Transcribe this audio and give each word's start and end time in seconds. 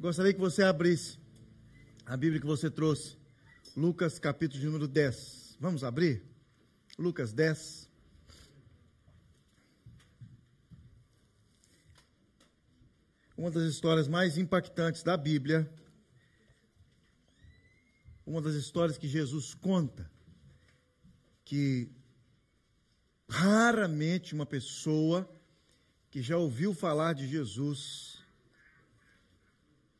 Gostaria 0.00 0.32
que 0.32 0.40
você 0.40 0.62
abrisse 0.62 1.18
a 2.06 2.16
Bíblia 2.16 2.40
que 2.40 2.46
você 2.46 2.70
trouxe. 2.70 3.18
Lucas, 3.76 4.18
capítulo 4.18 4.58
de 4.58 4.64
número 4.64 4.88
10. 4.88 5.58
Vamos 5.60 5.84
abrir? 5.84 6.24
Lucas 6.98 7.34
10. 7.34 7.86
Uma 13.36 13.50
das 13.50 13.64
histórias 13.64 14.08
mais 14.08 14.38
impactantes 14.38 15.02
da 15.02 15.18
Bíblia. 15.18 15.70
Uma 18.24 18.40
das 18.40 18.54
histórias 18.54 18.96
que 18.96 19.06
Jesus 19.06 19.52
conta. 19.52 20.10
Que 21.44 21.92
raramente 23.28 24.32
uma 24.34 24.46
pessoa 24.46 25.30
que 26.10 26.22
já 26.22 26.38
ouviu 26.38 26.72
falar 26.72 27.12
de 27.12 27.28
Jesus 27.28 28.09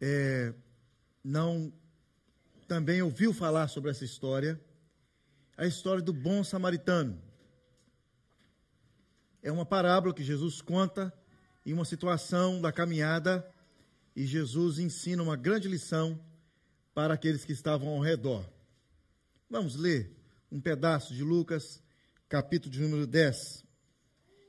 é, 0.01 0.55
não 1.23 1.73
também 2.67 3.03
ouviu 3.03 3.35
falar 3.35 3.69
sobre 3.69 3.91
essa 3.91 4.05
história, 4.05 4.61
a 5.57 5.67
história 5.67 6.03
do 6.03 6.13
bom 6.13 6.43
samaritano. 6.43 7.21
É 9.43 9.51
uma 9.51 9.67
parábola 9.67 10.15
que 10.15 10.23
Jesus 10.23 10.63
conta 10.63 11.13
em 11.67 11.73
uma 11.73 11.85
situação 11.85 12.61
da 12.61 12.73
caminhada 12.73 13.47
e 14.15 14.27
Jesus 14.27 14.79
ensina 14.79 15.23
uma 15.23 15.37
grande 15.37 15.69
lição 15.69 16.19
para 16.95 17.15
aqueles 17.15 17.45
que 17.45 17.53
estavam 17.53 17.89
ao 17.89 18.01
redor. 18.01 18.49
Vamos 19.49 19.75
ler 19.77 20.17
um 20.51 20.61
pedaço 20.61 21.15
de 21.15 21.23
Lucas, 21.23 21.83
capítulo 22.29 22.73
de 22.73 22.81
número 22.81 23.07
10. 23.07 23.65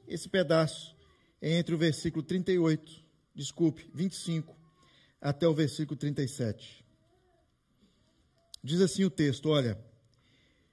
Esse 0.07 0.29
pedaço 0.29 0.95
é 1.41 1.57
entre 1.57 1.73
o 1.73 1.77
versículo 1.77 2.23
38, 2.23 3.04
desculpe, 3.34 3.90
25 3.93 4.60
até 5.21 5.48
o 5.48 5.53
versículo 5.53 5.98
37. 5.98 6.84
Diz 8.63 8.82
assim 8.82 9.05
o 9.05 9.09
texto: 9.09 9.49
Olha, 9.49 9.77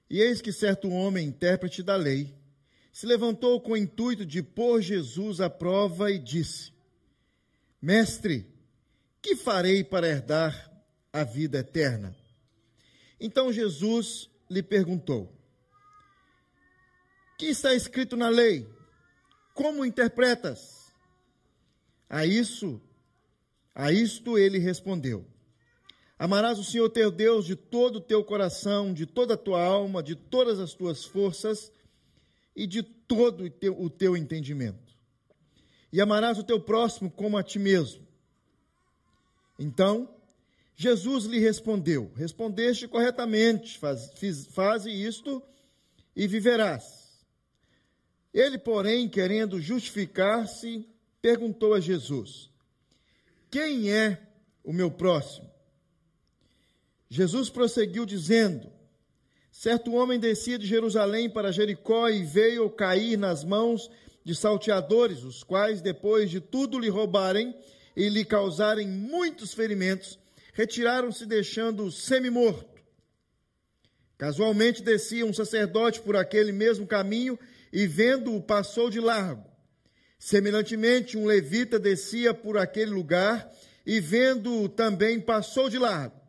e 0.08 0.20
eis 0.20 0.40
que 0.40 0.52
certo 0.52 0.88
homem, 0.88 1.28
intérprete 1.28 1.82
da 1.82 1.96
lei, 1.96 2.34
se 2.90 3.06
levantou 3.06 3.60
com 3.60 3.72
o 3.72 3.76
intuito 3.76 4.24
de 4.24 4.42
pôr 4.42 4.80
Jesus 4.80 5.40
à 5.40 5.50
prova 5.50 6.10
e 6.10 6.18
disse: 6.18 6.72
Mestre, 7.80 8.46
que 9.20 9.36
farei 9.36 9.84
para 9.84 10.08
herdar 10.08 10.72
a 11.12 11.22
vida 11.22 11.58
eterna? 11.58 12.16
Então 13.20 13.52
Jesus 13.52 14.30
lhe 14.50 14.62
perguntou: 14.62 15.32
Que 17.38 17.46
está 17.46 17.74
escrito 17.74 18.16
na 18.16 18.28
lei? 18.28 18.68
Como 19.52 19.84
interpretas? 19.84 20.78
A 22.08 22.24
isso 22.24 22.80
a 23.78 23.92
isto 23.92 24.36
ele 24.36 24.58
respondeu: 24.58 25.24
Amarás 26.18 26.58
o 26.58 26.64
Senhor 26.64 26.90
teu 26.90 27.12
Deus 27.12 27.46
de 27.46 27.54
todo 27.54 27.96
o 27.96 28.00
teu 28.00 28.24
coração, 28.24 28.92
de 28.92 29.06
toda 29.06 29.34
a 29.34 29.36
tua 29.36 29.62
alma, 29.62 30.02
de 30.02 30.16
todas 30.16 30.58
as 30.58 30.74
tuas 30.74 31.04
forças 31.04 31.70
e 32.56 32.66
de 32.66 32.82
todo 32.82 33.44
o 33.78 33.88
teu, 33.88 34.16
entendimento. 34.16 34.92
E 35.92 36.00
amarás 36.00 36.38
o 36.38 36.42
teu 36.42 36.60
próximo 36.60 37.08
como 37.08 37.38
a 37.38 37.42
ti 37.44 37.60
mesmo. 37.60 38.04
Então, 39.56 40.12
Jesus 40.74 41.24
lhe 41.24 41.38
respondeu: 41.38 42.10
Respondeste 42.16 42.88
corretamente, 42.88 43.78
faz, 43.78 44.10
fiz, 44.16 44.46
faze 44.46 44.90
isto 44.90 45.40
e 46.16 46.26
viverás. 46.26 47.24
Ele, 48.34 48.58
porém, 48.58 49.08
querendo 49.08 49.60
justificar-se, 49.60 50.84
perguntou 51.22 51.74
a 51.74 51.80
Jesus: 51.80 52.50
quem 53.50 53.92
é 53.92 54.20
o 54.62 54.72
meu 54.72 54.90
próximo? 54.90 55.48
Jesus 57.08 57.48
prosseguiu 57.48 58.04
dizendo: 58.04 58.70
Certo 59.50 59.94
homem 59.94 60.20
descia 60.20 60.58
de 60.58 60.66
Jerusalém 60.66 61.28
para 61.28 61.50
Jericó 61.50 62.08
e 62.08 62.22
veio 62.22 62.68
cair 62.70 63.16
nas 63.16 63.42
mãos 63.42 63.90
de 64.22 64.34
salteadores, 64.34 65.24
os 65.24 65.42
quais, 65.42 65.80
depois 65.80 66.30
de 66.30 66.40
tudo 66.40 66.78
lhe 66.78 66.88
roubarem 66.88 67.56
e 67.96 68.08
lhe 68.08 68.24
causarem 68.24 68.86
muitos 68.86 69.54
ferimentos, 69.54 70.18
retiraram-se 70.52 71.24
deixando-o 71.24 71.90
semi-morto. 71.90 72.78
Casualmente 74.18 74.82
descia 74.82 75.24
um 75.24 75.32
sacerdote 75.32 76.00
por 76.00 76.14
aquele 76.14 76.52
mesmo 76.52 76.86
caminho 76.86 77.38
e, 77.72 77.86
vendo-o, 77.86 78.42
passou 78.42 78.90
de 78.90 79.00
largo. 79.00 79.47
Semelhantemente, 80.18 81.16
um 81.16 81.24
levita 81.24 81.78
descia 81.78 82.34
por 82.34 82.58
aquele 82.58 82.90
lugar 82.90 83.50
e, 83.86 84.00
vendo 84.00 84.68
também, 84.68 85.20
passou 85.20 85.68
de 85.70 85.78
largo. 85.78 86.20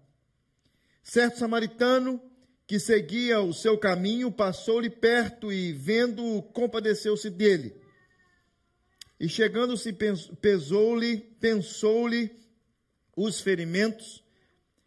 Certo 1.01 1.39
samaritano 1.39 2.21
que 2.67 2.79
seguia 2.79 3.41
o 3.41 3.51
seu 3.51 3.79
caminho 3.79 4.31
passou-lhe 4.31 4.91
perto 4.91 5.51
e, 5.51 5.73
vendo-o, 5.73 6.43
compadeceu-se 6.43 7.27
dele. 7.27 7.75
E 9.19 9.27
chegando-se, 9.27 9.91
pesou-lhe, 10.39 11.17
pensou-lhe 11.17 12.31
os 13.17 13.41
ferimentos, 13.41 14.23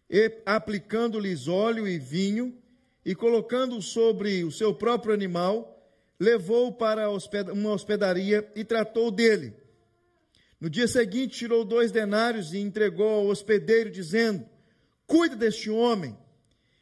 e 0.09 0.41
aplicando-lhes 0.47 1.49
óleo 1.49 1.89
e 1.89 1.99
vinho, 1.99 2.57
e 3.05 3.17
colocando 3.17 3.83
sobre 3.83 4.45
o 4.45 4.53
seu 4.53 4.73
próprio 4.73 5.13
animal, 5.13 5.72
levou-o 6.19 6.73
para 6.73 7.11
uma 7.53 7.73
hospedaria 7.73 8.51
e 8.55 8.65
tratou 8.65 9.11
dele. 9.11 9.55
No 10.61 10.71
dia 10.71 10.87
seguinte, 10.87 11.39
tirou 11.39 11.65
dois 11.65 11.91
denários 11.91 12.53
e 12.53 12.59
entregou 12.59 13.09
ao 13.09 13.27
hospedeiro, 13.27 13.91
dizendo: 13.91 14.49
Cuida 15.07 15.35
deste 15.35 15.69
homem, 15.69 16.17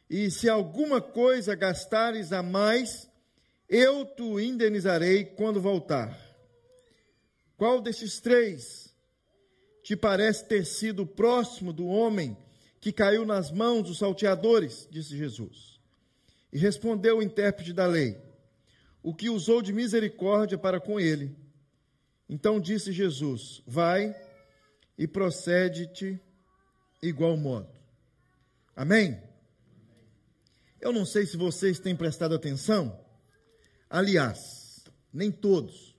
e 0.09 0.29
se 0.29 0.47
alguma 0.47 1.01
coisa 1.01 1.55
gastares 1.55 2.31
a 2.31 2.43
mais, 2.43 3.09
eu 3.67 4.05
te 4.05 4.23
indenizarei 4.43 5.25
quando 5.25 5.59
voltar. 5.59 6.15
Qual 7.57 7.81
destes 7.81 8.19
três 8.19 8.93
te 9.81 9.95
parece 9.95 10.45
ter 10.45 10.65
sido 10.65 11.05
próximo 11.05 11.73
do 11.73 11.87
homem 11.87 12.37
que 12.79 12.91
caiu 12.91 13.25
nas 13.25 13.51
mãos 13.51 13.83
dos 13.83 13.97
salteadores? 13.97 14.87
Disse 14.91 15.17
Jesus. 15.17 15.79
E 16.53 16.59
respondeu 16.59 17.17
o 17.17 17.23
intérprete 17.23 17.73
da 17.73 17.87
lei 17.87 18.30
o 19.03 19.13
que 19.13 19.29
usou 19.29 19.61
de 19.61 19.73
misericórdia 19.73 20.57
para 20.57 20.79
com 20.79 20.99
ele. 20.99 21.35
Então 22.29 22.59
disse 22.59 22.91
Jesus: 22.91 23.61
Vai 23.65 24.15
e 24.97 25.07
procede-te 25.07 26.19
igual 27.01 27.35
modo. 27.35 27.69
Amém? 28.75 29.21
Eu 30.79 30.91
não 30.91 31.05
sei 31.05 31.25
se 31.25 31.37
vocês 31.37 31.79
têm 31.79 31.95
prestado 31.95 32.33
atenção. 32.33 32.99
Aliás, 33.89 34.85
nem 35.13 35.31
todos. 35.31 35.95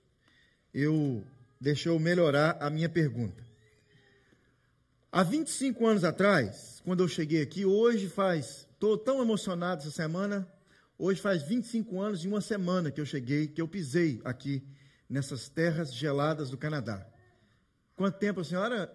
Eu 0.73 1.23
deixa 1.63 1.87
eu 1.87 1.97
melhorar 1.97 2.57
a 2.59 2.69
minha 2.69 2.89
pergunta. 2.89 3.41
Há 5.09 5.23
25 5.23 5.85
anos 5.85 6.03
atrás, 6.03 6.81
quando 6.83 7.03
eu 7.03 7.07
cheguei 7.07 7.41
aqui, 7.41 7.65
hoje 7.65 8.09
faz, 8.09 8.67
estou 8.73 8.97
tão 8.97 9.21
emocionado 9.21 9.81
essa 9.81 9.91
semana, 9.91 10.45
Hoje 10.97 11.19
faz 11.19 11.43
25 11.43 11.99
anos 11.99 12.23
e 12.23 12.27
uma 12.27 12.41
semana 12.41 12.91
que 12.91 13.01
eu 13.01 13.05
cheguei, 13.05 13.47
que 13.47 13.61
eu 13.61 13.67
pisei 13.67 14.21
aqui 14.23 14.63
nessas 15.09 15.49
terras 15.49 15.93
geladas 15.93 16.49
do 16.49 16.57
Canadá. 16.57 17.05
Quanto 17.95 18.17
tempo 18.19 18.39
a 18.39 18.43
senhora? 18.43 18.91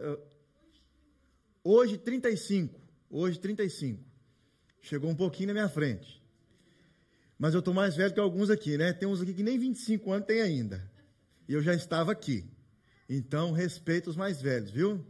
Hoje 1.62 1.98
35. 1.98 2.80
Hoje 3.10 3.38
35. 3.38 4.02
Chegou 4.80 5.10
um 5.10 5.14
pouquinho 5.14 5.48
na 5.48 5.54
minha 5.54 5.68
frente. 5.68 6.22
Mas 7.38 7.54
eu 7.54 7.60
estou 7.60 7.74
mais 7.74 7.96
velho 7.96 8.12
que 8.12 8.20
alguns 8.20 8.50
aqui, 8.50 8.76
né? 8.76 8.92
Tem 8.92 9.08
uns 9.08 9.20
aqui 9.20 9.34
que 9.34 9.42
nem 9.42 9.58
25 9.58 10.10
anos 10.12 10.26
tem 10.26 10.40
ainda. 10.40 10.90
E 11.48 11.52
eu 11.52 11.62
já 11.62 11.74
estava 11.74 12.12
aqui. 12.12 12.44
Então, 13.08 13.52
respeita 13.52 14.10
os 14.10 14.16
mais 14.16 14.40
velhos, 14.40 14.70
viu? 14.70 15.04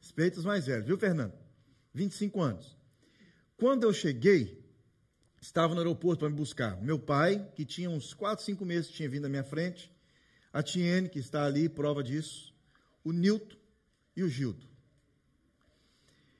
Respeita 0.00 0.38
os 0.38 0.44
mais 0.44 0.66
velhos, 0.66 0.86
viu, 0.86 0.98
Fernando? 0.98 1.34
25 1.92 2.40
anos. 2.40 2.76
Quando 3.56 3.84
eu 3.84 3.92
cheguei, 3.92 4.65
estava 5.40 5.74
no 5.74 5.80
aeroporto 5.80 6.20
para 6.20 6.30
me 6.30 6.36
buscar. 6.36 6.80
Meu 6.82 6.98
pai, 6.98 7.46
que 7.54 7.64
tinha 7.64 7.90
uns 7.90 8.14
4, 8.14 8.44
5 8.44 8.64
meses 8.64 8.90
tinha 8.90 9.08
vindo 9.08 9.26
à 9.26 9.28
minha 9.28 9.44
frente, 9.44 9.90
a 10.52 10.62
Tiene, 10.62 11.08
que 11.08 11.18
está 11.18 11.44
ali, 11.44 11.68
prova 11.68 12.02
disso, 12.02 12.54
o 13.04 13.12
Nilton 13.12 13.56
e 14.16 14.22
o 14.22 14.28
Gildo. 14.28 14.66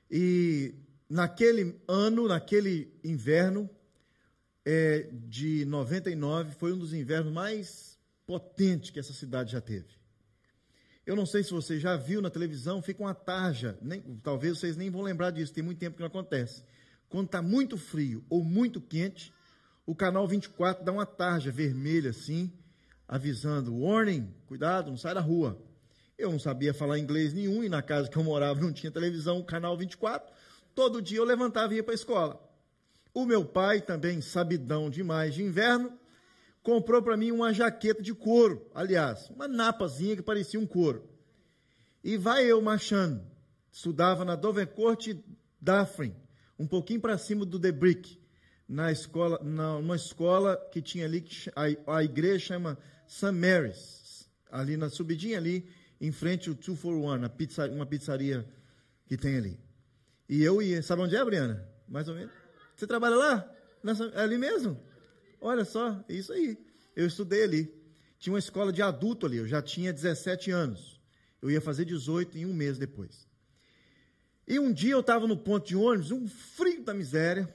E 0.09 0.73
naquele 1.09 1.79
ano, 1.87 2.27
naquele 2.27 2.91
inverno 3.03 3.69
é, 4.65 5.09
de 5.11 5.65
99, 5.65 6.55
foi 6.55 6.73
um 6.73 6.77
dos 6.77 6.93
invernos 6.93 7.31
mais 7.31 7.97
potentes 8.25 8.89
que 8.89 8.99
essa 8.99 9.13
cidade 9.13 9.51
já 9.51 9.61
teve. 9.61 9.97
Eu 11.05 11.15
não 11.15 11.25
sei 11.25 11.41
se 11.41 11.51
você 11.51 11.79
já 11.79 11.95
viu 11.95 12.21
na 12.21 12.29
televisão, 12.29 12.81
fica 12.81 13.01
uma 13.01 13.13
tarja, 13.13 13.77
nem, 13.81 14.01
talvez 14.21 14.57
vocês 14.57 14.75
nem 14.75 14.89
vão 14.89 15.01
lembrar 15.01 15.31
disso, 15.31 15.53
tem 15.53 15.63
muito 15.63 15.79
tempo 15.79 15.95
que 15.95 16.01
não 16.01 16.07
acontece 16.07 16.63
quando 17.09 17.27
está 17.27 17.41
muito 17.41 17.77
frio 17.77 18.23
ou 18.29 18.43
muito 18.43 18.81
quente, 18.81 19.33
o 19.85 19.95
canal 19.95 20.27
24 20.27 20.83
dá 20.83 20.91
uma 20.91 21.05
tarja 21.05 21.51
vermelha 21.51 22.09
assim, 22.09 22.51
avisando: 23.07 23.75
warning, 23.75 24.33
cuidado, 24.47 24.89
não 24.89 24.97
sai 24.97 25.13
da 25.13 25.21
rua. 25.21 25.57
Eu 26.17 26.31
não 26.31 26.39
sabia 26.39 26.73
falar 26.73 26.97
inglês 26.97 27.33
nenhum 27.33 27.63
e 27.63 27.69
na 27.69 27.81
casa 27.81 28.09
que 28.09 28.17
eu 28.17 28.23
morava 28.23 28.59
não 28.59 28.73
tinha 28.73 28.91
televisão, 28.91 29.43
canal 29.43 29.77
24. 29.77 30.33
Todo 30.73 31.01
dia 31.01 31.19
eu 31.19 31.23
levantava 31.23 31.73
e 31.73 31.77
ia 31.77 31.83
para 31.83 31.93
a 31.93 31.95
escola. 31.95 32.43
O 33.13 33.25
meu 33.25 33.45
pai, 33.45 33.81
também 33.81 34.19
sabidão 34.21 34.89
demais 34.89 35.33
de 35.35 35.43
inverno, 35.43 35.97
comprou 36.61 37.01
para 37.01 37.15
mim 37.15 37.31
uma 37.31 37.53
jaqueta 37.53 38.01
de 38.01 38.13
couro, 38.13 38.69
aliás, 38.75 39.29
uma 39.29 39.47
napazinha 39.47 40.15
que 40.15 40.21
parecia 40.21 40.59
um 40.59 40.67
couro. 40.67 41.07
E 42.03 42.17
vai 42.17 42.45
eu 42.45 42.61
marchando. 42.61 43.21
Estudava 43.71 44.25
na 44.25 44.35
Dovercourt 44.35 45.15
Dafrin, 45.61 46.13
um 46.57 46.65
pouquinho 46.67 46.99
para 46.99 47.17
cima 47.17 47.45
do 47.45 47.59
The 47.59 47.71
Brick, 47.71 48.19
na 48.67 48.91
escola, 48.91 49.39
numa 49.43 49.95
escola 49.95 50.57
que 50.71 50.81
tinha 50.81 51.05
ali, 51.05 51.25
a, 51.55 51.97
a 51.97 52.03
igreja 52.03 52.39
chama 52.39 52.77
St. 53.07 53.31
Mary's, 53.31 54.29
ali 54.51 54.75
na 54.75 54.89
subidinha 54.89 55.37
ali, 55.37 55.69
em 55.99 56.11
frente 56.11 56.49
ao 56.49 56.55
Two 56.55 56.75
for 56.75 56.93
One, 56.93 57.27
pizza, 57.29 57.69
uma 57.69 57.85
pizzaria 57.85 58.45
que 59.05 59.17
tem 59.17 59.37
ali. 59.37 59.59
E 60.27 60.43
eu 60.43 60.61
ia, 60.61 60.81
sabe 60.83 61.01
onde 61.01 61.15
é, 61.15 61.23
Briana? 61.23 61.67
Mais 61.87 62.09
ou 62.09 62.15
menos. 62.15 62.33
Você 62.75 62.85
trabalha 62.85 63.15
lá? 63.15 63.51
Nessa, 63.81 64.11
ali 64.19 64.37
mesmo? 64.37 64.77
Olha 65.39 65.63
só, 65.63 66.03
é 66.09 66.13
isso 66.13 66.33
aí. 66.33 66.57
Eu 66.95 67.07
estudei 67.07 67.43
ali. 67.43 67.73
Tinha 68.19 68.33
uma 68.33 68.39
escola 68.39 68.73
de 68.73 68.81
adulto 68.81 69.25
ali, 69.25 69.37
eu 69.37 69.47
já 69.47 69.61
tinha 69.61 69.93
17 69.93 70.51
anos. 70.51 70.99
Eu 71.41 71.51
ia 71.51 71.61
fazer 71.61 71.85
18 71.85 72.37
em 72.37 72.45
um 72.45 72.53
mês 72.53 72.77
depois. 72.77 73.26
E 74.47 74.59
um 74.59 74.71
dia 74.71 74.93
eu 74.93 75.01
estava 75.01 75.27
no 75.27 75.35
ponto 75.35 75.67
de 75.67 75.75
ônibus, 75.75 76.11
um 76.11 76.27
frio 76.27 76.83
da 76.83 76.93
miséria. 76.93 77.53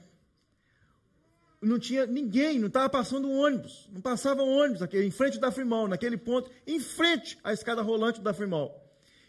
Não 1.59 1.79
tinha 1.79 2.05
ninguém, 2.05 2.59
não 2.59 2.67
estava 2.67 2.89
passando 2.89 3.27
um 3.27 3.39
ônibus. 3.39 3.89
Não 3.91 4.01
passava 4.01 4.43
um 4.43 4.57
ônibus 4.57 4.81
aqui, 4.81 5.01
em 5.01 5.09
frente 5.09 5.39
da 5.39 5.51
Frimol, 5.51 5.87
naquele 5.87 6.17
ponto, 6.17 6.51
em 6.67 6.79
frente 6.79 7.39
à 7.43 7.51
escada 7.51 7.81
rolante 7.81 8.21
da 8.21 8.33
Frimol. 8.33 8.79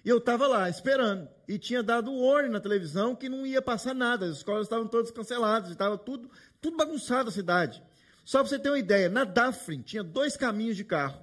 E 0.05 0.09
eu 0.09 0.19
estava 0.19 0.47
lá, 0.47 0.69
esperando. 0.69 1.27
E 1.49 1.59
tinha 1.59 1.83
dado 1.83 2.11
o 2.11 2.27
warning 2.27 2.51
na 2.51 2.61
televisão 2.61 3.17
que 3.17 3.29
não 3.29 3.47
ia 3.47 3.63
passar 3.63 3.95
nada. 3.95 4.27
As 4.27 4.39
escolas 4.39 4.65
estavam 4.65 4.87
todas 4.87 5.11
canceladas. 5.11 5.71
Estava 5.71 5.97
tudo, 5.97 6.31
tudo 6.61 6.77
bagunçado 6.77 7.31
a 7.31 7.33
cidade. 7.33 7.83
Só 8.25 8.41
para 8.41 8.49
você 8.49 8.59
ter 8.59 8.69
uma 8.69 8.79
ideia, 8.79 9.09
na 9.09 9.25
Dafrin 9.25 9.81
tinha 9.81 10.03
dois 10.03 10.37
caminhos 10.37 10.77
de 10.77 10.85
carro. 10.85 11.19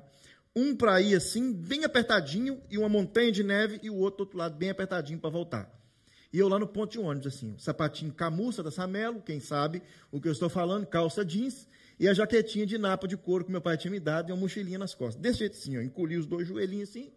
Um 0.55 0.75
para 0.75 0.99
ir 0.99 1.15
assim, 1.15 1.53
bem 1.53 1.85
apertadinho, 1.85 2.61
e 2.69 2.77
uma 2.77 2.89
montanha 2.89 3.31
de 3.31 3.43
neve, 3.43 3.79
e 3.83 3.89
o 3.89 3.95
outro 3.95 4.17
do 4.17 4.21
outro 4.21 4.37
lado, 4.37 4.55
bem 4.55 4.69
apertadinho 4.69 5.19
para 5.19 5.29
voltar. 5.29 5.80
E 6.33 6.39
eu 6.39 6.47
lá 6.47 6.57
no 6.57 6.67
ponto 6.67 6.91
de 6.93 6.99
ônibus, 6.99 7.27
assim, 7.27 7.55
sapatinho 7.57 8.13
camurça 8.13 8.63
da 8.63 8.71
Samelo, 8.71 9.21
quem 9.21 9.39
sabe 9.39 9.81
o 10.11 10.21
que 10.21 10.27
eu 10.27 10.31
estou 10.31 10.49
falando, 10.49 10.85
calça 10.85 11.25
jeans, 11.25 11.67
e 11.99 12.07
a 12.07 12.13
jaquetinha 12.13 12.65
de 12.65 12.77
napa 12.77 13.07
de 13.07 13.17
couro 13.17 13.43
que 13.43 13.51
meu 13.51 13.61
pai 13.61 13.77
tinha 13.77 13.91
me 13.91 13.99
dado, 13.99 14.29
e 14.29 14.31
uma 14.31 14.39
mochilinha 14.39 14.79
nas 14.79 14.93
costas. 14.93 15.21
Desse 15.21 15.39
jeito 15.39 15.57
assim, 15.57 15.77
ó, 15.77 15.81
encolhi 15.81 16.15
os 16.15 16.25
dois 16.25 16.47
joelhinhos 16.47 16.89
assim, 16.89 17.11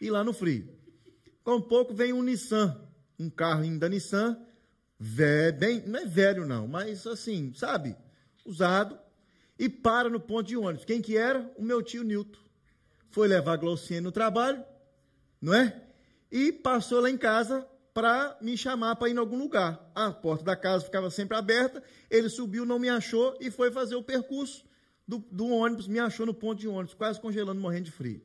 e 0.00 0.10
lá 0.10 0.24
no 0.24 0.32
frio. 0.32 0.68
Com 1.42 1.60
pouco 1.60 1.92
vem 1.92 2.12
um 2.14 2.22
Nissan, 2.22 2.80
um 3.18 3.28
carro 3.28 3.78
da 3.78 3.88
Nissan, 3.88 4.38
velho, 4.98 5.58
bem, 5.58 5.82
não 5.86 6.00
é 6.00 6.06
velho 6.06 6.46
não, 6.46 6.66
mas 6.66 7.06
assim, 7.06 7.52
sabe, 7.54 7.94
usado, 8.46 8.98
e 9.58 9.68
para 9.68 10.08
no 10.08 10.18
ponto 10.18 10.48
de 10.48 10.56
ônibus. 10.56 10.86
Quem 10.86 11.02
que 11.02 11.16
era? 11.18 11.50
O 11.56 11.62
meu 11.62 11.82
tio 11.82 12.02
Nilton. 12.02 12.40
Foi 13.10 13.28
levar 13.28 13.52
a 13.52 13.56
Glauciane 13.56 14.00
no 14.00 14.10
trabalho, 14.10 14.64
não 15.40 15.54
é? 15.54 15.82
E 16.32 16.50
passou 16.50 17.00
lá 17.00 17.10
em 17.10 17.16
casa 17.16 17.64
para 17.94 18.36
me 18.40 18.58
chamar 18.58 18.96
para 18.96 19.08
ir 19.08 19.14
em 19.14 19.18
algum 19.18 19.38
lugar. 19.38 19.90
A 19.94 20.10
porta 20.10 20.44
da 20.44 20.56
casa 20.56 20.84
ficava 20.84 21.08
sempre 21.10 21.38
aberta, 21.38 21.80
ele 22.10 22.28
subiu, 22.28 22.66
não 22.66 22.78
me 22.78 22.88
achou 22.88 23.38
e 23.40 23.50
foi 23.52 23.70
fazer 23.70 23.94
o 23.94 24.02
percurso 24.02 24.64
do, 25.06 25.18
do 25.30 25.46
ônibus, 25.46 25.86
me 25.86 26.00
achou 26.00 26.26
no 26.26 26.34
ponto 26.34 26.58
de 26.58 26.66
ônibus, 26.66 26.92
quase 26.92 27.20
congelando, 27.20 27.60
morrendo 27.60 27.84
de 27.84 27.92
frio. 27.92 28.20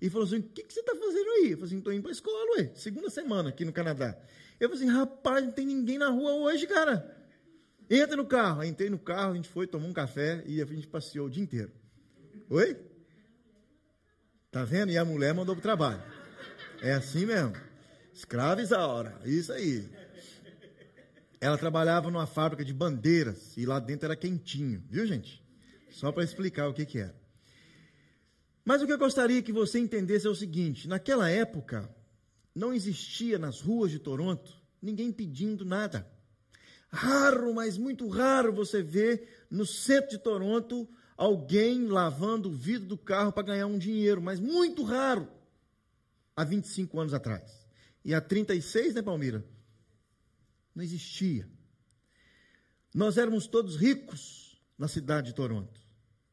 E 0.00 0.08
falou 0.08 0.26
assim: 0.26 0.38
O 0.38 0.42
que, 0.42 0.62
que 0.62 0.72
você 0.72 0.80
está 0.80 0.94
fazendo 0.94 1.30
aí? 1.30 1.50
Eu 1.50 1.58
falei 1.58 1.64
assim: 1.64 1.78
Estou 1.78 1.92
indo 1.92 2.02
para 2.02 2.10
a 2.10 2.12
escola, 2.12 2.56
ué, 2.58 2.70
segunda 2.74 3.10
semana 3.10 3.48
aqui 3.48 3.64
no 3.64 3.72
Canadá. 3.72 4.16
Eu 4.60 4.68
falei 4.68 4.84
assim: 4.84 4.92
Rapaz, 4.92 5.44
não 5.44 5.52
tem 5.52 5.66
ninguém 5.66 5.98
na 5.98 6.08
rua 6.08 6.34
hoje, 6.34 6.66
cara. 6.66 7.14
Entra 7.90 8.16
no 8.16 8.26
carro. 8.26 8.60
Aí 8.60 8.68
entrei 8.68 8.90
no 8.90 8.98
carro, 8.98 9.32
a 9.32 9.36
gente 9.36 9.48
foi, 9.48 9.66
tomou 9.66 9.88
um 9.88 9.92
café 9.92 10.42
e 10.46 10.60
a 10.60 10.66
gente 10.66 10.86
passeou 10.86 11.26
o 11.26 11.30
dia 11.30 11.42
inteiro. 11.42 11.72
Oi? 12.50 12.76
Tá 14.50 14.64
vendo? 14.64 14.92
E 14.92 14.98
a 14.98 15.04
mulher 15.04 15.34
mandou 15.34 15.54
para 15.54 15.60
o 15.60 15.62
trabalho. 15.62 16.02
É 16.82 16.92
assim 16.92 17.26
mesmo. 17.26 17.54
Escraves 18.16 18.72
a 18.72 18.86
hora. 18.86 19.20
Isso 19.26 19.52
aí. 19.52 19.86
Ela 21.38 21.58
trabalhava 21.58 22.10
numa 22.10 22.26
fábrica 22.26 22.64
de 22.64 22.72
bandeiras 22.72 23.54
e 23.58 23.66
lá 23.66 23.78
dentro 23.78 24.06
era 24.06 24.16
quentinho, 24.16 24.82
viu, 24.88 25.06
gente? 25.06 25.44
Só 25.90 26.10
para 26.10 26.24
explicar 26.24 26.66
o 26.66 26.72
que, 26.72 26.86
que 26.86 26.98
era. 26.98 27.14
Mas 28.64 28.80
o 28.80 28.86
que 28.86 28.92
eu 28.94 28.98
gostaria 28.98 29.42
que 29.42 29.52
você 29.52 29.78
entendesse 29.78 30.26
é 30.26 30.30
o 30.30 30.34
seguinte: 30.34 30.88
naquela 30.88 31.28
época, 31.28 31.94
não 32.54 32.72
existia 32.72 33.38
nas 33.38 33.60
ruas 33.60 33.90
de 33.90 33.98
Toronto 33.98 34.50
ninguém 34.80 35.12
pedindo 35.12 35.62
nada. 35.62 36.10
Raro, 36.88 37.52
mas 37.52 37.76
muito 37.76 38.08
raro 38.08 38.50
você 38.50 38.82
ver 38.82 39.46
no 39.50 39.66
centro 39.66 40.08
de 40.08 40.18
Toronto 40.18 40.88
alguém 41.18 41.86
lavando 41.86 42.48
o 42.48 42.52
vidro 42.52 42.88
do 42.88 42.96
carro 42.96 43.30
para 43.30 43.42
ganhar 43.42 43.66
um 43.66 43.76
dinheiro, 43.76 44.22
mas 44.22 44.40
muito 44.40 44.84
raro 44.84 45.28
há 46.34 46.44
25 46.44 46.98
anos 46.98 47.12
atrás. 47.12 47.65
E 48.06 48.14
há 48.14 48.20
36, 48.20 48.94
né, 48.94 49.02
Palmira? 49.02 49.44
Não 50.72 50.84
existia. 50.84 51.50
Nós 52.94 53.18
éramos 53.18 53.48
todos 53.48 53.74
ricos 53.74 54.62
na 54.78 54.86
cidade 54.86 55.26
de 55.26 55.34
Toronto. 55.34 55.80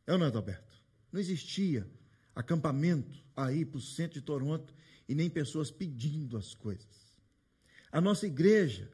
É 0.06 0.14
ou 0.14 0.20
não, 0.20 0.28
Adalberto? 0.28 0.80
Não 1.12 1.20
existia 1.20 1.90
acampamento 2.36 3.26
aí 3.36 3.66
para 3.66 3.80
o 3.80 3.82
centro 3.82 4.20
de 4.20 4.22
Toronto 4.22 4.72
e 5.10 5.16
nem 5.16 5.32
pessoas 5.32 5.72
pedindo 5.72 6.38
as 6.38 6.54
coisas. 6.54 7.18
A 7.92 8.00
nossa 8.00 8.28
igreja 8.28 8.92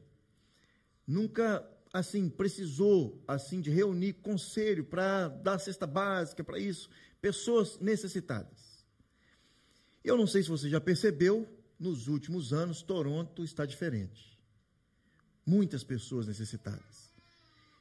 nunca 1.06 1.62
assim 1.92 2.30
precisou 2.30 3.22
assim 3.28 3.60
de 3.60 3.68
reunir 3.68 4.14
conselho 4.14 4.86
para 4.86 5.28
dar 5.28 5.58
cesta 5.58 5.86
básica 5.86 6.42
para 6.42 6.58
isso, 6.58 6.88
pessoas 7.20 7.78
necessitadas. 7.78 8.86
Eu 10.02 10.16
não 10.16 10.26
sei 10.26 10.42
se 10.42 10.48
você 10.48 10.70
já 10.70 10.80
percebeu, 10.80 11.59
nos 11.80 12.06
últimos 12.06 12.52
anos 12.52 12.82
Toronto 12.82 13.42
está 13.42 13.66
diferente. 13.66 14.38
Muitas 15.44 15.82
pessoas 15.82 16.28
necessitadas. 16.28 17.10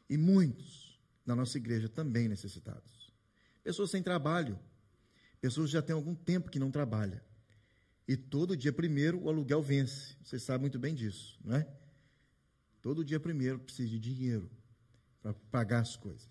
E 0.10 0.18
muitos 0.18 0.98
na 1.24 1.36
nossa 1.36 1.57
igreja 1.57 1.88
também 1.88 2.28
necessitados. 2.28 3.12
Pessoas 3.63 3.92
sem 3.92 4.01
trabalho, 4.01 4.57
Pessoas 5.42 5.69
já 5.69 5.81
têm 5.81 5.94
algum 5.94 6.13
tempo 6.13 6.50
que 6.50 6.60
não 6.60 6.69
trabalham. 6.69 7.19
E 8.07 8.18
todo 8.18 8.57
dia 8.57 8.74
primeiro 8.74 9.22
o 9.22 9.30
aluguel 9.30 9.62
vence. 9.62 10.16
Você 10.24 10.40
sabe 10.40 10.62
muito 10.62 10.78
bem 10.78 10.94
disso, 10.94 11.40
não 11.44 11.56
é? 11.56 11.68
Todo 12.81 13.06
dia 13.06 13.19
primeiro 13.19 13.59
precisa 13.59 13.90
de 13.90 14.00
dinheiro 14.00 14.50
para 15.21 15.33
pagar 15.33 15.80
as 15.80 15.95
coisas. 15.95 16.28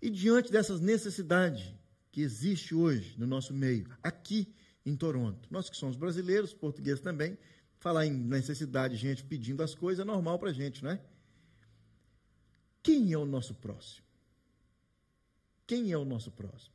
E 0.00 0.10
diante 0.10 0.50
dessas 0.50 0.80
necessidades 0.80 1.72
que 2.10 2.20
existe 2.20 2.74
hoje 2.74 3.14
no 3.18 3.26
nosso 3.26 3.52
meio, 3.52 3.88
aqui 4.02 4.52
em 4.88 4.96
Toronto, 4.96 5.48
nós 5.50 5.68
que 5.68 5.76
somos 5.76 5.96
brasileiros, 5.96 6.52
portugueses 6.52 7.00
também, 7.00 7.36
falar 7.78 8.06
em 8.06 8.12
necessidade, 8.12 8.96
gente 8.96 9.22
pedindo 9.22 9.62
as 9.62 9.74
coisas 9.74 10.02
é 10.02 10.06
normal 10.06 10.38
para 10.38 10.50
a 10.50 10.52
gente, 10.52 10.82
não 10.82 10.90
é? 10.90 11.00
Quem 12.82 13.12
é 13.12 13.18
o 13.18 13.24
nosso 13.24 13.54
próximo? 13.54 14.04
Quem 15.66 15.92
é 15.92 15.98
o 15.98 16.04
nosso 16.04 16.30
próximo? 16.30 16.74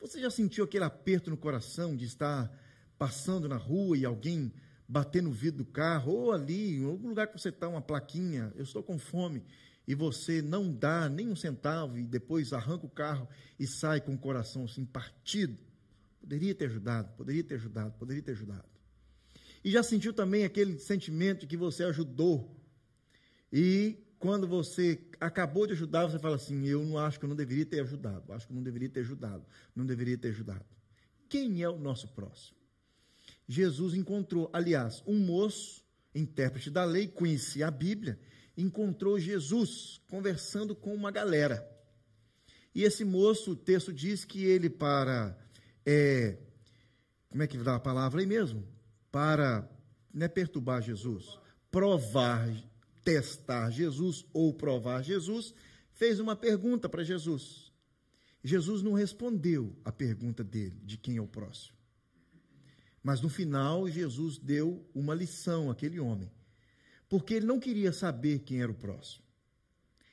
Você 0.00 0.20
já 0.20 0.30
sentiu 0.30 0.64
aquele 0.64 0.84
aperto 0.84 1.30
no 1.30 1.36
coração 1.36 1.96
de 1.96 2.04
estar 2.04 2.50
passando 2.98 3.48
na 3.48 3.56
rua 3.56 3.96
e 3.96 4.04
alguém 4.04 4.52
bater 4.88 5.22
no 5.22 5.30
vidro 5.30 5.58
do 5.58 5.64
carro, 5.64 6.12
ou 6.12 6.32
ali, 6.32 6.78
em 6.78 6.84
algum 6.84 7.08
lugar 7.08 7.28
que 7.28 7.38
você 7.38 7.50
está, 7.50 7.68
uma 7.68 7.82
plaquinha, 7.82 8.52
eu 8.56 8.64
estou 8.64 8.82
com 8.82 8.98
fome, 8.98 9.44
e 9.86 9.94
você 9.94 10.42
não 10.42 10.72
dá 10.72 11.08
nem 11.08 11.28
um 11.28 11.36
centavo 11.36 11.98
e 11.98 12.06
depois 12.06 12.52
arranca 12.52 12.86
o 12.86 12.90
carro 12.90 13.28
e 13.58 13.66
sai 13.66 14.00
com 14.00 14.14
o 14.14 14.18
coração 14.18 14.64
assim 14.64 14.84
partido? 14.84 15.67
Poderia 16.20 16.54
ter 16.54 16.66
ajudado, 16.66 17.16
poderia 17.16 17.44
ter 17.44 17.54
ajudado, 17.54 17.98
poderia 17.98 18.22
ter 18.22 18.32
ajudado. 18.32 18.68
E 19.64 19.70
já 19.70 19.82
sentiu 19.82 20.12
também 20.12 20.44
aquele 20.44 20.78
sentimento 20.78 21.40
de 21.40 21.46
que 21.46 21.56
você 21.56 21.84
ajudou 21.84 22.56
e 23.52 23.98
quando 24.18 24.46
você 24.46 25.00
acabou 25.20 25.66
de 25.66 25.72
ajudar, 25.72 26.06
você 26.06 26.18
fala 26.18 26.36
assim: 26.36 26.66
eu 26.66 26.84
não 26.84 26.98
acho 26.98 27.18
que 27.18 27.24
eu 27.24 27.28
não 27.28 27.36
deveria 27.36 27.64
ter 27.64 27.80
ajudado, 27.80 28.32
acho 28.32 28.46
que 28.46 28.52
eu 28.52 28.56
não 28.56 28.62
deveria 28.62 28.88
ter 28.88 29.00
ajudado, 29.00 29.44
não 29.74 29.86
deveria 29.86 30.18
ter 30.18 30.28
ajudado. 30.28 30.64
Quem 31.28 31.62
é 31.62 31.68
o 31.68 31.78
nosso 31.78 32.08
próximo? 32.08 32.56
Jesus 33.46 33.94
encontrou, 33.94 34.50
aliás, 34.52 35.02
um 35.06 35.18
moço, 35.18 35.82
intérprete 36.14 36.70
da 36.70 36.84
lei, 36.84 37.06
conhecia 37.06 37.68
a 37.68 37.70
Bíblia, 37.70 38.18
encontrou 38.56 39.18
Jesus 39.18 40.00
conversando 40.08 40.74
com 40.74 40.94
uma 40.94 41.10
galera. 41.10 41.66
E 42.74 42.82
esse 42.82 43.04
moço, 43.04 43.52
o 43.52 43.56
texto 43.56 43.92
diz 43.92 44.24
que 44.24 44.44
ele, 44.44 44.68
para. 44.68 45.36
É, 45.84 46.38
como 47.28 47.42
é 47.42 47.46
que 47.46 47.58
dá 47.58 47.76
a 47.76 47.80
palavra 47.80 48.20
aí 48.20 48.26
mesmo? 48.26 48.66
Para. 49.10 49.68
Não 50.12 50.24
é 50.24 50.28
perturbar 50.28 50.82
Jesus, 50.82 51.38
provar 51.70 52.48
testar 53.08 53.70
Jesus 53.70 54.26
ou 54.34 54.52
provar 54.52 55.02
Jesus, 55.02 55.54
fez 55.92 56.20
uma 56.20 56.36
pergunta 56.36 56.90
para 56.90 57.02
Jesus. 57.02 57.72
Jesus 58.44 58.82
não 58.82 58.92
respondeu 58.92 59.74
a 59.82 59.90
pergunta 59.90 60.44
dele, 60.44 60.78
de 60.84 60.98
quem 60.98 61.16
é 61.16 61.20
o 61.22 61.26
próximo. 61.26 61.74
Mas 63.02 63.22
no 63.22 63.30
final, 63.30 63.88
Jesus 63.88 64.36
deu 64.36 64.86
uma 64.94 65.14
lição 65.14 65.70
àquele 65.70 65.98
homem, 65.98 66.30
porque 67.08 67.32
ele 67.32 67.46
não 67.46 67.58
queria 67.58 67.94
saber 67.94 68.40
quem 68.40 68.60
era 68.60 68.70
o 68.70 68.74
próximo. 68.74 69.24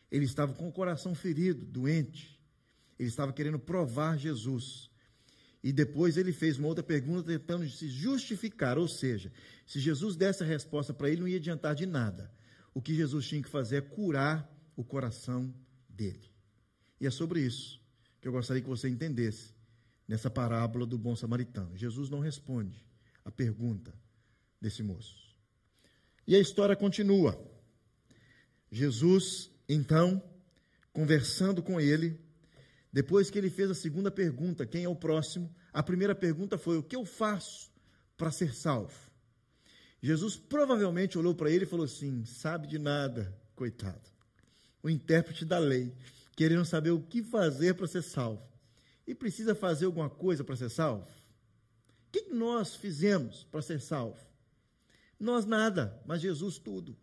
Ele 0.09 0.23
estava 0.23 0.53
com 0.53 0.69
o 0.69 0.71
coração 0.71 1.13
ferido, 1.13 1.65
doente. 1.65 2.39
Ele 2.97 3.09
estava 3.09 3.33
querendo 3.33 3.59
provar 3.59 4.17
Jesus. 4.17 4.89
E 5.65 5.73
depois 5.73 6.15
ele 6.15 6.31
fez 6.31 6.59
uma 6.59 6.67
outra 6.67 6.83
pergunta 6.83 7.27
tentando 7.27 7.67
se 7.67 7.87
justificar, 7.87 8.77
ou 8.77 8.87
seja, 8.87 9.31
se 9.65 9.79
Jesus 9.79 10.15
desse 10.15 10.43
a 10.43 10.45
resposta 10.45 10.93
para 10.93 11.09
ele, 11.09 11.21
não 11.21 11.27
ia 11.27 11.37
adiantar 11.37 11.73
de 11.73 11.87
nada. 11.87 12.31
O 12.71 12.79
que 12.79 12.93
Jesus 12.93 13.27
tinha 13.27 13.41
que 13.41 13.49
fazer 13.49 13.77
é 13.77 13.81
curar 13.81 14.47
o 14.75 14.83
coração 14.83 15.51
dele. 15.89 16.31
E 17.01 17.07
é 17.07 17.09
sobre 17.09 17.41
isso 17.41 17.81
que 18.21 18.27
eu 18.27 18.31
gostaria 18.31 18.61
que 18.61 18.69
você 18.69 18.87
entendesse 18.87 19.55
nessa 20.07 20.29
parábola 20.29 20.85
do 20.85 20.99
bom 20.99 21.15
samaritano. 21.15 21.75
Jesus 21.75 22.11
não 22.11 22.19
responde 22.19 22.85
a 23.23 23.31
pergunta 23.31 23.91
desse 24.61 24.83
moço. 24.83 25.35
E 26.27 26.35
a 26.35 26.39
história 26.39 26.75
continua. 26.75 27.43
Jesus, 28.71 29.49
então, 29.67 30.21
conversando 30.93 31.63
com 31.63 31.81
ele, 31.81 32.23
depois 32.95 33.29
que 33.29 33.37
ele 33.37 33.49
fez 33.49 33.69
a 33.69 33.75
segunda 33.75 34.09
pergunta, 34.09 34.65
quem 34.65 34.85
é 34.85 34.87
o 34.87 34.95
próximo? 34.95 35.53
A 35.73 35.83
primeira 35.83 36.15
pergunta 36.15 36.57
foi: 36.57 36.77
o 36.77 36.81
que 36.81 36.95
eu 36.95 37.03
faço 37.03 37.69
para 38.15 38.31
ser 38.31 38.55
salvo? 38.55 38.97
Jesus 40.01 40.37
provavelmente 40.37 41.17
olhou 41.17 41.35
para 41.35 41.51
ele 41.51 41.65
e 41.65 41.67
falou 41.67 41.83
assim: 41.83 42.23
sabe 42.23 42.67
de 42.67 42.79
nada, 42.79 43.37
coitado. 43.53 44.09
O 44.81 44.89
intérprete 44.89 45.43
da 45.43 45.59
lei, 45.59 45.93
querendo 46.37 46.63
saber 46.63 46.91
o 46.91 47.01
que 47.01 47.21
fazer 47.21 47.73
para 47.73 47.85
ser 47.85 48.01
salvo. 48.01 48.41
E 49.05 49.13
precisa 49.13 49.53
fazer 49.53 49.87
alguma 49.87 50.09
coisa 50.09 50.41
para 50.41 50.55
ser 50.55 50.69
salvo? 50.69 51.03
O 51.03 52.11
que 52.13 52.33
nós 52.33 52.77
fizemos 52.77 53.43
para 53.51 53.61
ser 53.61 53.81
salvo? 53.81 54.25
Nós 55.19 55.45
nada, 55.45 56.01
mas 56.05 56.21
Jesus 56.21 56.57
tudo. 56.57 56.95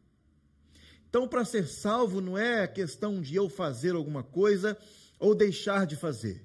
Então, 1.07 1.29
para 1.29 1.45
ser 1.45 1.67
salvo, 1.67 2.23
não 2.23 2.39
é 2.39 2.63
a 2.63 2.69
questão 2.69 3.21
de 3.21 3.35
eu 3.35 3.51
fazer 3.51 3.95
alguma 3.95 4.23
coisa 4.23 4.75
ou 5.23 5.37
deixar 5.37 5.87
de 5.87 5.95
fazer. 5.95 6.45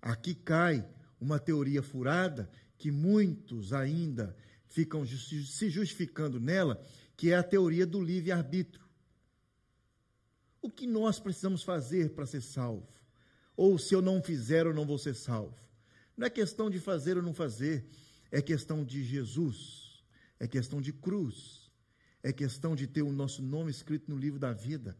Aqui 0.00 0.34
cai 0.34 0.88
uma 1.20 1.38
teoria 1.38 1.82
furada 1.82 2.50
que 2.78 2.90
muitos 2.90 3.74
ainda 3.74 4.34
ficam 4.68 5.04
se 5.04 5.68
justificando 5.68 6.40
nela, 6.40 6.82
que 7.14 7.30
é 7.30 7.36
a 7.36 7.42
teoria 7.42 7.86
do 7.86 8.02
livre-arbítrio. 8.02 8.82
O 10.62 10.70
que 10.70 10.86
nós 10.86 11.20
precisamos 11.20 11.62
fazer 11.62 12.14
para 12.14 12.24
ser 12.24 12.40
salvo? 12.40 12.88
Ou 13.54 13.78
se 13.78 13.94
eu 13.94 14.00
não 14.00 14.22
fizer, 14.22 14.64
eu 14.64 14.72
não 14.72 14.86
vou 14.86 14.96
ser 14.96 15.14
salvo? 15.14 15.60
Não 16.16 16.26
é 16.26 16.30
questão 16.30 16.70
de 16.70 16.80
fazer 16.80 17.18
ou 17.18 17.22
não 17.22 17.34
fazer, 17.34 17.86
é 18.30 18.40
questão 18.40 18.82
de 18.82 19.04
Jesus, 19.04 20.02
é 20.38 20.48
questão 20.48 20.80
de 20.80 20.90
cruz, 20.90 21.70
é 22.22 22.32
questão 22.32 22.74
de 22.74 22.86
ter 22.86 23.02
o 23.02 23.12
nosso 23.12 23.42
nome 23.42 23.70
escrito 23.70 24.10
no 24.10 24.16
livro 24.16 24.38
da 24.38 24.54
vida, 24.54 24.96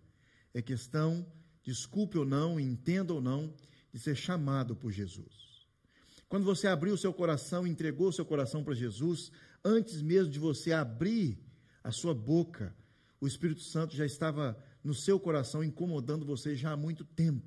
é 0.53 0.61
questão, 0.61 1.27
desculpe 1.71 2.19
ou 2.19 2.25
não, 2.25 2.59
entenda 2.59 3.15
ou 3.15 3.21
não, 3.21 3.55
de 3.93 3.99
ser 3.99 4.17
chamado 4.17 4.75
por 4.75 4.91
Jesus. 4.91 5.65
Quando 6.29 6.45
você 6.45 6.67
abriu 6.67 6.97
seu 6.97 7.13
coração, 7.13 7.65
entregou 7.65 8.11
seu 8.11 8.25
coração 8.25 8.65
para 8.65 8.75
Jesus, 8.75 9.31
antes 9.65 10.03
mesmo 10.03 10.33
de 10.33 10.39
você 10.39 10.73
abrir 10.73 11.39
a 11.85 11.93
sua 11.93 12.13
boca, 12.13 12.75
o 13.21 13.27
Espírito 13.27 13.63
Santo 13.63 13.95
já 13.95 14.05
estava 14.05 14.59
no 14.83 14.95
seu 14.95 15.21
coração 15.21 15.63
incomodando 15.63 16.27
você 16.27 16.57
já 16.57 16.73
há 16.73 16.77
muito 16.77 17.05
tempo, 17.05 17.47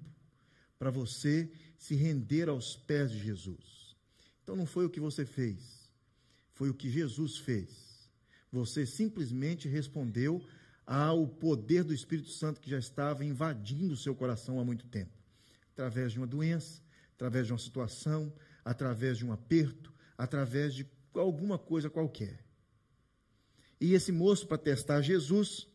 para 0.79 0.89
você 0.89 1.51
se 1.77 1.93
render 1.95 2.47
aos 2.47 2.77
pés 2.77 3.11
de 3.11 3.19
Jesus. 3.19 3.97
Então 4.41 4.55
não 4.55 4.65
foi 4.65 4.85
o 4.85 4.89
que 4.89 5.01
você 5.01 5.25
fez, 5.25 5.89
foi 6.53 6.69
o 6.69 6.73
que 6.73 6.89
Jesus 6.89 7.37
fez. 7.37 8.09
Você 8.51 8.85
simplesmente 8.85 9.67
respondeu 9.67 10.41
ao 10.85 11.27
poder 11.27 11.83
do 11.83 11.93
Espírito 11.93 12.29
Santo 12.29 12.59
que 12.59 12.69
já 12.69 12.77
estava 12.77 13.23
invadindo 13.23 13.93
o 13.93 13.97
seu 13.97 14.15
coração 14.15 14.59
há 14.59 14.65
muito 14.65 14.85
tempo 14.87 15.23
através 15.73 16.11
de 16.11 16.19
uma 16.19 16.27
doença, 16.27 16.81
através 17.15 17.47
de 17.47 17.53
uma 17.53 17.59
situação, 17.59 18.33
através 18.63 19.17
de 19.17 19.25
um 19.25 19.31
aperto, 19.31 19.91
através 20.17 20.73
de 20.73 20.87
alguma 21.15 21.57
coisa 21.57 21.89
qualquer. 21.89 22.43
E 23.81 23.93
esse 23.93 24.11
moço, 24.11 24.47
para 24.47 24.57
testar 24.57 25.01
Jesus, 25.01 25.67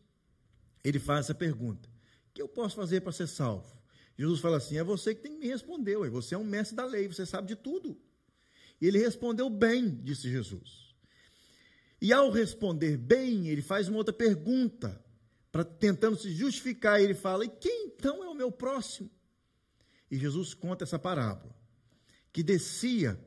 ele 0.83 0.99
faz 0.99 1.25
essa 1.25 1.35
pergunta: 1.35 1.87
O 2.29 2.33
que 2.33 2.41
eu 2.41 2.47
posso 2.47 2.75
fazer 2.75 3.01
para 3.01 3.11
ser 3.11 3.27
salvo? 3.27 3.77
Jesus 4.17 4.39
fala 4.39 4.57
assim: 4.57 4.77
É 4.77 4.83
você 4.83 5.13
que 5.13 5.21
tem 5.21 5.33
que 5.33 5.39
me 5.39 5.47
responder, 5.47 5.97
ué. 5.97 6.09
você 6.09 6.33
é 6.33 6.37
um 6.37 6.43
mestre 6.43 6.75
da 6.75 6.85
lei, 6.85 7.07
você 7.07 7.25
sabe 7.25 7.47
de 7.47 7.55
tudo. 7.55 7.99
E 8.81 8.87
ele 8.87 8.97
respondeu 8.97 9.49
bem, 9.49 9.93
disse 10.01 10.29
Jesus. 10.29 10.88
E 12.01 12.13
ao 12.13 12.29
responder 12.31 12.97
bem, 12.97 13.47
ele 13.47 13.61
faz 13.61 13.87
uma 13.89 13.97
outra 13.97 14.13
pergunta, 14.13 15.03
para 15.51 15.63
tentando 15.63 16.15
se 16.15 16.31
justificar. 16.31 17.01
Ele 17.01 17.13
fala: 17.13 17.45
E 17.45 17.49
quem 17.49 17.87
então 17.87 18.23
é 18.23 18.29
o 18.29 18.35
meu 18.35 18.51
próximo? 18.51 19.09
E 20.09 20.17
Jesus 20.17 20.53
conta 20.53 20.83
essa 20.83 20.97
parábola 20.97 21.59
que 22.31 22.43
descia, 22.43 23.19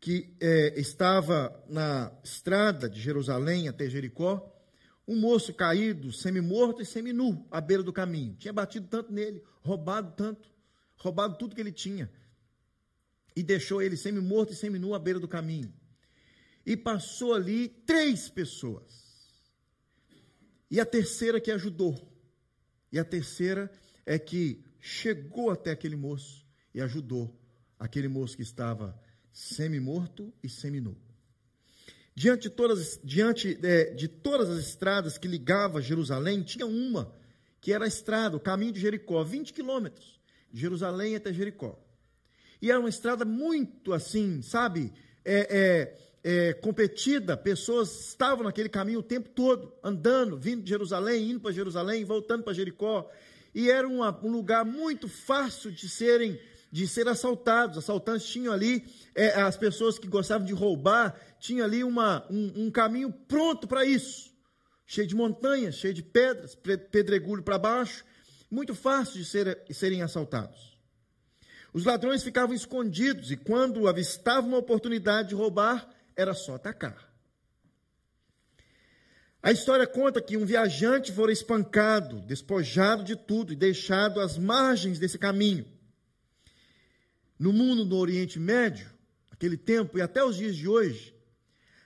que 0.00 0.34
é, 0.40 0.78
estava 0.78 1.64
na 1.68 2.12
estrada 2.22 2.88
de 2.88 3.00
Jerusalém 3.00 3.68
até 3.68 3.88
Jericó, 3.88 4.54
um 5.06 5.18
moço 5.18 5.54
caído, 5.54 6.12
semi-morto 6.12 6.82
e 6.82 6.86
semi-nu, 6.86 7.46
à 7.50 7.60
beira 7.60 7.82
do 7.82 7.92
caminho. 7.92 8.34
Tinha 8.34 8.52
batido 8.52 8.86
tanto 8.88 9.12
nele, 9.12 9.42
roubado 9.62 10.12
tanto, 10.16 10.48
roubado 10.96 11.38
tudo 11.38 11.54
que 11.54 11.60
ele 11.60 11.72
tinha. 11.72 12.10
E 13.34 13.42
deixou 13.42 13.80
ele 13.80 13.96
semi-morto 13.96 14.52
e 14.52 14.56
semi-nu 14.56 14.94
à 14.94 14.98
beira 14.98 15.18
do 15.18 15.28
caminho. 15.28 15.72
E 16.68 16.76
passou 16.76 17.32
ali 17.32 17.66
três 17.66 18.28
pessoas. 18.28 18.92
E 20.70 20.78
a 20.78 20.84
terceira 20.84 21.40
que 21.40 21.50
ajudou. 21.50 21.96
E 22.92 22.98
a 22.98 23.04
terceira 23.06 23.72
é 24.04 24.18
que 24.18 24.62
chegou 24.78 25.50
até 25.50 25.70
aquele 25.70 25.96
moço 25.96 26.44
e 26.74 26.82
ajudou 26.82 27.34
aquele 27.78 28.06
moço 28.06 28.36
que 28.36 28.42
estava 28.42 28.94
semi-morto 29.32 30.30
e 30.42 30.48
semi-nu. 30.50 30.94
Diante, 32.14 32.42
de 32.42 32.50
todas, 32.50 33.00
diante 33.02 33.58
é, 33.62 33.94
de 33.94 34.06
todas 34.06 34.50
as 34.50 34.58
estradas 34.58 35.16
que 35.16 35.26
ligavam 35.26 35.80
Jerusalém, 35.80 36.42
tinha 36.42 36.66
uma 36.66 37.14
que 37.62 37.72
era 37.72 37.86
a 37.86 37.88
estrada, 37.88 38.36
o 38.36 38.40
caminho 38.40 38.72
de 38.72 38.80
Jericó, 38.80 39.24
20 39.24 39.54
quilômetros, 39.54 40.20
de 40.52 40.60
Jerusalém 40.60 41.16
até 41.16 41.32
Jericó. 41.32 41.82
E 42.60 42.70
era 42.70 42.78
uma 42.78 42.90
estrada 42.90 43.24
muito 43.24 43.94
assim, 43.94 44.42
sabe, 44.42 44.92
é, 45.24 45.56
é, 45.58 46.07
é, 46.30 46.52
competida, 46.52 47.38
pessoas 47.38 48.08
estavam 48.08 48.44
naquele 48.44 48.68
caminho 48.68 48.98
o 48.98 49.02
tempo 49.02 49.30
todo, 49.30 49.72
andando, 49.82 50.36
vindo 50.36 50.62
de 50.62 50.68
Jerusalém, 50.68 51.30
indo 51.30 51.40
para 51.40 51.52
Jerusalém, 51.52 52.04
voltando 52.04 52.42
para 52.42 52.52
Jericó. 52.52 53.10
E 53.54 53.70
era 53.70 53.88
uma, 53.88 54.14
um 54.22 54.30
lugar 54.30 54.62
muito 54.62 55.08
fácil 55.08 55.72
de 55.72 55.88
serem 55.88 56.38
de 56.70 56.86
ser 56.86 57.08
assaltados. 57.08 57.78
Assaltantes 57.78 58.28
tinham 58.28 58.52
ali, 58.52 58.84
é, 59.14 59.40
as 59.40 59.56
pessoas 59.56 59.98
que 59.98 60.06
gostavam 60.06 60.46
de 60.46 60.52
roubar, 60.52 61.18
tinham 61.40 61.64
ali 61.64 61.82
uma, 61.82 62.26
um, 62.30 62.66
um 62.66 62.70
caminho 62.70 63.10
pronto 63.10 63.66
para 63.66 63.86
isso. 63.86 64.30
Cheio 64.84 65.06
de 65.06 65.16
montanhas, 65.16 65.76
cheio 65.76 65.94
de 65.94 66.02
pedras, 66.02 66.54
pedregulho 66.54 67.42
para 67.42 67.56
baixo, 67.56 68.04
muito 68.50 68.74
fácil 68.74 69.14
de 69.14 69.24
ser, 69.24 69.62
serem 69.70 70.02
assaltados. 70.02 70.76
Os 71.72 71.86
ladrões 71.86 72.22
ficavam 72.22 72.54
escondidos 72.54 73.30
e 73.30 73.36
quando 73.38 73.88
avistavam 73.88 74.50
uma 74.50 74.58
oportunidade 74.58 75.30
de 75.30 75.34
roubar, 75.34 75.88
era 76.18 76.34
só 76.34 76.56
atacar. 76.56 77.08
A 79.40 79.52
história 79.52 79.86
conta 79.86 80.20
que 80.20 80.36
um 80.36 80.44
viajante 80.44 81.12
fora 81.12 81.30
espancado, 81.30 82.20
despojado 82.22 83.04
de 83.04 83.14
tudo 83.14 83.52
e 83.52 83.56
deixado 83.56 84.20
às 84.20 84.36
margens 84.36 84.98
desse 84.98 85.16
caminho. 85.16 85.64
No 87.38 87.52
mundo 87.52 87.84
do 87.84 87.96
Oriente 87.96 88.40
Médio, 88.40 88.90
aquele 89.30 89.56
tempo 89.56 89.96
e 89.96 90.02
até 90.02 90.24
os 90.24 90.36
dias 90.36 90.56
de 90.56 90.66
hoje, 90.66 91.14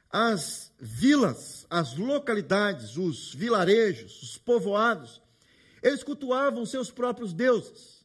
as 0.09 0.73
vilas, 0.81 1.67
as 1.69 1.95
localidades, 1.95 2.97
os 2.97 3.35
vilarejos, 3.35 4.23
os 4.23 4.39
povoados, 4.39 5.21
eles 5.83 6.03
cultuavam 6.03 6.65
seus 6.65 6.91
próprios 6.91 7.35
deuses. 7.35 8.03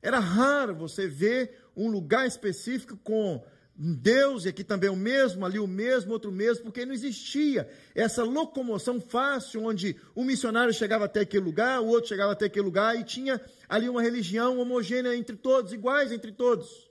Era 0.00 0.20
raro 0.20 0.76
você 0.76 1.08
ver 1.08 1.66
um 1.76 1.88
lugar 1.88 2.28
específico 2.28 2.96
com 2.98 3.44
Deus, 3.84 4.44
e 4.44 4.48
aqui 4.48 4.62
também 4.62 4.88
o 4.88 4.94
mesmo, 4.94 5.44
ali 5.44 5.58
o 5.58 5.66
mesmo, 5.66 6.12
outro 6.12 6.30
mesmo, 6.30 6.62
porque 6.62 6.86
não 6.86 6.94
existia 6.94 7.68
essa 7.96 8.22
locomoção 8.22 9.00
fácil, 9.00 9.64
onde 9.64 9.96
um 10.14 10.22
missionário 10.24 10.72
chegava 10.72 11.06
até 11.06 11.20
aquele 11.22 11.44
lugar, 11.44 11.80
o 11.80 11.88
outro 11.88 12.08
chegava 12.08 12.30
até 12.30 12.44
aquele 12.44 12.64
lugar, 12.64 12.96
e 12.96 13.02
tinha 13.02 13.40
ali 13.68 13.88
uma 13.88 14.00
religião 14.00 14.60
homogênea 14.60 15.16
entre 15.16 15.34
todos, 15.34 15.72
iguais 15.72 16.12
entre 16.12 16.30
todos. 16.30 16.88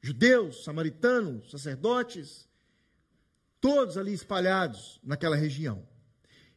Judeus, 0.00 0.62
samaritanos, 0.62 1.50
sacerdotes, 1.50 2.48
todos 3.60 3.98
ali 3.98 4.12
espalhados 4.12 5.00
naquela 5.02 5.34
região. 5.34 5.84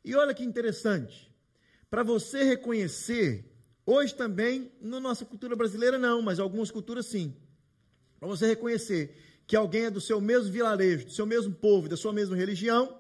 E 0.04 0.14
olha 0.16 0.32
que 0.32 0.44
interessante, 0.44 1.34
para 1.90 2.04
você 2.04 2.44
reconhecer, 2.44 3.52
hoje 3.84 4.14
também, 4.14 4.72
na 4.80 5.00
nossa 5.00 5.26
cultura 5.26 5.56
brasileira 5.56 5.98
não, 5.98 6.22
mas 6.22 6.40
algumas 6.40 6.70
culturas 6.70 7.08
sim 7.08 7.36
para 8.26 8.36
você 8.36 8.48
reconhecer 8.48 9.16
que 9.46 9.56
alguém 9.56 9.86
é 9.86 9.92
do 9.92 10.02
seu 10.02 10.20
mesmo 10.20 10.52
vilarejo, 10.52 11.06
do 11.06 11.12
seu 11.12 11.28
mesmo 11.28 11.54
povo, 11.54 11.88
da 11.88 11.96
sua 11.96 12.12
mesma 12.12 12.36
religião, 12.36 13.00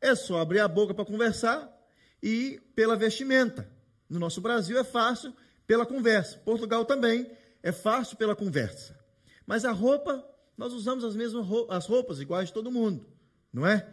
é 0.00 0.16
só 0.16 0.40
abrir 0.40 0.58
a 0.58 0.66
boca 0.66 0.92
para 0.92 1.04
conversar 1.04 1.72
e 2.20 2.60
pela 2.74 2.96
vestimenta. 2.96 3.70
No 4.08 4.18
nosso 4.18 4.40
Brasil 4.40 4.76
é 4.76 4.82
fácil 4.82 5.32
pela 5.64 5.86
conversa. 5.86 6.38
Portugal 6.38 6.84
também 6.84 7.30
é 7.62 7.70
fácil 7.70 8.16
pela 8.16 8.34
conversa. 8.34 8.98
Mas 9.46 9.64
a 9.64 9.70
roupa, 9.70 10.26
nós 10.58 10.72
usamos 10.72 11.04
as 11.04 11.14
mesmas 11.14 11.46
roupas, 11.46 11.76
as 11.76 11.86
roupas 11.86 12.20
iguais 12.20 12.48
de 12.48 12.54
todo 12.54 12.72
mundo, 12.72 13.06
não 13.52 13.64
é? 13.64 13.86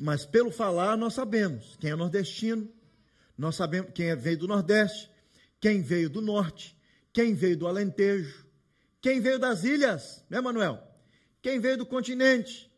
Mas 0.00 0.24
pelo 0.24 0.50
falar 0.50 0.96
nós 0.96 1.12
sabemos 1.12 1.76
quem 1.78 1.90
é 1.90 1.94
nordestino, 1.94 2.66
nós 3.36 3.56
sabemos 3.56 3.92
quem 3.94 4.06
é, 4.06 4.16
veio 4.16 4.38
do 4.38 4.48
Nordeste, 4.48 5.10
quem 5.60 5.82
veio 5.82 6.08
do 6.08 6.22
Norte, 6.22 6.74
quem 7.12 7.34
veio 7.34 7.58
do 7.58 7.66
Alentejo, 7.66 8.41
quem 9.02 9.20
veio 9.20 9.38
das 9.38 9.64
ilhas, 9.64 10.24
né, 10.30 10.40
Manuel? 10.40 10.80
Quem 11.42 11.58
veio 11.58 11.76
do 11.76 11.84
continente, 11.84 12.72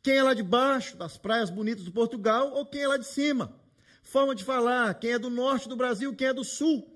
quem 0.00 0.16
é 0.16 0.22
lá 0.22 0.32
de 0.32 0.42
baixo, 0.42 0.96
das 0.96 1.18
praias 1.18 1.50
bonitas 1.50 1.84
do 1.84 1.90
Portugal, 1.90 2.52
ou 2.52 2.64
quem 2.64 2.82
é 2.82 2.88
lá 2.88 2.96
de 2.96 3.06
cima. 3.06 3.52
Forma 4.00 4.36
de 4.36 4.44
falar, 4.44 4.94
quem 4.94 5.10
é 5.10 5.18
do 5.18 5.28
norte 5.28 5.68
do 5.68 5.74
Brasil, 5.74 6.14
quem 6.14 6.28
é 6.28 6.32
do 6.32 6.44
sul. 6.44 6.88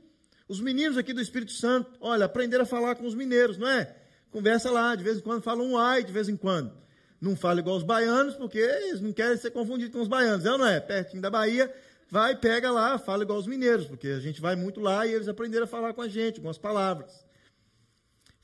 Os 0.47 0.61
meninos 0.61 0.97
aqui 0.97 1.13
do 1.13 1.21
Espírito 1.21 1.51
Santo, 1.53 1.91
olha, 2.01 2.27
aprenderam 2.27 2.63
a 2.63 2.67
falar 2.67 2.95
com 2.95 3.05
os 3.05 3.17
mineiros, 3.17 3.59
não 3.59 3.69
é? 3.69 3.97
Conversa 4.31 4.71
lá, 4.71 4.95
de 4.95 5.03
vez 5.03 5.19
em 5.19 5.23
quando 5.23 5.43
fala 5.43 5.61
um 5.63 5.77
ai, 5.77 6.05
de 6.05 6.13
vez 6.13 6.29
em 6.29 6.37
quando. 6.37 6.73
Não 7.21 7.35
fala 7.35 7.59
igual 7.59 7.77
os 7.77 7.83
baianos, 7.83 8.37
porque 8.37 8.59
eles 8.59 9.01
não 9.01 9.13
querem 9.13 9.37
ser 9.37 9.51
confundidos 9.51 9.93
com 9.93 10.01
os 10.01 10.09
baianos, 10.09 10.45
não 10.45 10.65
é? 10.65 10.79
Pertinho 10.79 11.21
da 11.21 11.31
Bahia, 11.31 11.75
vai, 12.09 12.37
pega 12.37 12.71
lá, 12.71 12.97
fala 12.97 13.25
igual 13.25 13.41
os 13.41 13.47
mineiros, 13.49 13.87
porque 13.87 14.07
a 14.07 14.21
gente 14.21 14.41
vai 14.41 14.55
muito 14.55 14.81
lá 14.81 15.05
e 15.05 15.15
eles 15.15 15.27
aprenderam 15.27 15.65
a 15.65 15.69
falar 15.69 15.95
com 15.95 16.03
a 16.03 16.09
gente, 16.09 16.41
com 16.41 16.49
as 16.49 16.59
palavras. 16.59 17.27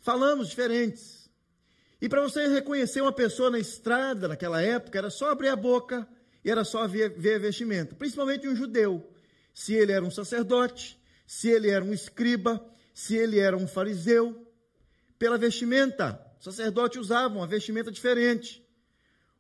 Falamos 0.05 0.51
diferentes. 0.51 1.29
E 2.01 2.09
para 2.09 2.23
você 2.23 2.47
reconhecer 2.47 3.01
uma 3.01 3.11
pessoa 3.11 3.51
na 3.51 3.59
estrada 3.59 4.29
naquela 4.29 4.63
época, 4.63 4.97
era 4.97 5.11
só 5.11 5.31
abrir 5.31 5.49
a 5.49 5.57
boca 5.57 6.07
e 6.45 6.51
era 6.51 6.63
só 6.63 6.87
ver, 6.87 7.19
ver 7.19 7.41
vestimenta, 7.41 7.97
principalmente 7.97 8.47
um 8.47 8.55
judeu. 8.55 9.11
Se 9.53 9.75
ele 9.75 9.91
era 9.91 10.05
um 10.05 10.11
sacerdote, 10.13 10.97
se 11.27 11.49
ele 11.49 11.71
era 11.71 11.85
um 11.85 11.93
escriba, 11.93 12.65
se 12.93 13.17
ele 13.17 13.41
era 13.41 13.57
um 13.57 13.67
fariseu, 13.67 14.47
pela 15.19 15.37
vestimenta. 15.37 16.21
O 16.39 16.45
sacerdote 16.45 17.01
usava 17.01 17.35
uma 17.35 17.47
vestimenta 17.49 17.91
diferente 17.91 18.65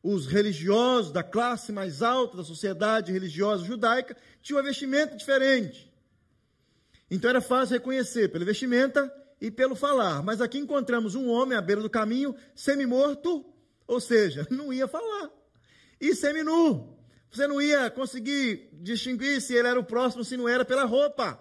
os 0.04 0.26
religiosos 0.26 1.11
da 1.11 1.23
classe 1.23 1.73
mais 1.73 2.02
alta 2.02 2.37
da 2.37 2.44
sociedade 2.44 3.11
religiosa 3.11 3.64
judaica 3.64 4.14
tinham 4.42 4.59
uma 4.59 4.66
vestimenta 4.66 5.16
diferente. 5.16 5.90
Então 7.11 7.30
era 7.30 7.40
fácil 7.40 7.78
reconhecer 7.78 8.28
pela 8.28 8.44
vestimenta 8.44 9.11
e 9.41 9.50
pelo 9.50 9.75
falar. 9.75 10.23
Mas 10.23 10.41
aqui 10.41 10.59
encontramos 10.59 11.14
um 11.14 11.29
homem 11.29 11.57
à 11.57 11.61
beira 11.61 11.83
do 11.83 11.91
caminho, 11.91 12.35
semi-morto, 12.55 13.45
ou 13.87 14.00
seja, 14.00 14.47
não 14.50 14.73
ia 14.73 14.88
falar. 14.88 15.31
E 16.00 16.14
semi-nu. 16.14 16.95
Você 17.31 17.47
não 17.47 17.61
ia 17.61 17.91
conseguir 17.91 18.69
distinguir 18.73 19.41
se 19.41 19.55
ele 19.55 19.67
era 19.67 19.79
o 19.79 19.85
próximo, 19.85 20.25
se 20.25 20.37
não 20.37 20.49
era 20.49 20.64
pela 20.64 20.85
roupa. 20.85 21.41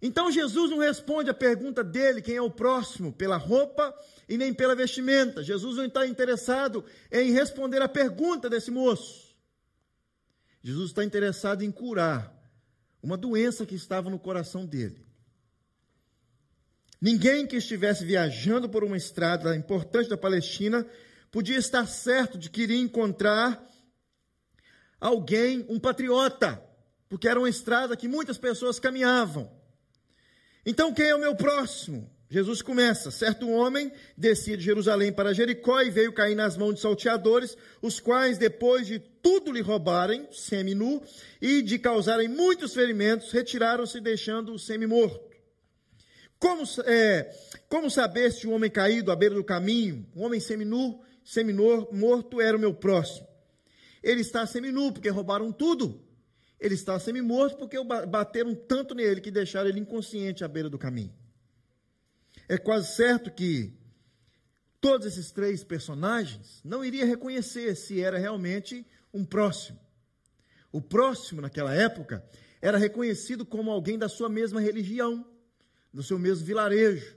Então 0.00 0.30
Jesus 0.30 0.70
não 0.70 0.78
responde 0.78 1.28
a 1.30 1.34
pergunta 1.34 1.82
dele, 1.82 2.22
quem 2.22 2.36
é 2.36 2.42
o 2.42 2.50
próximo, 2.50 3.12
pela 3.12 3.36
roupa 3.36 3.94
e 4.28 4.36
nem 4.36 4.54
pela 4.54 4.74
vestimenta. 4.74 5.42
Jesus 5.42 5.76
não 5.76 5.84
está 5.84 6.06
interessado 6.06 6.84
em 7.10 7.32
responder 7.32 7.82
a 7.82 7.88
pergunta 7.88 8.48
desse 8.48 8.70
moço. 8.70 9.36
Jesus 10.62 10.90
está 10.90 11.04
interessado 11.04 11.62
em 11.62 11.70
curar 11.70 12.36
uma 13.02 13.16
doença 13.16 13.64
que 13.64 13.74
estava 13.74 14.10
no 14.10 14.18
coração 14.18 14.66
dele. 14.66 15.07
Ninguém 17.00 17.46
que 17.46 17.56
estivesse 17.56 18.04
viajando 18.04 18.68
por 18.68 18.82
uma 18.82 18.96
estrada 18.96 19.54
importante 19.54 20.08
da 20.08 20.16
Palestina 20.16 20.86
podia 21.30 21.56
estar 21.56 21.86
certo 21.86 22.36
de 22.36 22.50
que 22.50 22.62
iria 22.62 22.78
encontrar 22.78 23.64
alguém, 25.00 25.64
um 25.68 25.78
patriota, 25.78 26.60
porque 27.08 27.28
era 27.28 27.38
uma 27.38 27.48
estrada 27.48 27.96
que 27.96 28.08
muitas 28.08 28.36
pessoas 28.36 28.80
caminhavam. 28.80 29.50
Então, 30.66 30.92
quem 30.92 31.06
é 31.06 31.14
o 31.14 31.20
meu 31.20 31.36
próximo? 31.36 32.10
Jesus 32.28 32.60
começa: 32.60 33.10
certo 33.10 33.48
homem 33.48 33.92
descia 34.16 34.56
de 34.56 34.64
Jerusalém 34.64 35.12
para 35.12 35.32
Jericó 35.32 35.80
e 35.80 35.90
veio 35.90 36.12
cair 36.12 36.34
nas 36.34 36.56
mãos 36.56 36.74
de 36.74 36.80
salteadores, 36.80 37.56
os 37.80 38.00
quais, 38.00 38.38
depois 38.38 38.86
de 38.86 38.98
tudo 38.98 39.52
lhe 39.52 39.62
roubarem, 39.62 40.28
semi-nu, 40.32 41.00
e 41.40 41.62
de 41.62 41.78
causarem 41.78 42.28
muitos 42.28 42.74
ferimentos, 42.74 43.30
retiraram-se, 43.30 44.00
deixando-o 44.00 44.58
semi-morto. 44.58 45.27
Como, 46.38 46.62
é, 46.84 47.34
como 47.68 47.90
saber 47.90 48.32
se 48.32 48.46
o 48.46 48.52
homem 48.52 48.70
caído 48.70 49.10
à 49.10 49.16
beira 49.16 49.34
do 49.34 49.44
caminho, 49.44 50.06
um 50.14 50.22
homem 50.22 50.38
semi-nu, 50.38 51.00
semi-morto, 51.24 52.40
era 52.40 52.56
o 52.56 52.60
meu 52.60 52.72
próximo? 52.72 53.26
Ele 54.02 54.20
está 54.20 54.46
semi-nu, 54.46 54.92
porque 54.92 55.08
roubaram 55.08 55.52
tudo. 55.52 56.00
Ele 56.60 56.74
está 56.74 56.98
semi-morto, 56.98 57.56
porque 57.56 57.76
bateram 58.08 58.54
tanto 58.54 58.94
nele 58.94 59.20
que 59.20 59.30
deixaram 59.30 59.68
ele 59.68 59.80
inconsciente 59.80 60.44
à 60.44 60.48
beira 60.48 60.68
do 60.68 60.78
caminho. 60.78 61.12
É 62.48 62.56
quase 62.56 62.94
certo 62.94 63.30
que 63.30 63.72
todos 64.80 65.06
esses 65.06 65.30
três 65.30 65.62
personagens 65.62 66.60
não 66.64 66.84
iria 66.84 67.04
reconhecer 67.04 67.74
se 67.76 68.00
era 68.00 68.18
realmente 68.18 68.86
um 69.12 69.24
próximo. 69.24 69.78
O 70.70 70.80
próximo, 70.80 71.40
naquela 71.40 71.74
época, 71.74 72.24
era 72.60 72.78
reconhecido 72.78 73.44
como 73.44 73.70
alguém 73.70 73.98
da 73.98 74.08
sua 74.08 74.28
mesma 74.28 74.60
religião, 74.60 75.26
do 75.92 76.02
seu 76.02 76.18
mesmo 76.18 76.46
vilarejo, 76.46 77.16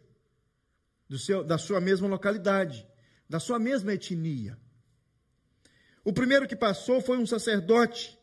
do 1.07 1.17
seu, 1.17 1.43
da 1.43 1.57
sua 1.57 1.81
mesma 1.81 2.07
localidade, 2.07 2.87
da 3.29 3.39
sua 3.39 3.59
mesma 3.59 3.93
etnia. 3.93 4.57
O 6.03 6.11
primeiro 6.11 6.47
que 6.47 6.55
passou 6.55 7.01
foi 7.01 7.17
um 7.17 7.25
sacerdote, 7.25 8.17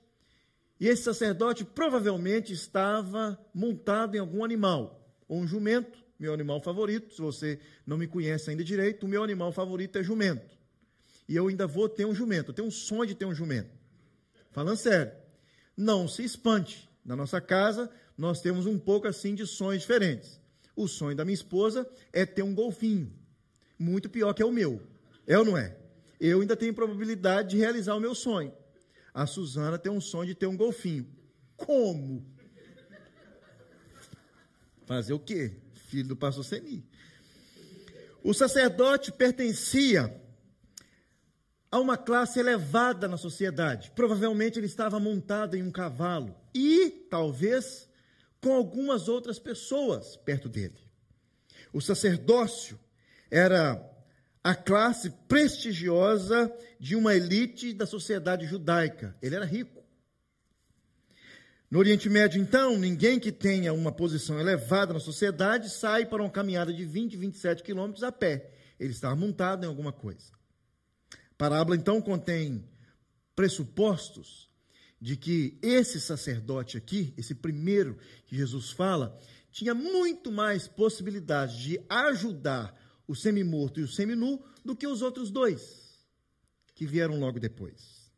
e 0.80 0.86
esse 0.86 1.02
sacerdote 1.02 1.64
provavelmente 1.64 2.52
estava 2.52 3.38
montado 3.54 4.16
em 4.16 4.18
algum 4.18 4.44
animal, 4.44 5.14
ou 5.28 5.38
um 5.38 5.46
jumento, 5.46 5.98
meu 6.18 6.34
animal 6.34 6.60
favorito. 6.60 7.14
Se 7.14 7.20
você 7.20 7.60
não 7.86 7.96
me 7.96 8.06
conhece 8.06 8.50
ainda 8.50 8.64
direito, 8.64 9.06
o 9.06 9.08
meu 9.08 9.22
animal 9.22 9.52
favorito 9.52 9.96
é 9.98 10.02
jumento. 10.02 10.56
E 11.28 11.36
eu 11.36 11.46
ainda 11.46 11.66
vou 11.66 11.88
ter 11.88 12.06
um 12.06 12.14
jumento. 12.14 12.50
Eu 12.50 12.54
tenho 12.54 12.68
um 12.68 12.72
sonho 12.72 13.06
de 13.06 13.14
ter 13.14 13.26
um 13.26 13.34
jumento. 13.34 13.70
Falando 14.50 14.76
sério. 14.76 15.12
Não 15.76 16.08
se 16.08 16.24
espante. 16.24 16.88
Na 17.04 17.14
nossa 17.14 17.40
casa, 17.40 17.90
nós 18.16 18.40
temos 18.40 18.66
um 18.66 18.78
pouco 18.78 19.06
assim 19.06 19.34
de 19.34 19.46
sonhos 19.46 19.82
diferentes. 19.82 20.37
O 20.78 20.86
sonho 20.86 21.16
da 21.16 21.24
minha 21.24 21.34
esposa 21.34 21.90
é 22.12 22.24
ter 22.24 22.44
um 22.44 22.54
golfinho. 22.54 23.12
Muito 23.76 24.08
pior 24.08 24.32
que 24.32 24.40
é 24.40 24.46
o 24.46 24.52
meu. 24.52 24.80
É 25.26 25.36
ou 25.36 25.44
não 25.44 25.58
é? 25.58 25.76
Eu 26.20 26.40
ainda 26.40 26.56
tenho 26.56 26.72
probabilidade 26.72 27.50
de 27.50 27.56
realizar 27.56 27.96
o 27.96 28.00
meu 28.00 28.14
sonho. 28.14 28.52
A 29.12 29.26
Suzana 29.26 29.76
tem 29.76 29.90
um 29.90 30.00
sonho 30.00 30.28
de 30.28 30.34
ter 30.36 30.46
um 30.46 30.56
golfinho. 30.56 31.04
Como? 31.56 32.24
Fazer 34.86 35.12
o 35.12 35.18
quê? 35.18 35.56
filho 35.88 36.08
do 36.08 36.16
pastor 36.16 36.44
Seni. 36.44 36.86
O 38.22 38.32
sacerdote 38.32 39.10
pertencia 39.10 40.14
a 41.72 41.80
uma 41.80 41.96
classe 41.96 42.38
elevada 42.38 43.08
na 43.08 43.16
sociedade. 43.16 43.90
Provavelmente 43.96 44.60
ele 44.60 44.66
estava 44.66 45.00
montado 45.00 45.56
em 45.56 45.62
um 45.62 45.72
cavalo 45.72 46.36
e, 46.54 46.90
talvez, 47.10 47.87
com 48.40 48.52
algumas 48.52 49.08
outras 49.08 49.38
pessoas 49.38 50.16
perto 50.16 50.48
dele. 50.48 50.78
O 51.72 51.80
sacerdócio 51.80 52.78
era 53.30 53.84
a 54.42 54.54
classe 54.54 55.10
prestigiosa 55.28 56.52
de 56.78 56.96
uma 56.96 57.14
elite 57.14 57.72
da 57.72 57.86
sociedade 57.86 58.46
judaica. 58.46 59.16
Ele 59.20 59.34
era 59.34 59.44
rico. 59.44 59.78
No 61.70 61.78
Oriente 61.80 62.08
Médio, 62.08 62.40
então, 62.40 62.78
ninguém 62.78 63.20
que 63.20 63.30
tenha 63.30 63.74
uma 63.74 63.92
posição 63.92 64.40
elevada 64.40 64.94
na 64.94 65.00
sociedade 65.00 65.68
sai 65.68 66.06
para 66.06 66.22
uma 66.22 66.30
caminhada 66.30 66.72
de 66.72 66.82
20, 66.82 67.16
27 67.18 67.62
quilômetros 67.62 68.02
a 68.02 68.10
pé. 68.10 68.50
Ele 68.80 68.92
está 68.92 69.14
montado 69.14 69.64
em 69.64 69.68
alguma 69.68 69.92
coisa. 69.92 70.32
A 71.12 71.34
parábola, 71.36 71.76
então, 71.76 72.00
contém 72.00 72.64
pressupostos 73.36 74.47
de 75.00 75.16
que 75.16 75.58
esse 75.62 76.00
sacerdote 76.00 76.76
aqui, 76.76 77.14
esse 77.16 77.34
primeiro 77.34 77.96
que 78.26 78.36
Jesus 78.36 78.70
fala, 78.70 79.18
tinha 79.50 79.74
muito 79.74 80.30
mais 80.30 80.66
possibilidade 80.66 81.62
de 81.62 81.80
ajudar 81.88 82.74
o 83.06 83.14
semimorto 83.14 83.80
e 83.80 83.82
o 83.82 83.88
seminu 83.88 84.42
do 84.64 84.76
que 84.76 84.86
os 84.86 85.02
outros 85.02 85.30
dois 85.30 85.88
que 86.74 86.86
vieram 86.86 87.18
logo 87.18 87.40
depois. 87.40 88.12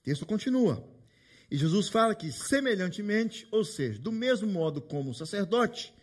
O 0.00 0.02
texto 0.02 0.26
continua. 0.26 0.84
E 1.50 1.56
Jesus 1.56 1.88
fala 1.88 2.14
que, 2.14 2.30
semelhantemente, 2.30 3.46
ou 3.50 3.64
seja, 3.64 3.98
do 3.98 4.12
mesmo 4.12 4.48
modo 4.48 4.80
como 4.80 5.10
o 5.10 5.14
sacerdote, 5.14 5.94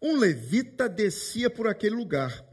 um 0.00 0.16
levita 0.16 0.88
descia 0.88 1.50
por 1.50 1.66
aquele 1.66 1.94
lugar 1.94 2.44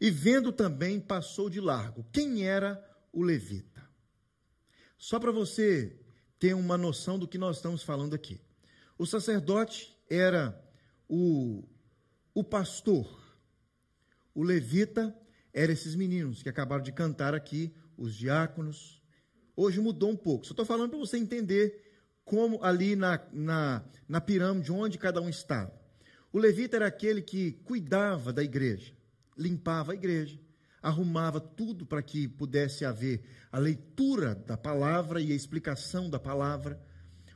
e, 0.00 0.10
vendo 0.10 0.52
também, 0.52 1.00
passou 1.00 1.48
de 1.48 1.60
largo. 1.60 2.04
Quem 2.12 2.46
era 2.46 2.82
o 3.12 3.22
levita? 3.22 3.88
Só 4.98 5.18
para 5.18 5.30
você 5.30 5.96
ter 6.38 6.54
uma 6.54 6.78
noção 6.78 7.18
do 7.18 7.26
que 7.26 7.38
nós 7.38 7.56
estamos 7.56 7.82
falando 7.82 8.14
aqui. 8.14 8.40
O 8.96 9.06
sacerdote 9.06 9.96
era 10.08 10.58
o, 11.08 11.64
o 12.34 12.44
pastor, 12.44 13.06
o 14.34 14.42
levita 14.42 15.16
eram 15.52 15.72
esses 15.72 15.94
meninos 15.94 16.42
que 16.42 16.48
acabaram 16.48 16.82
de 16.82 16.92
cantar 16.92 17.34
aqui, 17.34 17.74
os 17.96 18.14
diáconos. 18.14 19.02
Hoje 19.56 19.80
mudou 19.80 20.10
um 20.10 20.16
pouco. 20.16 20.46
Só 20.46 20.52
estou 20.52 20.64
falando 20.64 20.90
para 20.90 20.98
você 20.98 21.18
entender 21.18 21.84
como 22.24 22.62
ali 22.62 22.94
na, 22.94 23.20
na, 23.32 23.84
na 24.08 24.20
pirâmide, 24.20 24.70
onde 24.70 24.98
cada 24.98 25.20
um 25.20 25.28
estava. 25.28 25.72
O 26.32 26.38
levita 26.38 26.76
era 26.76 26.86
aquele 26.86 27.22
que 27.22 27.52
cuidava 27.64 28.32
da 28.32 28.44
igreja, 28.44 28.92
limpava 29.36 29.92
a 29.92 29.94
igreja, 29.94 30.38
arrumava 30.82 31.40
tudo 31.40 31.84
para 31.84 32.02
que 32.02 32.28
pudesse 32.28 32.84
haver 32.84 33.22
a 33.50 33.58
leitura 33.58 34.34
da 34.34 34.56
palavra 34.56 35.20
e 35.20 35.32
a 35.32 35.34
explicação 35.34 36.08
da 36.08 36.18
palavra. 36.18 36.80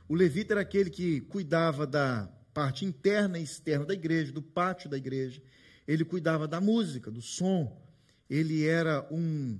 O 0.07 0.15
levita 0.15 0.53
era 0.53 0.61
aquele 0.61 0.89
que 0.89 1.21
cuidava 1.21 1.85
da 1.85 2.29
parte 2.53 2.85
interna 2.85 3.39
e 3.39 3.43
externa 3.43 3.85
da 3.85 3.93
igreja, 3.93 4.31
do 4.31 4.41
pátio 4.41 4.89
da 4.89 4.97
igreja. 4.97 5.41
Ele 5.87 6.05
cuidava 6.05 6.47
da 6.47 6.61
música, 6.61 7.11
do 7.11 7.21
som. 7.21 7.81
Ele 8.29 8.65
era 8.65 9.05
um, 9.11 9.59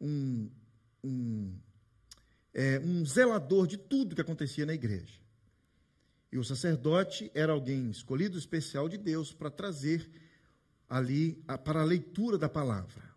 um, 0.00 0.50
um, 1.04 1.54
é, 2.52 2.80
um 2.80 3.04
zelador 3.04 3.66
de 3.66 3.76
tudo 3.76 4.14
que 4.14 4.20
acontecia 4.20 4.66
na 4.66 4.74
igreja. 4.74 5.20
E 6.32 6.38
o 6.38 6.44
sacerdote 6.44 7.30
era 7.34 7.52
alguém 7.52 7.90
escolhido 7.90 8.38
especial 8.38 8.88
de 8.88 8.96
Deus 8.96 9.32
para 9.32 9.50
trazer 9.50 10.08
ali 10.88 11.42
a, 11.46 11.58
para 11.58 11.80
a 11.80 11.84
leitura 11.84 12.38
da 12.38 12.48
palavra. 12.48 13.09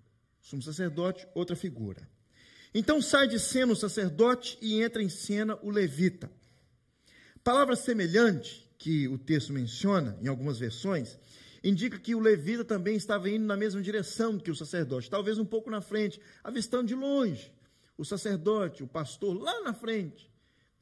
Sumo 0.43 0.62
sacerdote, 0.62 1.27
outra 1.34 1.56
figura. 1.56 2.08
Então 2.75 3.01
sai 3.01 3.27
de 3.27 3.39
cena 3.39 3.73
o 3.73 3.75
sacerdote 3.75 4.60
e 4.62 4.84
entra 4.84 5.01
em 5.01 5.10
cena 5.10 5.58
o 5.63 5.71
levita. 5.71 6.32
Palavra 7.43 7.75
semelhante 7.75 8.69
que 8.77 9.08
o 9.08 9.17
texto 9.17 9.51
menciona 9.51 10.15
em 10.21 10.27
algumas 10.27 10.60
versões 10.60 11.17
indica 11.63 11.97
que 11.97 12.13
o 12.13 12.19
levita 12.19 12.65
também 12.65 12.95
estava 12.95 13.29
indo 13.29 13.45
na 13.45 13.56
mesma 13.56 13.82
direção 13.82 14.38
que 14.38 14.51
o 14.51 14.56
sacerdote, 14.56 15.10
talvez 15.10 15.38
um 15.38 15.45
pouco 15.45 15.69
na 15.69 15.79
frente, 15.79 16.19
avistando 16.43 16.88
de 16.88 16.93
longe 16.95 17.51
o 17.97 18.03
sacerdote, 18.03 18.84
o 18.84 18.88
pastor 18.88 19.39
lá 19.39 19.62
na 19.62 19.73
frente, 19.73 20.29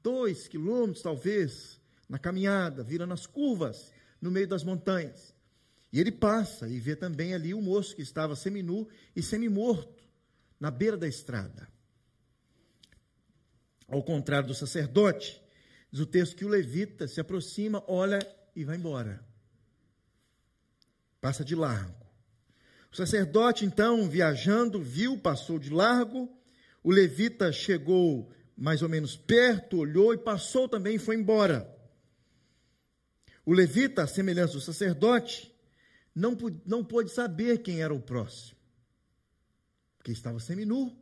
dois 0.02 0.48
quilômetros 0.48 1.04
talvez, 1.04 1.80
na 2.10 2.18
caminhada, 2.18 2.84
virando 2.84 3.14
as 3.14 3.28
curvas 3.28 3.92
no 4.20 4.32
meio 4.32 4.48
das 4.48 4.64
montanhas. 4.64 5.31
E 5.92 6.00
ele 6.00 6.12
passa 6.12 6.68
e 6.68 6.80
vê 6.80 6.96
também 6.96 7.34
ali 7.34 7.54
o 7.54 7.62
moço 7.62 7.96
que 7.96 8.02
estava 8.02 8.36
seminu 8.36 8.88
e 9.16 9.22
semimorto 9.22 10.04
na 10.60 10.72
beira 10.72 10.96
da 10.96 11.08
estrada. 11.08 11.68
Ao 13.88 14.02
contrário 14.02 14.48
do 14.48 14.56
sacerdote, 14.56 15.42
diz 15.92 16.00
o 16.00 16.06
texto 16.06 16.36
que 16.36 16.46
o 16.46 16.48
levita 16.48 17.08
se 17.08 17.20
aproxima, 17.20 17.84
olha 17.88 18.20
e 18.56 18.64
vai 18.64 18.78
embora. 18.78 19.22
Passa 21.20 21.44
de 21.44 21.56
largo. 21.56 22.00
O 22.92 22.96
sacerdote, 22.96 23.66
então, 23.66 24.10
viajando, 24.10 24.82
viu, 24.82 25.18
passou 25.18 25.60
de 25.60 25.70
largo. 25.70 26.30
O 26.84 26.92
levita 26.92 27.52
chegou 27.52 28.32
mais 28.56 28.82
ou 28.82 28.90
menos 28.90 29.18
perto, 29.18 29.78
olhou 29.78 30.14
e 30.14 30.18
passou 30.18 30.70
também 30.70 30.96
e 30.96 31.00
foi 31.00 31.16
embora. 31.16 31.70
O 33.46 33.54
levita, 33.54 34.04
à 34.04 34.08
semelhança 34.08 34.54
do 34.54 34.62
sacerdote, 34.62 35.51
não, 36.14 36.38
não 36.66 36.84
pôde 36.84 37.10
saber 37.12 37.60
quem 37.60 37.82
era 37.82 37.94
o 37.94 38.02
próximo, 38.02 38.58
porque 39.98 40.12
estava 40.12 40.40
seminu, 40.40 40.96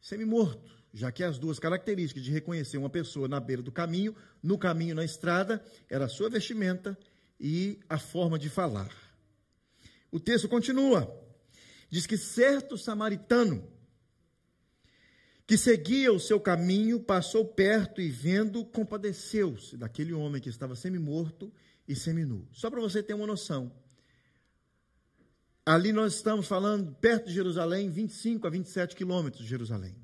semi-morto, 0.00 0.70
já 0.92 1.10
que 1.10 1.24
as 1.24 1.38
duas 1.38 1.58
características 1.58 2.22
de 2.22 2.30
reconhecer 2.30 2.76
uma 2.78 2.90
pessoa 2.90 3.26
na 3.26 3.40
beira 3.40 3.62
do 3.62 3.72
caminho, 3.72 4.14
no 4.42 4.56
caminho, 4.56 4.94
na 4.94 5.04
estrada, 5.04 5.64
era 5.88 6.04
a 6.04 6.08
sua 6.08 6.30
vestimenta 6.30 6.96
e 7.38 7.80
a 7.88 7.98
forma 7.98 8.38
de 8.38 8.48
falar. 8.48 8.92
O 10.10 10.20
texto 10.20 10.48
continua, 10.48 11.12
diz 11.90 12.06
que 12.06 12.16
certo 12.16 12.78
samaritano, 12.78 13.68
que 15.46 15.58
seguia 15.58 16.12
o 16.12 16.20
seu 16.20 16.40
caminho, 16.40 17.00
passou 17.00 17.44
perto 17.44 18.00
e 18.00 18.08
vendo, 18.08 18.64
compadeceu-se 18.64 19.76
daquele 19.76 20.12
homem 20.12 20.40
que 20.40 20.48
estava 20.48 20.74
semi-morto 20.74 21.52
e 21.86 21.94
seminu. 21.94 22.48
Só 22.52 22.70
para 22.70 22.80
você 22.80 23.02
ter 23.02 23.14
uma 23.14 23.26
noção, 23.26 23.70
Ali 25.66 25.94
nós 25.94 26.16
estamos 26.16 26.46
falando 26.46 26.94
perto 26.96 27.28
de 27.28 27.32
Jerusalém, 27.32 27.88
25 27.88 28.46
a 28.46 28.50
27 28.50 28.94
quilômetros 28.94 29.42
de 29.42 29.48
Jerusalém. 29.48 29.96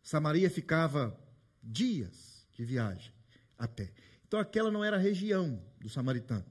Samaria 0.00 0.48
ficava 0.48 1.18
dias 1.60 2.46
de 2.52 2.64
viagem 2.64 3.12
a 3.58 3.66
pé. 3.66 3.92
Então 4.28 4.38
aquela 4.38 4.70
não 4.70 4.84
era 4.84 4.96
a 4.96 5.00
região 5.00 5.60
do 5.80 5.88
samaritano. 5.88 6.46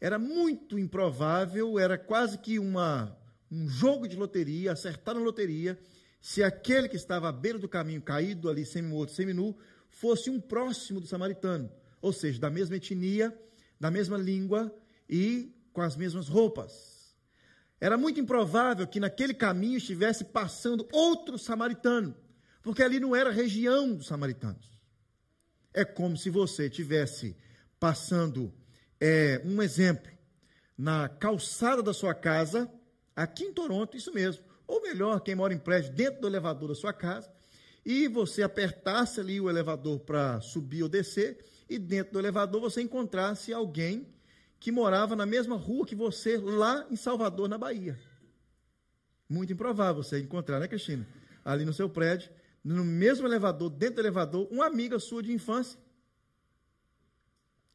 Era 0.00 0.18
muito 0.18 0.78
improvável, 0.78 1.78
era 1.78 1.98
quase 1.98 2.38
que 2.38 2.58
uma, 2.58 3.14
um 3.50 3.68
jogo 3.68 4.08
de 4.08 4.16
loteria, 4.16 4.72
acertar 4.72 5.14
na 5.14 5.20
loteria, 5.20 5.78
se 6.18 6.42
aquele 6.42 6.88
que 6.88 6.96
estava 6.96 7.28
à 7.28 7.32
beira 7.32 7.58
do 7.58 7.68
caminho, 7.68 8.00
caído 8.00 8.48
ali, 8.48 8.64
semi-morto, 8.64 9.12
semi-nu, 9.12 9.54
fosse 9.90 10.30
um 10.30 10.40
próximo 10.40 10.98
do 10.98 11.06
samaritano, 11.06 11.70
ou 12.00 12.10
seja, 12.10 12.40
da 12.40 12.48
mesma 12.48 12.76
etnia, 12.76 13.38
da 13.78 13.90
mesma 13.90 14.16
língua 14.16 14.74
e 15.06 15.54
com 15.74 15.82
as 15.82 15.94
mesmas 15.94 16.26
roupas. 16.26 16.89
Era 17.80 17.96
muito 17.96 18.20
improvável 18.20 18.86
que 18.86 19.00
naquele 19.00 19.32
caminho 19.32 19.78
estivesse 19.78 20.24
passando 20.24 20.86
outro 20.92 21.38
samaritano, 21.38 22.14
porque 22.62 22.82
ali 22.82 23.00
não 23.00 23.16
era 23.16 23.30
região 23.30 23.94
dos 23.94 24.06
samaritanos. 24.06 24.78
É 25.72 25.84
como 25.84 26.16
se 26.16 26.28
você 26.28 26.68
tivesse 26.68 27.36
passando 27.78 28.52
é, 29.00 29.40
um 29.44 29.62
exemplo 29.62 30.12
na 30.76 31.08
calçada 31.08 31.82
da 31.82 31.94
sua 31.94 32.14
casa, 32.14 32.70
aqui 33.16 33.44
em 33.44 33.52
Toronto, 33.52 33.96
isso 33.96 34.12
mesmo. 34.12 34.44
Ou 34.66 34.82
melhor, 34.82 35.20
quem 35.20 35.34
mora 35.34 35.54
em 35.54 35.58
prédio, 35.58 35.92
dentro 35.92 36.20
do 36.20 36.26
elevador 36.26 36.68
da 36.68 36.74
sua 36.74 36.92
casa, 36.92 37.30
e 37.84 38.08
você 38.08 38.42
apertasse 38.42 39.20
ali 39.20 39.40
o 39.40 39.48
elevador 39.48 40.00
para 40.00 40.40
subir 40.40 40.82
ou 40.82 40.88
descer, 40.88 41.44
e 41.68 41.78
dentro 41.78 42.14
do 42.14 42.18
elevador 42.18 42.60
você 42.60 42.82
encontrasse 42.82 43.52
alguém 43.52 44.06
que 44.60 44.70
morava 44.70 45.16
na 45.16 45.24
mesma 45.24 45.56
rua 45.56 45.86
que 45.86 45.94
você, 45.94 46.36
lá 46.36 46.86
em 46.90 46.96
Salvador, 46.96 47.48
na 47.48 47.56
Bahia. 47.56 47.98
Muito 49.26 49.54
improvável 49.54 50.02
você 50.02 50.20
encontrar, 50.20 50.60
né, 50.60 50.68
Cristina? 50.68 51.06
Ali 51.42 51.64
no 51.64 51.72
seu 51.72 51.88
prédio, 51.88 52.30
no 52.62 52.84
mesmo 52.84 53.26
elevador, 53.26 53.70
dentro 53.70 53.96
do 53.96 54.02
elevador, 54.02 54.46
uma 54.50 54.66
amiga 54.66 54.98
sua 54.98 55.22
de 55.22 55.32
infância. 55.32 55.80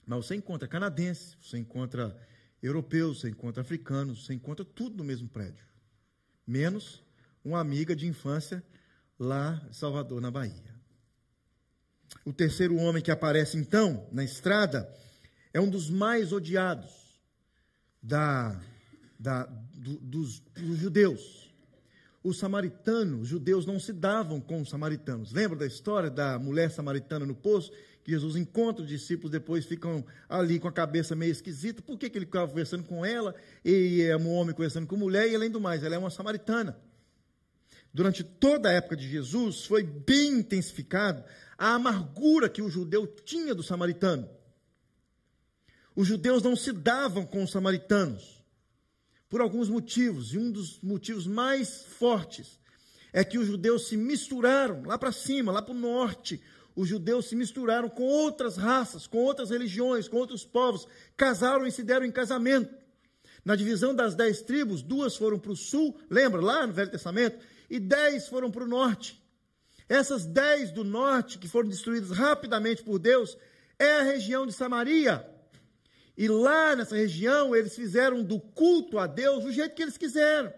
Mas 0.05 0.25
você 0.25 0.35
encontra 0.35 0.67
canadense, 0.67 1.35
você 1.41 1.57
encontra 1.57 2.15
europeus, 2.61 3.21
você 3.21 3.29
encontra 3.29 3.61
africanos, 3.61 4.25
você 4.25 4.35
encontra 4.35 4.63
tudo 4.63 4.97
no 4.97 5.03
mesmo 5.03 5.27
prédio. 5.27 5.65
Menos 6.45 7.03
uma 7.43 7.59
amiga 7.59 7.95
de 7.95 8.05
infância 8.05 8.63
lá 9.17 9.59
em 9.67 9.73
Salvador, 9.73 10.21
na 10.21 10.29
Bahia. 10.29 10.75
O 12.23 12.31
terceiro 12.31 12.75
homem 12.75 13.01
que 13.01 13.09
aparece 13.09 13.57
então 13.57 14.07
na 14.11 14.23
estrada 14.23 14.87
é 15.55 15.61
um 15.61 15.69
dos 15.69 15.89
mais 15.89 16.33
odiados 16.33 16.91
da, 18.03 18.59
da, 19.17 19.45
do, 19.45 19.97
dos, 20.01 20.41
dos 20.53 20.77
judeus. 20.77 21.49
Os 22.21 22.37
samaritanos, 22.37 23.21
os 23.21 23.27
judeus 23.29 23.65
não 23.65 23.79
se 23.79 23.93
davam 23.93 24.41
com 24.41 24.61
os 24.61 24.69
samaritanos. 24.69 25.31
Lembra 25.31 25.57
da 25.59 25.65
história 25.65 26.09
da 26.09 26.37
mulher 26.37 26.71
samaritana 26.71 27.25
no 27.25 27.33
poço? 27.33 27.71
Que 28.03 28.11
Jesus 28.11 28.35
encontra 28.35 28.83
os 28.83 28.89
discípulos, 28.89 29.31
depois 29.31 29.65
ficam 29.65 30.05
ali 30.27 30.59
com 30.59 30.67
a 30.67 30.73
cabeça 30.73 31.15
meio 31.15 31.31
esquisita. 31.31 31.81
Por 31.81 31.97
que, 31.97 32.09
que 32.09 32.17
ele 32.17 32.25
ficava 32.25 32.49
conversando 32.49 32.83
com 32.83 33.05
ela? 33.05 33.33
E 33.63 34.01
é 34.01 34.17
um 34.17 34.29
homem 34.31 34.53
conversando 34.53 34.85
com 34.85 34.97
mulher, 34.97 35.31
e 35.31 35.35
além 35.35 35.49
do 35.49 35.61
mais, 35.61 35.85
ela 35.85 35.95
é 35.95 35.97
uma 35.97 36.09
samaritana. 36.09 36.77
Durante 37.93 38.25
toda 38.25 38.67
a 38.67 38.73
época 38.73 38.97
de 38.97 39.09
Jesus, 39.09 39.65
foi 39.65 39.83
bem 39.83 40.39
intensificado 40.39 41.23
a 41.57 41.75
amargura 41.75 42.49
que 42.49 42.61
o 42.61 42.69
judeu 42.69 43.07
tinha 43.07 43.55
do 43.55 43.63
samaritano. 43.63 44.34
Os 45.95 46.07
judeus 46.07 46.43
não 46.43 46.55
se 46.55 46.71
davam 46.71 47.25
com 47.25 47.43
os 47.43 47.51
samaritanos 47.51 48.43
por 49.29 49.41
alguns 49.41 49.69
motivos, 49.69 50.33
e 50.33 50.37
um 50.37 50.51
dos 50.51 50.79
motivos 50.81 51.25
mais 51.25 51.83
fortes 51.83 52.59
é 53.11 53.23
que 53.23 53.37
os 53.37 53.47
judeus 53.47 53.87
se 53.87 53.95
misturaram 53.95 54.83
lá 54.83 54.97
para 54.97 55.11
cima, 55.11 55.51
lá 55.51 55.61
para 55.61 55.73
o 55.73 55.77
norte. 55.77 56.41
Os 56.75 56.89
judeus 56.89 57.27
se 57.27 57.35
misturaram 57.35 57.89
com 57.89 58.03
outras 58.03 58.57
raças, 58.57 59.07
com 59.07 59.19
outras 59.19 59.49
religiões, 59.51 60.09
com 60.09 60.17
outros 60.17 60.43
povos, 60.43 60.85
casaram 61.15 61.65
e 61.65 61.71
se 61.71 61.81
deram 61.81 62.05
em 62.05 62.11
casamento. 62.11 62.75
Na 63.45 63.55
divisão 63.55 63.95
das 63.95 64.15
dez 64.15 64.41
tribos, 64.41 64.81
duas 64.81 65.15
foram 65.15 65.39
para 65.39 65.53
o 65.53 65.55
sul, 65.55 65.97
lembra 66.09 66.41
lá 66.41 66.67
no 66.67 66.73
Velho 66.73 66.91
Testamento, 66.91 67.37
e 67.69 67.79
dez 67.79 68.27
foram 68.27 68.51
para 68.51 68.65
o 68.65 68.67
norte. 68.67 69.23
Essas 69.87 70.25
dez 70.25 70.71
do 70.71 70.83
norte, 70.83 71.37
que 71.37 71.47
foram 71.47 71.69
destruídas 71.69 72.09
rapidamente 72.11 72.83
por 72.83 72.99
Deus, 72.99 73.37
é 73.79 73.99
a 73.99 74.03
região 74.03 74.45
de 74.45 74.51
Samaria. 74.51 75.25
E 76.17 76.27
lá 76.27 76.75
nessa 76.75 76.95
região, 76.95 77.55
eles 77.55 77.75
fizeram 77.75 78.23
do 78.23 78.39
culto 78.39 78.97
a 78.97 79.05
Deus 79.05 79.43
do 79.43 79.51
jeito 79.51 79.75
que 79.75 79.81
eles 79.81 79.97
quiseram, 79.97 80.53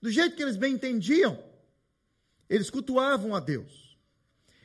do 0.00 0.10
jeito 0.10 0.34
que 0.34 0.42
eles 0.42 0.56
bem 0.56 0.74
entendiam. 0.74 1.38
Eles 2.48 2.70
cultuavam 2.70 3.34
a 3.34 3.40
Deus. 3.40 3.98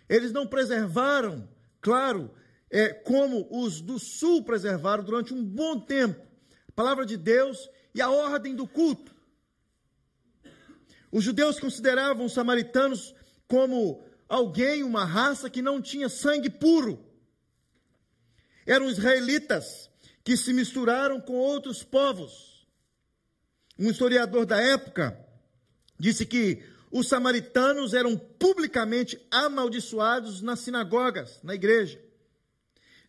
Eles 0.08 0.32
não 0.32 0.48
preservaram, 0.48 1.48
claro, 1.82 2.32
é, 2.70 2.90
como 2.90 3.48
os 3.52 3.82
do 3.82 4.00
sul 4.00 4.44
preservaram 4.44 5.04
durante 5.04 5.34
um 5.34 5.44
bom 5.44 5.80
tempo, 5.80 6.26
a 6.70 6.72
palavra 6.72 7.06
de 7.06 7.18
Deus 7.18 7.70
e 7.94 8.02
a 8.02 8.10
ordem 8.10 8.56
do 8.56 8.66
culto. 8.66 9.14
Os 11.12 11.24
judeus 11.24 11.60
consideravam 11.60 12.26
os 12.26 12.34
samaritanos 12.34 13.14
como 13.48 14.04
alguém, 14.28 14.84
uma 14.84 15.06
raça 15.06 15.50
que 15.50 15.62
não 15.62 15.82
tinha 15.82 16.10
sangue 16.10 16.50
puro. 16.50 17.06
Eram 18.66 18.90
israelitas 18.90 19.92
que 20.24 20.38
se 20.38 20.54
misturaram 20.54 21.20
com 21.20 21.34
outros 21.34 21.84
povos. 21.84 22.66
Um 23.78 23.90
historiador 23.90 24.46
da 24.46 24.62
época 24.62 25.18
disse 26.00 26.26
que 26.26 26.64
os 26.92 27.08
samaritanos 27.08 27.94
eram 27.94 28.16
publicamente 28.18 29.20
amaldiçoados 29.32 30.42
nas 30.42 30.60
sinagogas, 30.60 31.40
na 31.44 31.56
igreja. 31.56 32.00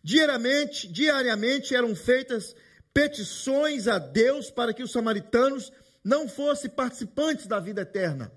Diariamente, 0.03 0.87
diariamente 0.87 1.75
eram 1.75 1.95
feitas 1.95 2.55
petições 2.93 3.87
a 3.87 3.99
Deus 3.99 4.49
para 4.49 4.73
que 4.73 4.83
os 4.83 4.91
samaritanos 4.91 5.71
não 6.03 6.27
fossem 6.27 6.69
participantes 6.69 7.47
da 7.47 7.59
vida 7.59 7.81
eterna. 7.81 8.31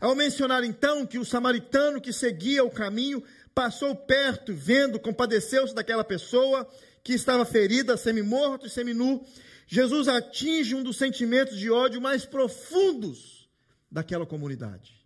Ao 0.00 0.14
mencionar 0.14 0.64
então 0.64 1.06
que 1.06 1.18
o 1.18 1.24
samaritano 1.24 2.00
que 2.00 2.12
seguia 2.12 2.64
o 2.64 2.70
caminho 2.70 3.22
passou 3.54 3.94
perto, 3.94 4.54
vendo, 4.54 4.98
compadeceu-se 4.98 5.74
daquela 5.74 6.04
pessoa 6.04 6.68
que 7.02 7.12
estava 7.12 7.44
ferida, 7.44 7.96
semi-morto 7.96 8.66
e 8.66 8.70
semi-nu, 8.70 9.24
Jesus 9.66 10.08
atinge 10.08 10.74
um 10.74 10.82
dos 10.82 10.96
sentimentos 10.96 11.58
de 11.58 11.70
ódio 11.70 12.00
mais 12.00 12.24
profundos 12.24 13.48
daquela 13.90 14.26
comunidade. 14.26 15.02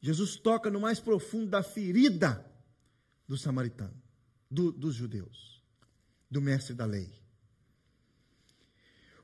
Jesus 0.00 0.36
toca 0.36 0.70
no 0.70 0.80
mais 0.80 0.98
profundo 0.98 1.46
da 1.46 1.62
ferida 1.62 2.44
do 3.26 3.38
samaritano, 3.38 3.94
do, 4.50 4.72
dos 4.72 4.94
judeus, 4.94 5.62
do 6.30 6.40
mestre 6.40 6.74
da 6.74 6.84
lei. 6.84 7.22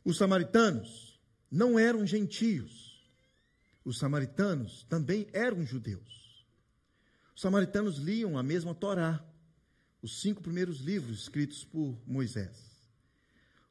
Os 0.04 0.16
samaritanos 0.16 1.20
não 1.50 1.78
eram 1.78 2.06
gentios. 2.06 3.02
Os 3.84 3.98
samaritanos 3.98 4.84
também 4.88 5.26
eram 5.32 5.66
judeus. 5.66 6.46
Os 7.34 7.40
samaritanos 7.40 7.98
liam 7.98 8.38
a 8.38 8.42
mesma 8.42 8.74
Torá, 8.74 9.24
os 10.02 10.20
cinco 10.20 10.42
primeiros 10.42 10.80
livros 10.80 11.22
escritos 11.22 11.64
por 11.64 11.98
Moisés. 12.06 12.68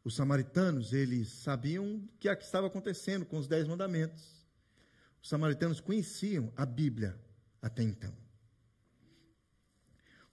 Os 0.03 0.15
samaritanos, 0.15 0.93
eles 0.93 1.27
sabiam 1.29 1.95
o 1.95 2.09
que 2.19 2.29
estava 2.29 2.67
acontecendo 2.67 3.25
com 3.25 3.37
os 3.37 3.47
dez 3.47 3.67
mandamentos. 3.67 4.47
Os 5.21 5.29
samaritanos 5.29 5.79
conheciam 5.79 6.51
a 6.55 6.65
Bíblia 6.65 7.19
até 7.61 7.83
então. 7.83 8.13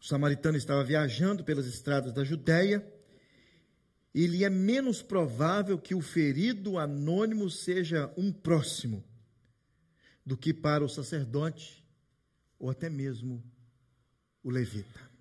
O 0.01 0.05
samaritano 0.05 0.57
estava 0.57 0.85
viajando 0.85 1.43
pelas 1.43 1.67
estradas 1.67 2.13
da 2.13 2.23
Judéia 2.23 2.87
e 4.15 4.27
lhe 4.27 4.45
é 4.45 4.51
menos 4.51 5.03
provável 5.03 5.79
que 5.79 5.95
o 5.95 6.01
ferido 6.01 6.79
anônimo 6.79 7.51
seja 7.51 8.13
um 8.17 8.31
próximo 8.31 9.03
do 10.25 10.37
que 10.37 10.55
para 10.55 10.85
o 10.85 10.89
sacerdote 10.89 11.85
ou 12.59 12.71
até 12.71 12.89
mesmo 12.89 13.43
o 14.43 14.51
levita. 14.51 15.14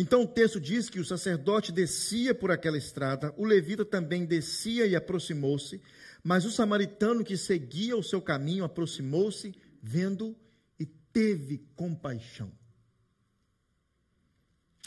Então 0.00 0.22
o 0.22 0.28
texto 0.28 0.60
diz 0.60 0.88
que 0.88 1.00
o 1.00 1.04
sacerdote 1.04 1.72
descia 1.72 2.32
por 2.32 2.52
aquela 2.52 2.78
estrada, 2.78 3.34
o 3.36 3.44
levita 3.44 3.84
também 3.84 4.24
descia 4.24 4.86
e 4.86 4.94
aproximou-se, 4.94 5.82
mas 6.22 6.44
o 6.44 6.52
samaritano 6.52 7.24
que 7.24 7.36
seguia 7.36 7.96
o 7.96 8.02
seu 8.02 8.22
caminho 8.22 8.62
aproximou-se, 8.62 9.52
vendo 9.82 10.36
e 10.78 10.86
teve 10.86 11.66
compaixão. 11.74 12.52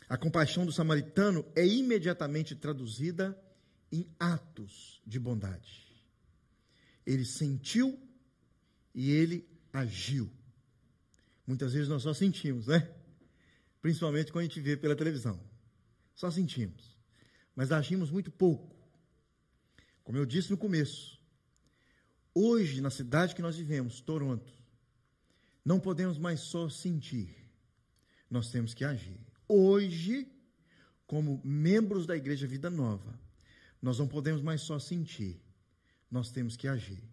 A 0.07 0.15
compaixão 0.17 0.65
do 0.65 0.71
samaritano 0.71 1.45
é 1.57 1.67
imediatamente 1.67 2.55
traduzida 2.55 3.37
em 3.91 4.07
atos 4.17 5.01
de 5.05 5.19
bondade. 5.19 5.91
Ele 7.05 7.25
sentiu 7.25 7.99
e 8.95 9.11
ele 9.11 9.45
agiu. 9.73 10.31
Muitas 11.45 11.73
vezes 11.73 11.89
nós 11.89 12.03
só 12.03 12.13
sentimos, 12.13 12.67
né? 12.67 13.00
Principalmente 13.81 14.31
quando 14.31 14.43
a 14.43 14.47
gente 14.47 14.61
vê 14.61 14.77
pela 14.77 14.95
televisão. 14.95 15.39
Só 16.13 16.29
sentimos, 16.29 16.97
mas 17.55 17.71
agimos 17.71 18.11
muito 18.11 18.31
pouco. 18.31 18.75
Como 20.03 20.17
eu 20.17 20.25
disse 20.25 20.51
no 20.51 20.57
começo, 20.57 21.19
hoje, 22.33 22.81
na 22.81 22.89
cidade 22.89 23.33
que 23.33 23.41
nós 23.41 23.57
vivemos, 23.57 24.01
Toronto, 24.01 24.53
não 25.63 25.79
podemos 25.79 26.17
mais 26.17 26.41
só 26.41 26.69
sentir, 26.69 27.35
nós 28.29 28.51
temos 28.51 28.73
que 28.73 28.83
agir. 28.83 29.19
Hoje, 29.47 30.27
como 31.05 31.41
membros 31.43 32.05
da 32.05 32.15
Igreja 32.15 32.47
Vida 32.47 32.69
Nova, 32.69 33.19
nós 33.81 33.99
não 33.99 34.07
podemos 34.07 34.41
mais 34.41 34.61
só 34.61 34.79
sentir, 34.79 35.41
nós 36.09 36.31
temos 36.31 36.55
que 36.55 36.67
agir. 36.67 37.03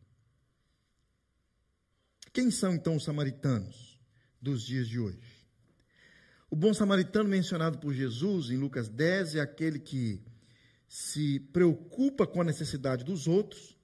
Quem 2.32 2.50
são 2.50 2.74
então 2.74 2.96
os 2.96 3.04
samaritanos 3.04 3.98
dos 4.40 4.62
dias 4.62 4.88
de 4.88 5.00
hoje? 5.00 5.18
O 6.50 6.56
bom 6.56 6.72
samaritano 6.72 7.28
mencionado 7.28 7.78
por 7.78 7.92
Jesus 7.92 8.50
em 8.50 8.56
Lucas 8.56 8.88
10 8.88 9.34
é 9.34 9.40
aquele 9.40 9.78
que 9.78 10.24
se 10.88 11.40
preocupa 11.52 12.26
com 12.26 12.40
a 12.40 12.44
necessidade 12.44 13.04
dos 13.04 13.28
outros, 13.28 13.76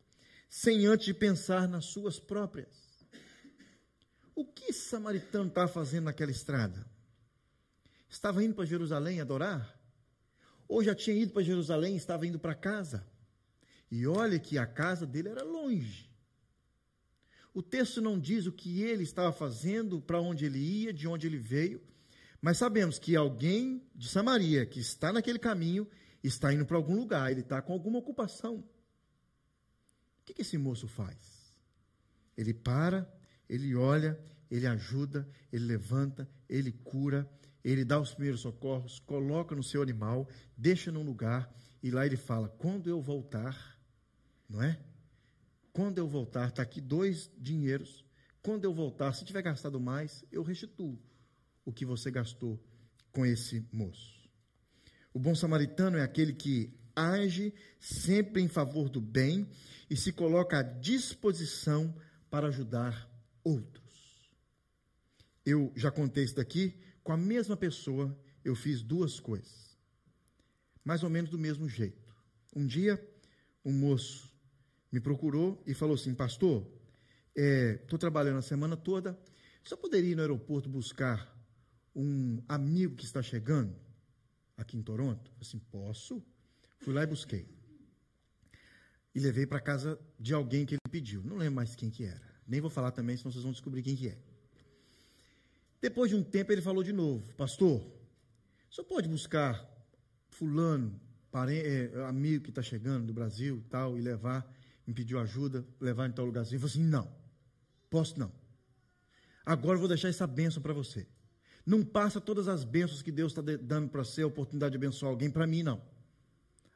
sem 0.49 0.87
antes 0.87 1.05
de 1.05 1.13
pensar 1.13 1.69
nas 1.69 1.85
suas 1.85 2.19
próprias. 2.19 3.07
O 4.35 4.47
que 4.47 4.71
esse 4.71 4.89
samaritano 4.89 5.49
estava 5.49 5.69
fazendo 5.69 6.05
naquela 6.05 6.31
estrada? 6.31 6.87
Estava 8.09 8.43
indo 8.43 8.55
para 8.55 8.65
Jerusalém 8.65 9.21
adorar? 9.21 9.79
Ou 10.67 10.83
já 10.83 10.95
tinha 10.95 11.17
ido 11.17 11.35
para 11.35 11.43
Jerusalém 11.43 11.95
e 11.95 11.99
estava 11.99 12.27
indo 12.27 12.39
para 12.39 12.55
casa? 12.55 13.07
E 13.91 14.07
olha 14.07 14.39
que 14.39 14.57
a 14.57 14.67
casa 14.67 15.07
dele 15.07 15.29
era 15.29 15.45
longe. 15.45 16.11
O 17.53 17.63
texto 17.63 18.01
não 18.01 18.19
diz 18.19 18.47
o 18.47 18.53
que 18.53 18.83
ele 18.83 19.03
estava 19.03 19.33
fazendo, 19.33 20.01
para 20.01 20.19
onde 20.19 20.47
ele 20.47 20.59
ia, 20.59 20.95
de 20.95 21.07
onde 21.07 21.27
ele 21.27 21.39
veio, 21.39 21.81
mas 22.45 22.59
sabemos 22.59 22.99
que 22.99 23.17
alguém 23.17 23.83
de 23.95 24.07
Samaria 24.07 24.67
que 24.67 24.79
está 24.79 25.11
naquele 25.11 25.39
caminho 25.39 25.89
está 26.23 26.53
indo 26.53 26.67
para 26.67 26.77
algum 26.77 26.95
lugar, 26.95 27.31
ele 27.31 27.41
está 27.41 27.63
com 27.63 27.73
alguma 27.73 27.99
ocupação. 27.99 28.57
O 28.57 28.65
que, 30.27 30.43
esse 30.43 30.59
moço 30.59 30.87
faz? 30.87 31.17
Ele 32.37 32.53
para, 32.53 33.11
ele 33.49 33.75
olha, 33.75 34.21
ele 34.51 34.67
ajuda, 34.67 35.27
ele 35.51 35.65
levanta, 35.65 36.29
ele 36.47 36.71
cura, 36.71 37.27
ele 37.65 37.83
dá 37.83 37.99
os 37.99 38.13
primeiros 38.13 38.43
socorros, 38.43 38.99
coloca 38.99 39.55
no 39.55 39.63
seu 39.63 39.81
animal, 39.81 40.29
deixa 40.55 40.93
num 40.93 41.03
lugar 41.03 41.51
e 41.83 41.91
lá 41.91 42.05
ele 42.05 42.19
fala: 42.19 42.51
quando 42.51 42.91
eu 42.91 43.01
voltar, 43.01 43.81
não 44.47 44.63
é? 44.63 44.79
Quando 45.73 45.97
eu 45.97 46.07
voltar, 46.07 46.51
está 46.51 46.61
aqui 46.61 46.83
dois 46.83 47.31
dinheiros. 47.39 48.05
Quando 48.43 48.67
eu 48.67 48.75
voltar, 48.75 49.15
se 49.15 49.25
tiver 49.25 49.41
gastado 49.41 49.81
mais, 49.81 50.23
eu 50.31 50.43
restituo 50.43 51.01
o 51.65 51.73
que 51.73 51.85
você 51.85 52.11
gastou 52.11 52.63
com 53.13 53.25
esse 53.25 53.67
moço. 53.73 54.29
O 55.13 55.19
bom 55.19 55.35
samaritano 55.35 55.97
é 55.97 56.03
aquele 56.03 56.33
que 56.33 56.73
age 56.95 57.55
sempre 57.79 58.43
em 58.43 58.49
favor 58.49 58.89
do 58.89 59.01
bem 59.01 59.49
e 59.89 59.97
se 59.97 60.13
coloca 60.13 60.59
à 60.59 60.63
disposição 60.63 61.95
para 62.31 62.49
ajudar 62.49 63.09
outros. 63.43 63.85
Eu 65.45 65.73
já 65.77 65.91
contei 65.91 66.25
isso 66.25 66.37
daqui, 66.37 66.75
com 67.03 67.13
a 67.13 67.17
mesma 67.17 67.57
pessoa 67.57 68.17
eu 68.45 68.55
fiz 68.55 68.83
duas 68.83 69.21
coisas, 69.21 69.79
mais 70.85 71.03
ou 71.03 71.11
menos 71.11 71.31
do 71.31 71.39
mesmo 71.39 71.69
jeito. 71.69 72.15
Um 72.55 72.67
dia, 72.67 73.01
um 73.65 73.73
moço 73.73 74.33
me 74.91 75.01
procurou 75.01 75.63
e 75.67 75.75
falou 75.75 75.95
assim: 75.95 76.15
Pastor, 76.15 76.67
estou 77.35 77.97
é, 77.97 78.01
trabalhando 78.01 78.39
a 78.39 78.43
semana 78.43 78.77
toda, 78.77 79.19
só 79.63 79.77
poderia 79.77 80.13
ir 80.13 80.15
no 80.15 80.23
aeroporto 80.23 80.69
buscar 80.69 81.34
um 81.95 82.43
amigo 82.49 82.97
que 82.97 83.05
está 83.05 83.23
chegando 83.23 83.75
aqui 84.57 84.77
em 84.77 84.83
Toronto? 84.83 85.31
Assim, 85.41 85.59
posso? 85.59 86.23
Fui 86.81 86.93
lá 86.93 87.03
e 87.03 87.07
busquei. 87.07 87.49
E 89.15 89.21
levei 89.21 89.47
para 89.47 89.61
casa 89.61 89.99
de 90.19 90.35
alguém 90.35 90.67
que 90.67 90.75
ele 90.75 90.81
pediu. 90.91 91.23
Não 91.23 91.37
lembro 91.37 91.55
mais 91.57 91.75
quem 91.77 91.91
que 91.91 92.05
era. 92.05 92.35
Nem 92.47 92.61
vou 92.61 92.71
falar 92.71 92.91
também, 92.91 93.17
senão 93.17 93.31
vocês 93.31 93.45
vão 93.45 93.53
descobrir 93.53 93.83
quem 93.83 93.97
que 93.97 94.09
é. 94.09 94.19
Depois 95.81 96.11
de 96.11 96.17
um 96.17 96.23
tempo 96.23 96.51
ele 96.51 96.63
falou 96.63 96.83
de 96.83 96.93
novo, 96.93 97.33
pastor, 97.35 97.87
só 98.71 98.83
pode 98.83 99.09
buscar 99.09 99.65
fulano, 100.29 101.01
parente, 101.31 101.67
é, 101.67 102.05
amigo 102.07 102.45
que 102.45 102.51
está 102.51 102.63
chegando 102.63 103.07
do 103.07 103.13
Brasil 103.13 103.59
e 103.59 103.69
tal, 103.69 103.97
e 103.97 104.01
levar, 104.01 104.51
me 104.87 104.93
pediu 104.93 105.19
ajuda, 105.19 105.65
levar 105.81 106.09
em 106.09 106.13
tal 106.13 106.25
lugarzinho. 106.25 106.57
Eu 106.57 106.61
falei 106.61 106.73
assim, 106.73 106.91
não, 106.91 107.11
posso 107.89 108.19
não. 108.19 108.33
Agora 109.45 109.77
eu 109.77 109.81
vou 109.81 109.89
deixar 109.89 110.09
essa 110.09 110.27
benção 110.27 110.63
para 110.63 110.73
você. 110.73 111.07
Não 111.65 111.83
passa 111.83 112.21
todas 112.21 112.47
as 112.49 112.65
bênçãos 112.65 113.03
que 113.03 113.11
Deus 113.11 113.33
está 113.33 113.43
dando 113.43 113.89
para 113.89 114.05
você, 114.05 114.23
a 114.23 114.27
oportunidade 114.27 114.73
de 114.73 114.77
abençoar 114.77 115.11
alguém, 115.11 115.31
para 115.31 115.47
mim 115.47 115.63
não. 115.63 115.81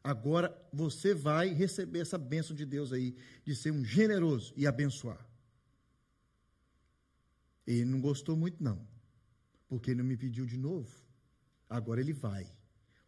Agora 0.02 0.56
você 0.72 1.12
vai 1.12 1.52
receber 1.52 1.98
essa 1.98 2.16
bênção 2.16 2.56
de 2.56 2.64
Deus 2.64 2.92
aí, 2.92 3.14
de 3.44 3.54
ser 3.54 3.70
um 3.70 3.84
generoso 3.84 4.54
e 4.56 4.66
abençoar. 4.66 5.26
Ele 7.66 7.84
não 7.84 8.00
gostou 8.00 8.34
muito, 8.34 8.62
não, 8.64 8.80
porque 9.68 9.90
ele 9.90 9.98
não 9.98 10.08
me 10.08 10.16
pediu 10.16 10.46
de 10.46 10.56
novo. 10.56 10.88
Agora 11.68 12.00
ele 12.00 12.14
vai. 12.14 12.50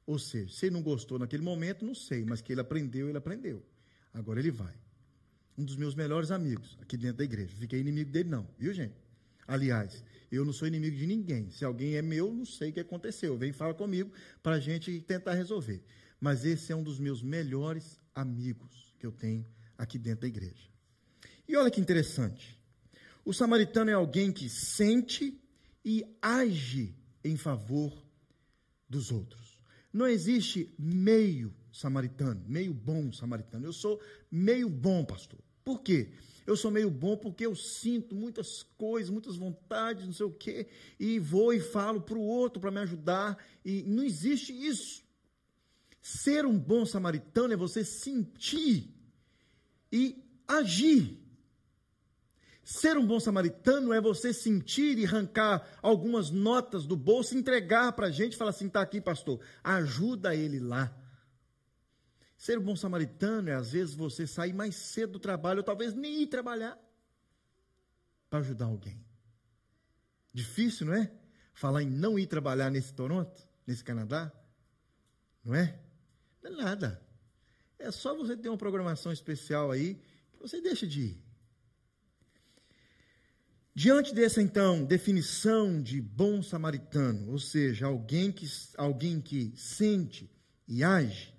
Ou 0.04 0.18
seja, 0.18 0.52
se 0.52 0.66
ele 0.66 0.74
não 0.74 0.82
gostou 0.82 1.18
naquele 1.18 1.42
momento, 1.42 1.84
não 1.84 1.94
sei, 1.94 2.24
mas 2.24 2.42
que 2.42 2.52
ele 2.52 2.60
aprendeu, 2.60 3.08
ele 3.08 3.16
aprendeu. 3.16 3.64
Agora 4.12 4.38
ele 4.38 4.50
vai. 4.50 4.74
um 5.60 5.64
dos 5.64 5.76
meus 5.76 5.94
melhores 5.94 6.30
amigos 6.30 6.78
aqui 6.80 6.96
dentro 6.96 7.18
da 7.18 7.24
igreja. 7.24 7.54
Fiquei 7.56 7.80
inimigo 7.80 8.10
dele, 8.10 8.28
não, 8.28 8.48
viu, 8.58 8.72
gente? 8.72 8.94
Aliás, 9.46 10.04
eu 10.30 10.44
não 10.44 10.52
sou 10.52 10.68
inimigo 10.68 10.96
de 10.96 11.06
ninguém. 11.06 11.50
Se 11.50 11.64
alguém 11.64 11.96
é 11.96 12.02
meu, 12.02 12.32
não 12.32 12.44
sei 12.44 12.70
o 12.70 12.72
que 12.72 12.80
aconteceu. 12.80 13.36
Vem 13.36 13.52
fala 13.52 13.74
comigo 13.74 14.12
para 14.42 14.56
a 14.56 14.60
gente 14.60 15.00
tentar 15.00 15.34
resolver. 15.34 15.82
Mas 16.20 16.44
esse 16.44 16.72
é 16.72 16.76
um 16.76 16.82
dos 16.82 17.00
meus 17.00 17.22
melhores 17.22 17.98
amigos 18.14 18.94
que 18.98 19.06
eu 19.06 19.12
tenho 19.12 19.44
aqui 19.76 19.98
dentro 19.98 20.22
da 20.22 20.28
igreja. 20.28 20.68
E 21.48 21.56
olha 21.56 21.70
que 21.70 21.80
interessante. 21.80 22.58
O 23.24 23.32
samaritano 23.32 23.90
é 23.90 23.94
alguém 23.94 24.30
que 24.30 24.48
sente 24.48 25.40
e 25.84 26.04
age 26.22 26.94
em 27.24 27.36
favor 27.36 27.92
dos 28.88 29.10
outros. 29.10 29.58
Não 29.92 30.06
existe 30.06 30.72
meio 30.78 31.52
samaritano, 31.72 32.42
meio 32.46 32.72
bom 32.72 33.12
samaritano. 33.12 33.66
Eu 33.66 33.72
sou 33.72 34.00
meio 34.30 34.68
bom, 34.68 35.04
pastor. 35.04 35.40
Por 35.64 35.82
quê? 35.82 36.12
Eu 36.50 36.56
sou 36.56 36.70
meio 36.70 36.90
bom 36.90 37.16
porque 37.16 37.46
eu 37.46 37.54
sinto 37.54 38.14
muitas 38.14 38.62
coisas, 38.76 39.10
muitas 39.10 39.36
vontades, 39.36 40.06
não 40.06 40.12
sei 40.12 40.26
o 40.26 40.32
quê, 40.32 40.66
e 40.98 41.18
vou 41.18 41.52
e 41.52 41.60
falo 41.60 42.00
para 42.00 42.18
o 42.18 42.22
outro 42.22 42.60
para 42.60 42.70
me 42.70 42.80
ajudar, 42.80 43.38
e 43.64 43.82
não 43.82 44.02
existe 44.02 44.52
isso. 44.52 45.02
Ser 46.00 46.46
um 46.46 46.58
bom 46.58 46.84
samaritano 46.84 47.52
é 47.52 47.56
você 47.56 47.84
sentir 47.84 48.94
e 49.92 50.22
agir 50.48 51.20
Ser 52.70 52.96
um 52.96 53.04
bom 53.04 53.18
samaritano 53.18 53.92
é 53.92 54.00
você 54.00 54.32
sentir 54.32 54.96
e 54.96 55.04
arrancar 55.04 55.66
algumas 55.82 56.30
notas 56.30 56.86
do 56.86 56.94
bolso, 56.94 57.36
entregar 57.36 57.90
para 57.94 58.06
a 58.06 58.10
gente 58.12 58.34
e 58.34 58.36
falar 58.36 58.50
assim: 58.50 58.68
está 58.68 58.80
aqui, 58.80 59.00
pastor, 59.00 59.40
ajuda 59.64 60.36
ele 60.36 60.60
lá. 60.60 60.94
Ser 62.40 62.58
bom 62.58 62.74
samaritano 62.74 63.50
é, 63.50 63.52
às 63.52 63.72
vezes, 63.72 63.94
você 63.94 64.26
sair 64.26 64.54
mais 64.54 64.74
cedo 64.74 65.12
do 65.12 65.18
trabalho, 65.18 65.58
ou 65.58 65.62
talvez 65.62 65.92
nem 65.92 66.22
ir 66.22 66.26
trabalhar, 66.26 66.78
para 68.30 68.38
ajudar 68.38 68.64
alguém. 68.64 68.98
Difícil, 70.32 70.86
não 70.86 70.94
é? 70.94 71.12
Falar 71.52 71.82
em 71.82 71.90
não 71.90 72.18
ir 72.18 72.26
trabalhar 72.26 72.70
nesse 72.70 72.94
Toronto, 72.94 73.46
nesse 73.66 73.84
Canadá, 73.84 74.32
não 75.44 75.54
é? 75.54 75.78
Não 76.42 76.50
é 76.50 76.64
nada. 76.64 77.06
É 77.78 77.90
só 77.90 78.16
você 78.16 78.34
ter 78.34 78.48
uma 78.48 78.56
programação 78.56 79.12
especial 79.12 79.70
aí 79.70 79.96
que 80.32 80.38
você 80.38 80.62
deixa 80.62 80.86
de 80.86 81.00
ir. 81.02 81.24
Diante 83.74 84.14
dessa, 84.14 84.40
então, 84.40 84.82
definição 84.82 85.82
de 85.82 86.00
bom 86.00 86.42
samaritano, 86.42 87.32
ou 87.32 87.38
seja, 87.38 87.84
alguém 87.84 88.32
que, 88.32 88.46
alguém 88.78 89.20
que 89.20 89.52
sente 89.58 90.30
e 90.66 90.82
age, 90.82 91.38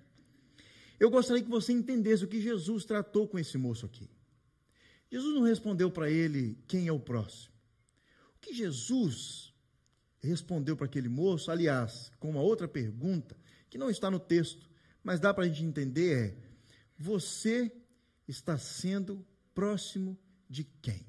eu 1.02 1.10
gostaria 1.10 1.42
que 1.42 1.50
você 1.50 1.72
entendesse 1.72 2.24
o 2.24 2.28
que 2.28 2.40
Jesus 2.40 2.84
tratou 2.84 3.26
com 3.26 3.36
esse 3.36 3.58
moço 3.58 3.84
aqui. 3.84 4.08
Jesus 5.10 5.34
não 5.34 5.42
respondeu 5.42 5.90
para 5.90 6.08
ele 6.08 6.56
quem 6.68 6.86
é 6.86 6.92
o 6.92 7.00
próximo. 7.00 7.52
O 8.36 8.40
que 8.40 8.54
Jesus 8.54 9.52
respondeu 10.20 10.76
para 10.76 10.86
aquele 10.86 11.08
moço, 11.08 11.50
aliás, 11.50 12.12
com 12.20 12.30
uma 12.30 12.40
outra 12.40 12.68
pergunta, 12.68 13.36
que 13.68 13.76
não 13.76 13.90
está 13.90 14.08
no 14.12 14.20
texto, 14.20 14.70
mas 15.02 15.18
dá 15.18 15.34
para 15.34 15.42
a 15.42 15.48
gente 15.48 15.64
entender, 15.64 16.16
é: 16.16 16.36
você 16.96 17.72
está 18.28 18.56
sendo 18.56 19.26
próximo 19.52 20.16
de 20.48 20.62
quem? 20.62 21.04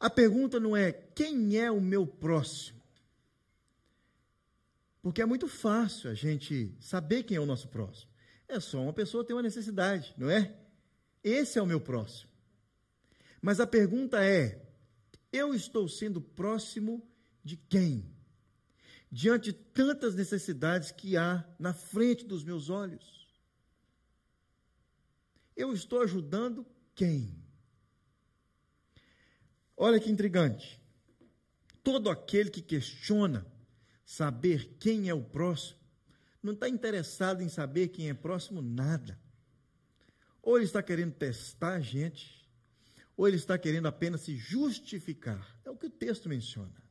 A 0.00 0.08
pergunta 0.08 0.58
não 0.58 0.74
é 0.74 0.90
quem 0.90 1.58
é 1.58 1.70
o 1.70 1.82
meu 1.82 2.06
próximo. 2.06 2.79
Porque 5.02 5.22
é 5.22 5.26
muito 5.26 5.48
fácil 5.48 6.10
a 6.10 6.14
gente 6.14 6.74
saber 6.80 7.22
quem 7.22 7.36
é 7.36 7.40
o 7.40 7.46
nosso 7.46 7.68
próximo. 7.68 8.10
É 8.46 8.60
só 8.60 8.82
uma 8.82 8.92
pessoa 8.92 9.24
ter 9.24 9.32
uma 9.32 9.42
necessidade, 9.42 10.14
não 10.16 10.30
é? 10.30 10.54
Esse 11.22 11.58
é 11.58 11.62
o 11.62 11.66
meu 11.66 11.80
próximo. 11.80 12.30
Mas 13.40 13.60
a 13.60 13.66
pergunta 13.66 14.22
é: 14.24 14.60
eu 15.32 15.54
estou 15.54 15.88
sendo 15.88 16.20
próximo 16.20 17.06
de 17.42 17.56
quem? 17.56 18.14
Diante 19.10 19.52
de 19.52 19.52
tantas 19.52 20.14
necessidades 20.14 20.90
que 20.90 21.16
há 21.16 21.44
na 21.58 21.72
frente 21.72 22.24
dos 22.24 22.44
meus 22.44 22.68
olhos. 22.68 23.28
Eu 25.56 25.72
estou 25.72 26.02
ajudando 26.02 26.66
quem? 26.94 27.40
Olha 29.76 29.98
que 29.98 30.10
intrigante. 30.10 30.80
Todo 31.82 32.10
aquele 32.10 32.50
que 32.50 32.62
questiona 32.62 33.46
saber 34.12 34.76
quem 34.78 35.08
é 35.08 35.14
o 35.14 35.22
próximo, 35.22 35.78
não 36.42 36.52
está 36.52 36.68
interessado 36.68 37.42
em 37.42 37.48
saber 37.48 37.88
quem 37.88 38.08
é 38.08 38.14
próximo 38.14 38.62
nada. 38.62 39.18
Ou 40.42 40.56
ele 40.56 40.64
está 40.64 40.82
querendo 40.82 41.12
testar 41.12 41.74
a 41.74 41.80
gente, 41.80 42.48
ou 43.16 43.28
ele 43.28 43.36
está 43.36 43.58
querendo 43.58 43.86
apenas 43.86 44.22
se 44.22 44.36
justificar. 44.36 45.58
É 45.64 45.70
o 45.70 45.76
que 45.76 45.86
o 45.86 45.90
texto 45.90 46.28
menciona. 46.28 46.82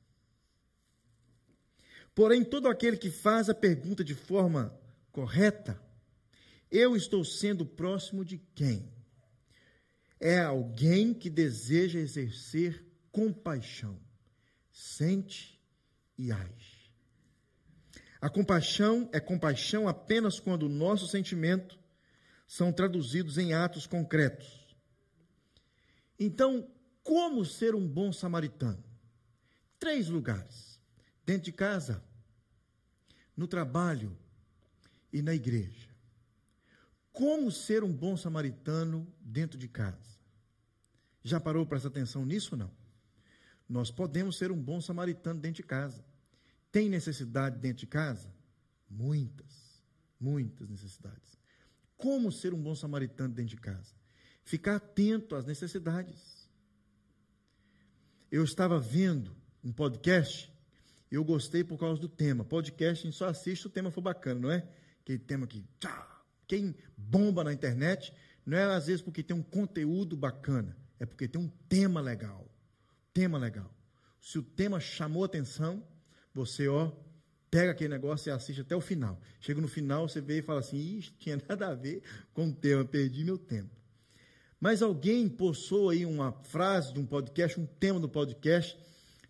Porém, 2.13 2.43
todo 2.43 2.67
aquele 2.67 2.97
que 2.97 3.09
faz 3.09 3.49
a 3.49 3.55
pergunta 3.55 4.03
de 4.03 4.13
forma 4.13 4.77
correta, 5.11 5.81
eu 6.69 6.95
estou 6.95 7.25
sendo 7.25 7.65
próximo 7.65 8.23
de 8.23 8.37
quem? 8.53 8.87
é 10.19 10.39
alguém 10.39 11.13
que 11.13 11.29
deseja 11.29 11.99
exercer 11.99 12.85
compaixão, 13.11 13.97
sente 14.69 15.59
e 16.17 16.31
age. 16.31 16.78
A 18.21 18.29
compaixão 18.29 19.09
é 19.13 19.19
compaixão 19.19 19.87
apenas 19.87 20.39
quando 20.39 20.63
o 20.63 20.69
nosso 20.69 21.07
sentimento 21.07 21.79
são 22.47 22.73
traduzidos 22.73 23.37
em 23.37 23.53
atos 23.53 23.87
concretos. 23.87 24.67
Então, 26.19 26.69
como 27.01 27.45
ser 27.45 27.75
um 27.75 27.87
bom 27.87 28.11
samaritano? 28.11 28.83
Três 29.79 30.09
lugares: 30.09 30.79
dentro 31.25 31.43
de 31.43 31.53
casa, 31.53 32.03
no 33.37 33.47
trabalho 33.47 34.17
e 35.13 35.21
na 35.21 35.33
igreja. 35.33 35.87
Como 37.13 37.51
ser 37.51 37.83
um 37.83 37.93
bom 37.93 38.17
samaritano 38.17 39.07
dentro 39.21 39.57
de 39.57 39.67
casa? 39.67 40.19
Já 41.23 41.39
parou 41.39 41.65
para 41.65 41.79
prestar 41.79 41.89
atenção 41.89 42.25
nisso 42.25 42.55
não? 42.55 42.71
Nós 43.67 43.91
podemos 43.91 44.37
ser 44.37 44.51
um 44.51 44.61
bom 44.61 44.81
samaritano 44.81 45.39
dentro 45.39 45.61
de 45.61 45.67
casa. 45.67 46.03
Tem 46.71 46.89
necessidade 46.89 47.57
dentro 47.59 47.79
de 47.79 47.87
casa? 47.87 48.33
Muitas, 48.89 49.83
muitas 50.19 50.69
necessidades. 50.69 51.37
Como 51.97 52.31
ser 52.31 52.53
um 52.53 52.61
bom 52.61 52.75
samaritano 52.75 53.33
dentro 53.33 53.55
de 53.55 53.61
casa? 53.61 53.93
Ficar 54.43 54.77
atento 54.77 55.35
às 55.35 55.45
necessidades. 55.45 56.49
Eu 58.31 58.43
estava 58.43 58.79
vendo 58.79 59.35
um 59.63 59.71
podcast, 59.71 60.51
eu 61.11 61.23
gostei 61.23 61.63
por 61.63 61.77
causa 61.77 61.99
do 61.99 62.07
tema. 62.07 62.43
Podcast 62.45 63.01
a 63.01 63.09
gente 63.09 63.17
só 63.17 63.27
assiste 63.27 63.61
se 63.61 63.67
o 63.67 63.71
tema 63.71 63.91
for 63.91 64.01
bacana, 64.01 64.39
não 64.39 64.51
é? 64.51 64.67
Aquele 65.01 65.19
tema 65.19 65.47
que 65.47 65.65
quem 66.47 66.75
bomba 66.95 67.43
na 67.43 67.51
internet 67.51 68.13
não 68.45 68.57
é 68.57 68.63
às 68.63 68.87
vezes 68.87 69.01
porque 69.01 69.23
tem 69.23 69.35
um 69.35 69.43
conteúdo 69.43 70.15
bacana, 70.15 70.77
é 70.99 71.05
porque 71.05 71.27
tem 71.27 71.41
um 71.41 71.47
tema 71.67 72.01
legal. 72.01 72.47
Tema 73.13 73.37
legal. 73.37 73.73
Se 74.21 74.37
o 74.39 74.43
tema 74.43 74.79
chamou 74.79 75.23
atenção, 75.23 75.83
você, 76.33 76.67
ó, 76.67 76.91
pega 77.49 77.71
aquele 77.71 77.89
negócio 77.89 78.29
e 78.29 78.31
assiste 78.31 78.61
até 78.61 78.75
o 78.75 78.81
final. 78.81 79.19
Chega 79.39 79.59
no 79.59 79.67
final, 79.67 80.07
você 80.07 80.21
vê 80.21 80.39
e 80.39 80.41
fala 80.41 80.59
assim: 80.59 80.77
Ixi, 80.77 81.13
tinha 81.17 81.41
nada 81.47 81.69
a 81.69 81.75
ver 81.75 82.01
com 82.33 82.47
o 82.47 82.53
tema, 82.53 82.85
perdi 82.85 83.23
meu 83.23 83.37
tempo. 83.37 83.69
Mas 84.59 84.81
alguém 84.81 85.27
postou 85.27 85.89
aí 85.89 86.05
uma 86.05 86.31
frase 86.43 86.93
de 86.93 86.99
um 86.99 87.05
podcast, 87.05 87.59
um 87.59 87.65
tema 87.65 87.99
do 87.99 88.09
podcast, 88.09 88.77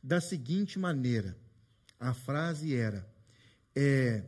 da 0.04 0.20
seguinte 0.20 0.80
maneira: 0.80 1.38
a 2.00 2.14
frase 2.14 2.76
era, 2.76 3.08
é, 3.76 4.24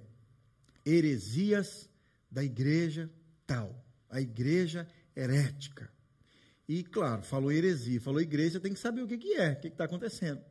heresias 0.85 1.89
da 2.29 2.43
igreja 2.43 3.09
tal, 3.45 3.83
a 4.09 4.21
igreja 4.21 4.87
herética. 5.15 5.91
E, 6.67 6.83
claro, 6.83 7.21
falou 7.23 7.51
heresia, 7.51 7.99
falou 7.99 8.21
igreja, 8.21 8.59
tem 8.59 8.73
que 8.73 8.79
saber 8.79 9.01
o 9.01 9.07
que, 9.07 9.17
que 9.17 9.33
é, 9.33 9.51
o 9.51 9.59
que 9.59 9.67
está 9.67 9.83
acontecendo. 9.83 10.41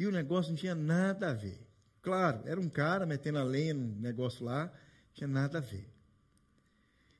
E 0.00 0.06
o 0.06 0.10
negócio 0.10 0.52
não 0.52 0.56
tinha 0.56 0.74
nada 0.74 1.28
a 1.28 1.34
ver. 1.34 1.60
Claro, 2.00 2.40
era 2.46 2.58
um 2.58 2.70
cara 2.70 3.04
metendo 3.04 3.36
a 3.36 3.42
lenha 3.42 3.74
num 3.74 4.00
negócio 4.00 4.42
lá, 4.42 4.72
tinha 5.12 5.28
nada 5.28 5.58
a 5.58 5.60
ver. 5.60 5.92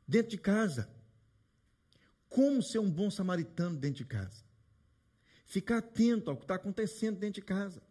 Dentro 0.08 0.30
de 0.30 0.38
casa, 0.38 0.88
como 2.26 2.62
ser 2.62 2.78
um 2.78 2.90
bom 2.90 3.10
samaritano 3.10 3.76
dentro 3.76 3.98
de 3.98 4.06
casa? 4.06 4.42
Ficar 5.44 5.76
atento 5.76 6.30
ao 6.30 6.38
que 6.38 6.44
está 6.44 6.54
acontecendo 6.54 7.18
dentro 7.18 7.42
de 7.42 7.46
casa. 7.46 7.82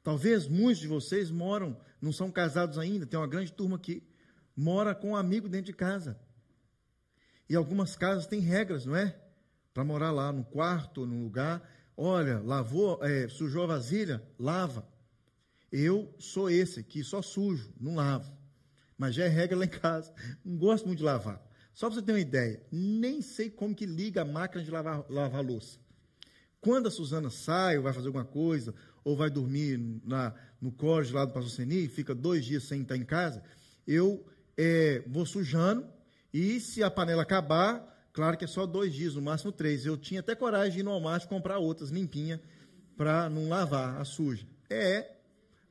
Talvez 0.00 0.46
muitos 0.46 0.80
de 0.80 0.86
vocês 0.86 1.28
moram, 1.28 1.76
não 2.00 2.12
são 2.12 2.30
casados 2.30 2.78
ainda, 2.78 3.04
tem 3.04 3.18
uma 3.18 3.26
grande 3.26 3.52
turma 3.52 3.74
aqui 3.74 4.00
mora 4.54 4.94
com 4.94 5.10
um 5.10 5.16
amigo 5.16 5.48
dentro 5.48 5.66
de 5.66 5.72
casa. 5.72 6.16
E 7.48 7.56
algumas 7.56 7.96
casas 7.96 8.28
têm 8.28 8.38
regras, 8.38 8.86
não 8.86 8.94
é? 8.94 9.20
Para 9.74 9.82
morar 9.82 10.12
lá 10.12 10.32
no 10.32 10.44
quarto, 10.44 11.04
num 11.04 11.24
lugar. 11.24 11.68
Olha, 12.02 12.40
lavou, 12.40 12.98
é, 13.04 13.28
sujou 13.28 13.64
a 13.64 13.66
vasilha, 13.66 14.22
lava. 14.38 14.88
Eu 15.70 16.14
sou 16.18 16.48
esse 16.48 16.82
que 16.82 17.04
só 17.04 17.20
sujo, 17.20 17.74
não 17.78 17.94
lavo. 17.94 18.32
Mas 18.96 19.14
já 19.14 19.26
é 19.26 19.28
regra 19.28 19.58
lá 19.58 19.66
em 19.66 19.68
casa. 19.68 20.10
Não 20.42 20.56
gosto 20.56 20.86
muito 20.86 21.00
de 21.00 21.04
lavar. 21.04 21.46
Só 21.74 21.88
para 21.88 21.96
você 21.96 22.02
ter 22.02 22.12
uma 22.12 22.18
ideia, 22.20 22.62
nem 22.72 23.20
sei 23.20 23.50
como 23.50 23.74
que 23.74 23.84
liga 23.84 24.22
a 24.22 24.24
máquina 24.24 24.64
de 24.64 24.70
lavar, 24.70 25.04
lavar 25.10 25.44
louça. 25.44 25.78
Quando 26.58 26.88
a 26.88 26.90
Suzana 26.90 27.28
sai 27.28 27.76
ou 27.76 27.82
vai 27.82 27.92
fazer 27.92 28.06
alguma 28.06 28.24
coisa, 28.24 28.74
ou 29.04 29.14
vai 29.14 29.28
dormir 29.28 29.78
na, 30.02 30.32
no 30.58 30.72
córrego 30.72 31.16
lá 31.16 31.26
do 31.26 31.34
pastor 31.34 31.50
Seni, 31.50 31.86
fica 31.86 32.14
dois 32.14 32.46
dias 32.46 32.64
sem 32.64 32.80
estar 32.80 32.96
em 32.96 33.04
casa, 33.04 33.42
eu 33.86 34.24
é, 34.56 35.04
vou 35.06 35.26
sujando, 35.26 35.86
e 36.32 36.60
se 36.60 36.82
a 36.82 36.90
panela 36.90 37.24
acabar, 37.24 37.89
claro 38.12 38.36
que 38.36 38.44
é 38.44 38.48
só 38.48 38.66
dois 38.66 38.94
dias, 38.94 39.14
no 39.14 39.22
máximo 39.22 39.52
três. 39.52 39.86
Eu 39.86 39.96
tinha 39.96 40.20
até 40.20 40.34
coragem 40.34 40.72
de 40.72 40.78
ir 40.80 40.82
no 40.82 40.90
Walmart 40.90 41.26
comprar 41.26 41.58
outras 41.58 41.90
limpinhas 41.90 42.40
para 42.96 43.30
não 43.30 43.48
lavar 43.48 44.00
a 44.00 44.04
suja. 44.04 44.46
É, 44.68 45.12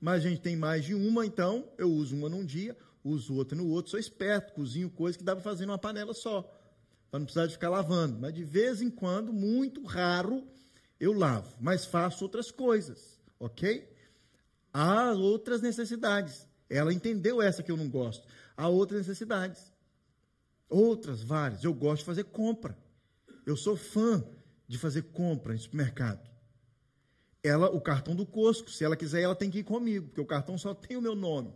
mas 0.01 0.25
a 0.25 0.29
gente 0.29 0.41
tem 0.41 0.55
mais 0.55 0.85
de 0.85 0.95
uma, 0.95 1.25
então 1.25 1.67
eu 1.77 1.91
uso 1.91 2.15
uma 2.15 2.29
num 2.29 2.45
dia, 2.45 2.75
uso 3.03 3.35
outra 3.35 3.57
no 3.57 3.67
outro, 3.67 3.91
sou 3.91 3.99
esperto, 3.99 4.53
cozinho 4.53 4.89
coisa 4.89 5.17
que 5.17 5.23
dá 5.23 5.35
para 5.35 5.43
fazer 5.43 5.65
numa 5.65 5.77
panela 5.77 6.13
só, 6.13 6.41
para 7.09 7.19
não 7.19 7.25
precisar 7.25 7.47
de 7.47 7.53
ficar 7.53 7.69
lavando. 7.69 8.17
Mas 8.19 8.33
de 8.33 8.43
vez 8.43 8.81
em 8.81 8.89
quando, 8.89 9.31
muito 9.31 9.83
raro, 9.83 10.43
eu 10.99 11.13
lavo, 11.13 11.55
mas 11.59 11.85
faço 11.85 12.23
outras 12.23 12.51
coisas, 12.51 13.19
ok? 13.39 13.89
Há 14.73 15.11
outras 15.11 15.61
necessidades. 15.61 16.47
Ela 16.69 16.93
entendeu 16.93 17.41
essa 17.41 17.63
que 17.63 17.71
eu 17.71 17.77
não 17.77 17.89
gosto. 17.89 18.27
Há 18.55 18.67
outras 18.67 19.07
necessidades. 19.07 19.71
Outras, 20.69 21.23
várias. 21.23 21.63
Eu 21.63 21.73
gosto 21.73 21.99
de 21.99 22.05
fazer 22.05 22.25
compra. 22.25 22.77
Eu 23.45 23.57
sou 23.57 23.75
fã 23.75 24.23
de 24.67 24.77
fazer 24.77 25.01
compra 25.11 25.55
em 25.55 25.57
supermercado. 25.57 26.29
Ela, 27.41 27.69
o 27.69 27.81
cartão 27.81 28.15
do 28.15 28.25
Cosco, 28.25 28.69
se 28.69 28.83
ela 28.83 28.95
quiser, 28.95 29.21
ela 29.21 29.35
tem 29.35 29.49
que 29.49 29.59
ir 29.59 29.63
comigo, 29.63 30.07
porque 30.07 30.21
o 30.21 30.25
cartão 30.25 30.57
só 30.57 30.73
tem 30.73 30.95
o 30.97 31.01
meu 31.01 31.15
nome. 31.15 31.53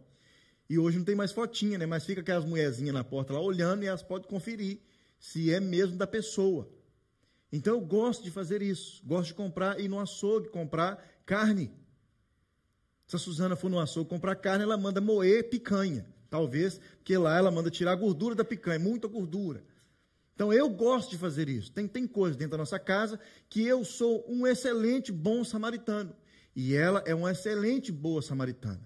E 0.69 0.79
hoje 0.79 0.97
não 0.97 1.05
tem 1.05 1.13
mais 1.13 1.31
fotinha, 1.31 1.77
né? 1.77 1.85
Mas 1.85 2.05
fica 2.05 2.21
aquelas 2.21 2.45
mulherzinhas 2.45 2.93
na 2.93 3.03
porta 3.03 3.33
lá 3.33 3.39
olhando 3.39 3.83
e 3.83 3.87
elas 3.87 4.01
podem 4.01 4.27
conferir 4.27 4.79
se 5.19 5.53
é 5.53 5.59
mesmo 5.59 5.95
da 5.97 6.07
pessoa. 6.07 6.69
Então 7.51 7.75
eu 7.75 7.81
gosto 7.81 8.23
de 8.23 8.31
fazer 8.31 8.61
isso. 8.61 9.01
Gosto 9.05 9.27
de 9.27 9.33
comprar, 9.35 9.79
ir 9.79 9.87
no 9.87 9.99
açougue, 9.99 10.49
comprar 10.49 11.03
carne. 11.25 11.71
Se 13.05 13.15
a 13.15 13.19
Suzana 13.19 13.55
for 13.55 13.69
no 13.69 13.79
açougue 13.79 14.09
comprar 14.09 14.35
carne, 14.35 14.63
ela 14.63 14.77
manda 14.77 14.99
moer 14.99 15.49
picanha. 15.49 16.05
Talvez, 16.33 16.81
porque 16.97 17.15
lá 17.15 17.37
ela 17.37 17.51
manda 17.51 17.69
tirar 17.69 17.91
a 17.91 17.95
gordura 17.95 18.33
da 18.33 18.43
picanha, 18.43 18.79
muita 18.79 19.07
gordura. 19.07 19.63
Então 20.33 20.51
eu 20.51 20.67
gosto 20.67 21.11
de 21.11 21.17
fazer 21.19 21.47
isso. 21.47 21.71
Tem, 21.71 21.87
tem 21.87 22.07
coisas 22.07 22.35
dentro 22.35 22.53
da 22.53 22.57
nossa 22.57 22.79
casa 22.79 23.19
que 23.47 23.63
eu 23.63 23.85
sou 23.85 24.25
um 24.27 24.47
excelente 24.47 25.11
bom 25.11 25.43
samaritano. 25.43 26.11
E 26.55 26.73
ela 26.73 27.03
é 27.05 27.13
uma 27.13 27.33
excelente 27.33 27.91
boa 27.91 28.19
samaritana. 28.19 28.81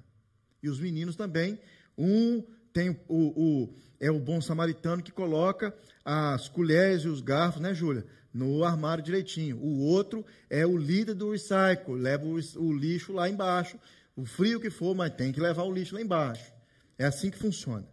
E 0.62 0.68
os 0.68 0.78
meninos 0.78 1.16
também. 1.16 1.58
Um 1.98 2.43
tem 2.74 3.00
o, 3.08 3.64
o 3.64 3.74
é 3.98 4.12
o 4.12 4.20
bom 4.20 4.41
samaritano 4.41 5.02
que 5.02 5.14
coloca 5.14 5.74
as 6.04 6.50
colheres 6.50 7.04
e 7.04 7.08
os 7.08 7.22
garfos, 7.22 7.62
né, 7.62 7.74
Júlia? 7.74 8.06
No 8.34 8.66
armário 8.66 9.02
direitinho. 9.02 9.56
O 9.56 9.86
outro 9.86 10.26
é 10.50 10.66
o 10.66 10.76
líder 10.76 11.14
do 11.14 11.32
recycle, 11.32 11.95
leva 11.95 12.26
o, 12.26 12.38
o 12.58 12.74
lixo 12.74 13.14
lá 13.14 13.30
embaixo, 13.30 13.80
o 14.18 14.26
frio 14.26 14.60
que 14.60 14.70
for, 14.70 14.93
mas 14.93 15.16
tem 15.16 15.32
que 15.32 15.39
levar 15.39 15.64
o 15.64 15.72
lixo 15.72 15.95
lá 15.95 16.02
embaixo. 16.02 16.57
É 16.98 17.06
assim 17.06 17.30
que 17.30 17.38
funciona. 17.38 17.88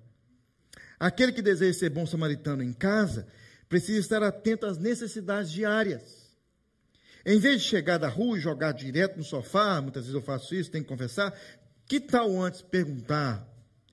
Aquele 0.99 1.33
que 1.33 1.43
deseja 1.43 1.79
ser 1.79 1.91
bom 1.91 2.07
samaritano 2.07 2.63
em 2.63 2.73
casa 2.73 3.27
precisa 3.69 3.99
estar 3.99 4.23
atento 4.23 4.67
às 4.67 4.79
necessidades 4.79 5.51
diárias. 5.51 6.25
Em 7.27 7.39
vez 7.39 7.63
de 7.63 7.69
chegar 7.69 7.99
da 7.99 8.09
rua 8.09 8.37
e 8.37 8.41
jogar 8.41 8.73
direto 8.73 9.17
no 9.17 9.25
sofá, 9.25 9.81
muitas 9.81 10.05
vezes 10.05 10.15
eu 10.15 10.23
faço 10.23 10.55
isso, 10.55 10.71
tenho 10.71 10.85
que 10.85 10.91
confessar, 10.91 11.37
que 11.87 11.99
tal 11.99 12.41
antes 12.41 12.63
perguntar? 12.63 13.47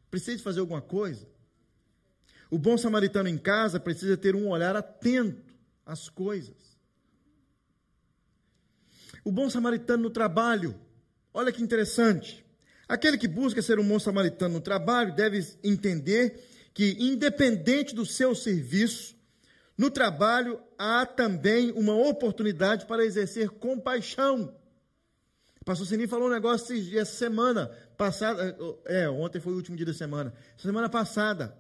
Precisa 0.10 0.44
fazer 0.44 0.60
alguma 0.60 0.82
coisa? 0.82 1.28
O 2.50 2.58
bom 2.58 2.78
samaritano 2.78 3.30
em 3.30 3.38
casa 3.38 3.80
precisa 3.80 4.18
ter 4.18 4.36
um 4.36 4.50
olhar 4.50 4.76
atento 4.76 5.54
às 5.86 6.10
coisas. 6.10 6.78
O 9.24 9.32
bom 9.32 9.50
samaritano 9.50 10.04
no 10.04 10.10
trabalho, 10.10 10.80
olha 11.34 11.52
que 11.52 11.64
interessante. 11.64 12.41
Aquele 12.92 13.18
que 13.18 13.26
busca 13.26 13.62
ser 13.62 13.80
um 13.80 13.88
bom 13.88 13.98
samaritano 13.98 14.56
no 14.56 14.60
trabalho 14.60 15.16
deve 15.16 15.48
entender 15.64 16.44
que, 16.74 16.98
independente 17.00 17.96
do 17.96 18.06
seu 18.06 18.36
serviço, 18.36 19.16
no 19.78 19.90
trabalho 19.90 20.60
há 20.78 21.06
também 21.06 21.72
uma 21.72 21.96
oportunidade 21.96 22.86
para 22.86 23.06
exercer 23.06 23.50
compaixão. 23.50 24.54
O 25.62 25.64
pastor 25.64 25.88
Sini 25.88 26.06
falou 26.06 26.28
um 26.28 26.34
negócio 26.34 26.76
essa 27.00 27.14
semana 27.14 27.72
passada, 27.98 28.58
é, 28.84 29.10
ontem 29.10 29.40
foi 29.40 29.54
o 29.54 29.56
último 29.56 29.78
dia 29.78 29.86
da 29.86 29.94
semana, 29.94 30.34
semana 30.58 30.90
passada. 30.90 31.58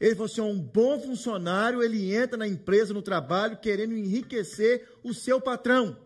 Ele 0.00 0.16
falou 0.16 0.26
assim: 0.26 0.40
um 0.40 0.58
bom 0.58 0.98
funcionário, 0.98 1.80
ele 1.80 2.12
entra 2.12 2.36
na 2.36 2.48
empresa, 2.48 2.92
no 2.92 3.02
trabalho, 3.02 3.56
querendo 3.58 3.96
enriquecer 3.96 4.84
o 5.04 5.14
seu 5.14 5.40
patrão. 5.40 5.96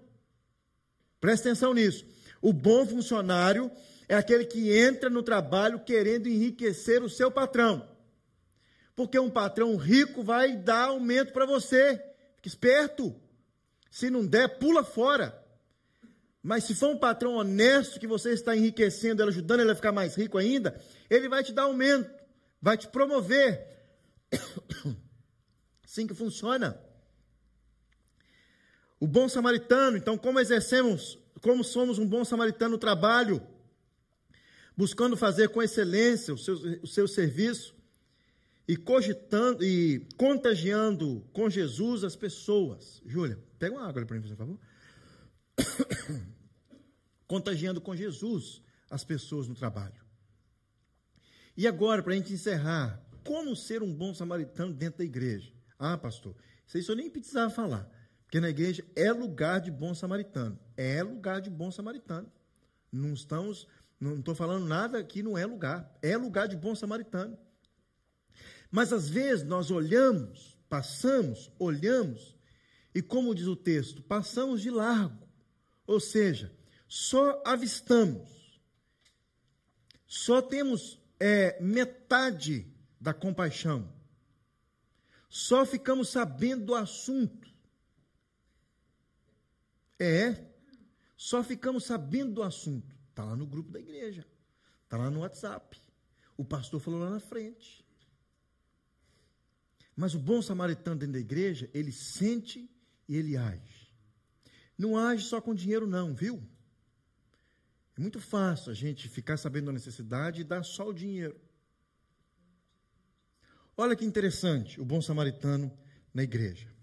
Presta 1.18 1.48
atenção 1.48 1.72
nisso. 1.72 2.04
O 2.42 2.52
bom 2.52 2.84
funcionário 2.84 3.70
é 4.10 4.16
aquele 4.16 4.44
que 4.44 4.76
entra 4.76 5.08
no 5.08 5.22
trabalho 5.22 5.84
querendo 5.84 6.26
enriquecer 6.26 7.00
o 7.00 7.08
seu 7.08 7.30
patrão. 7.30 7.88
Porque 8.96 9.16
um 9.16 9.30
patrão 9.30 9.76
rico 9.76 10.20
vai 10.24 10.56
dar 10.56 10.88
aumento 10.88 11.32
para 11.32 11.46
você. 11.46 12.04
Fique 12.34 12.48
esperto. 12.48 13.14
Se 13.88 14.10
não 14.10 14.26
der, 14.26 14.58
pula 14.58 14.82
fora. 14.82 15.40
Mas 16.42 16.64
se 16.64 16.74
for 16.74 16.88
um 16.88 16.98
patrão 16.98 17.34
honesto 17.34 18.00
que 18.00 18.06
você 18.08 18.32
está 18.32 18.56
enriquecendo, 18.56 19.22
ajudando 19.22 19.60
ele 19.60 19.70
a 19.70 19.76
ficar 19.76 19.92
mais 19.92 20.16
rico 20.16 20.38
ainda, 20.38 20.76
ele 21.08 21.28
vai 21.28 21.44
te 21.44 21.52
dar 21.52 21.62
aumento, 21.62 22.10
vai 22.60 22.76
te 22.76 22.88
promover. 22.88 23.64
Assim 25.86 26.04
que 26.08 26.14
funciona. 26.14 26.80
O 28.98 29.06
bom 29.06 29.28
samaritano, 29.28 29.96
então, 29.96 30.18
como 30.18 30.40
exercemos, 30.40 31.16
como 31.40 31.62
somos 31.62 31.96
um 32.00 32.08
bom 32.08 32.24
samaritano 32.24 32.72
no 32.72 32.78
trabalho, 32.78 33.40
buscando 34.80 35.14
fazer 35.14 35.50
com 35.50 35.62
excelência 35.62 36.32
o 36.32 36.38
seu, 36.38 36.54
o 36.82 36.86
seu 36.86 37.06
serviço 37.06 37.76
e 38.66 38.78
cogitando 38.78 39.62
e 39.62 40.08
contagiando 40.16 41.22
com 41.34 41.50
Jesus 41.50 42.02
as 42.02 42.16
pessoas. 42.16 43.02
Júlia, 43.04 43.38
pega 43.58 43.76
uma 43.76 43.86
água 43.86 44.06
para 44.06 44.16
mim, 44.18 44.26
por 44.26 44.36
favor. 44.36 44.58
contagiando 47.28 47.78
com 47.78 47.94
Jesus 47.94 48.62
as 48.88 49.04
pessoas 49.04 49.46
no 49.46 49.54
trabalho. 49.54 50.02
E 51.54 51.68
agora, 51.68 52.02
para 52.02 52.14
a 52.14 52.16
gente 52.16 52.32
encerrar, 52.32 53.04
como 53.22 53.54
ser 53.54 53.82
um 53.82 53.94
bom 53.94 54.14
samaritano 54.14 54.72
dentro 54.72 55.00
da 55.00 55.04
igreja? 55.04 55.52
Ah, 55.78 55.98
pastor, 55.98 56.34
isso 56.74 56.90
eu 56.90 56.96
nem 56.96 57.10
precisava 57.10 57.50
falar. 57.50 57.86
Porque 58.22 58.40
na 58.40 58.48
igreja 58.48 58.82
é 58.96 59.12
lugar 59.12 59.60
de 59.60 59.70
bom 59.70 59.92
samaritano. 59.92 60.58
É 60.74 61.02
lugar 61.02 61.42
de 61.42 61.50
bom 61.50 61.70
samaritano. 61.70 62.32
Não 62.90 63.12
estamos, 63.12 63.68
não 64.00 64.18
estou 64.18 64.34
falando 64.34 64.66
nada 64.66 64.98
aqui, 64.98 65.22
não 65.22 65.36
é 65.36 65.44
lugar. 65.44 65.94
É 66.00 66.16
lugar 66.16 66.48
de 66.48 66.56
bom 66.56 66.74
samaritano. 66.74 67.38
Mas 68.70 68.92
às 68.92 69.08
vezes 69.10 69.44
nós 69.44 69.70
olhamos, 69.70 70.56
passamos, 70.68 71.52
olhamos, 71.58 72.34
e 72.94 73.02
como 73.02 73.34
diz 73.34 73.46
o 73.46 73.56
texto, 73.56 74.02
passamos 74.02 74.62
de 74.62 74.70
largo. 74.70 75.28
Ou 75.86 76.00
seja, 76.00 76.56
só 76.88 77.42
avistamos, 77.44 78.60
só 80.06 80.40
temos 80.40 80.98
é, 81.18 81.60
metade 81.60 82.66
da 82.98 83.12
compaixão. 83.12 83.92
Só 85.28 85.66
ficamos 85.66 86.08
sabendo 86.08 86.66
do 86.66 86.74
assunto. 86.74 87.48
É, 89.98 90.44
só 91.16 91.44
ficamos 91.44 91.84
sabendo 91.84 92.32
do 92.32 92.42
assunto. 92.42 92.99
Está 93.20 93.28
lá 93.28 93.36
no 93.36 93.46
grupo 93.46 93.70
da 93.70 93.78
igreja, 93.78 94.26
está 94.84 94.96
lá 94.96 95.10
no 95.10 95.20
WhatsApp. 95.20 95.78
O 96.38 96.44
pastor 96.44 96.80
falou 96.80 96.98
lá 97.00 97.10
na 97.10 97.20
frente. 97.20 97.84
Mas 99.94 100.14
o 100.14 100.18
bom 100.18 100.40
samaritano 100.40 100.98
dentro 100.98 101.12
da 101.12 101.18
igreja, 101.18 101.68
ele 101.74 101.92
sente 101.92 102.74
e 103.06 103.14
ele 103.14 103.36
age. 103.36 103.92
Não 104.78 104.96
age 104.96 105.26
só 105.26 105.38
com 105.38 105.54
dinheiro, 105.54 105.86
não, 105.86 106.14
viu? 106.14 106.42
É 107.94 108.00
muito 108.00 108.18
fácil 108.18 108.70
a 108.70 108.74
gente 108.74 109.06
ficar 109.06 109.36
sabendo 109.36 109.66
da 109.66 109.72
necessidade 109.72 110.40
e 110.40 110.44
dar 110.44 110.62
só 110.62 110.88
o 110.88 110.94
dinheiro. 110.94 111.38
Olha 113.76 113.94
que 113.94 114.04
interessante 114.06 114.80
o 114.80 114.84
bom 114.84 115.02
samaritano 115.02 115.70
na 116.14 116.22
igreja. 116.22 116.74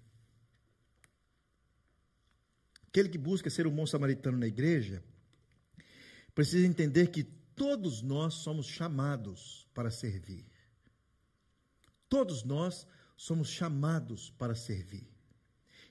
Aquele 2.90 3.10
que 3.10 3.18
busca 3.18 3.50
ser 3.50 3.66
um 3.66 3.76
bom 3.76 3.88
samaritano 3.88 4.38
na 4.38 4.46
igreja 4.46 5.04
precisa 6.38 6.68
entender 6.68 7.08
que 7.08 7.24
todos 7.24 8.04
nós 8.04 8.36
somos 8.36 8.68
chamados 8.68 9.68
para 9.74 9.90
servir. 9.90 10.46
Todos 12.08 12.44
nós 12.44 12.86
somos 13.16 13.50
chamados 13.50 14.30
para 14.38 14.54
servir. 14.54 15.10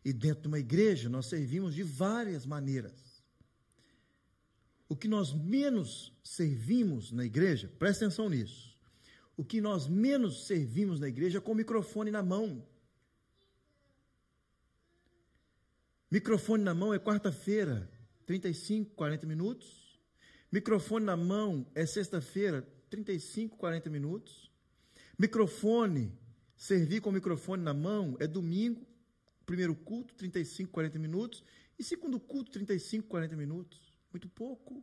E 0.05 0.13
dentro 0.13 0.43
de 0.43 0.49
uma 0.49 0.61
igreja 0.61 1.09
nós 1.09 1.27
servimos 1.27 1.75
de 1.75 1.83
várias 1.83 2.47
maneiras. 2.47 3.25
O 4.89 4.95
que 4.95 5.09
nós 5.09 5.33
menos 5.33 6.13
servimos 6.23 7.11
na 7.11 7.25
igreja, 7.25 7.69
presta 7.77 8.05
atenção 8.05 8.29
nisso 8.29 8.77
o 9.37 9.45
que 9.45 9.61
nós 9.61 9.87
menos 9.87 10.47
servimos 10.47 10.99
na 10.99 11.09
igreja 11.09 11.39
é 11.39 11.41
com 11.41 11.53
o 11.53 11.55
microfone 11.55 12.11
na 12.11 12.23
mão. 12.23 12.67
Microfone 16.11 16.65
na 16.65 16.73
mão 16.73 16.95
é 16.95 16.99
quarta-feira, 16.99 17.91
35, 18.25 18.95
40 18.95 19.27
minutos. 19.27 19.86
Microfone 20.57 21.05
na 21.05 21.19
mão 21.19 21.67
é 21.75 21.85
sexta-feira, 21.85 22.67
35, 22.89 23.59
40 23.59 23.91
minutos. 23.91 24.51
Microfone, 25.19 26.19
servir 26.57 27.03
com 27.03 27.11
o 27.11 27.13
microfone 27.13 27.63
na 27.63 27.75
mão 27.75 28.17
é 28.19 28.27
domingo, 28.27 28.87
primeiro 29.45 29.75
culto, 29.75 30.15
35, 30.15 30.73
40 30.73 30.99
minutos. 30.99 31.45
E 31.79 31.85
segundo 31.85 32.19
culto, 32.19 32.53
35, 32.53 33.07
40 33.07 33.37
minutos. 33.37 33.93
Muito 34.11 34.31
pouco. 34.31 34.83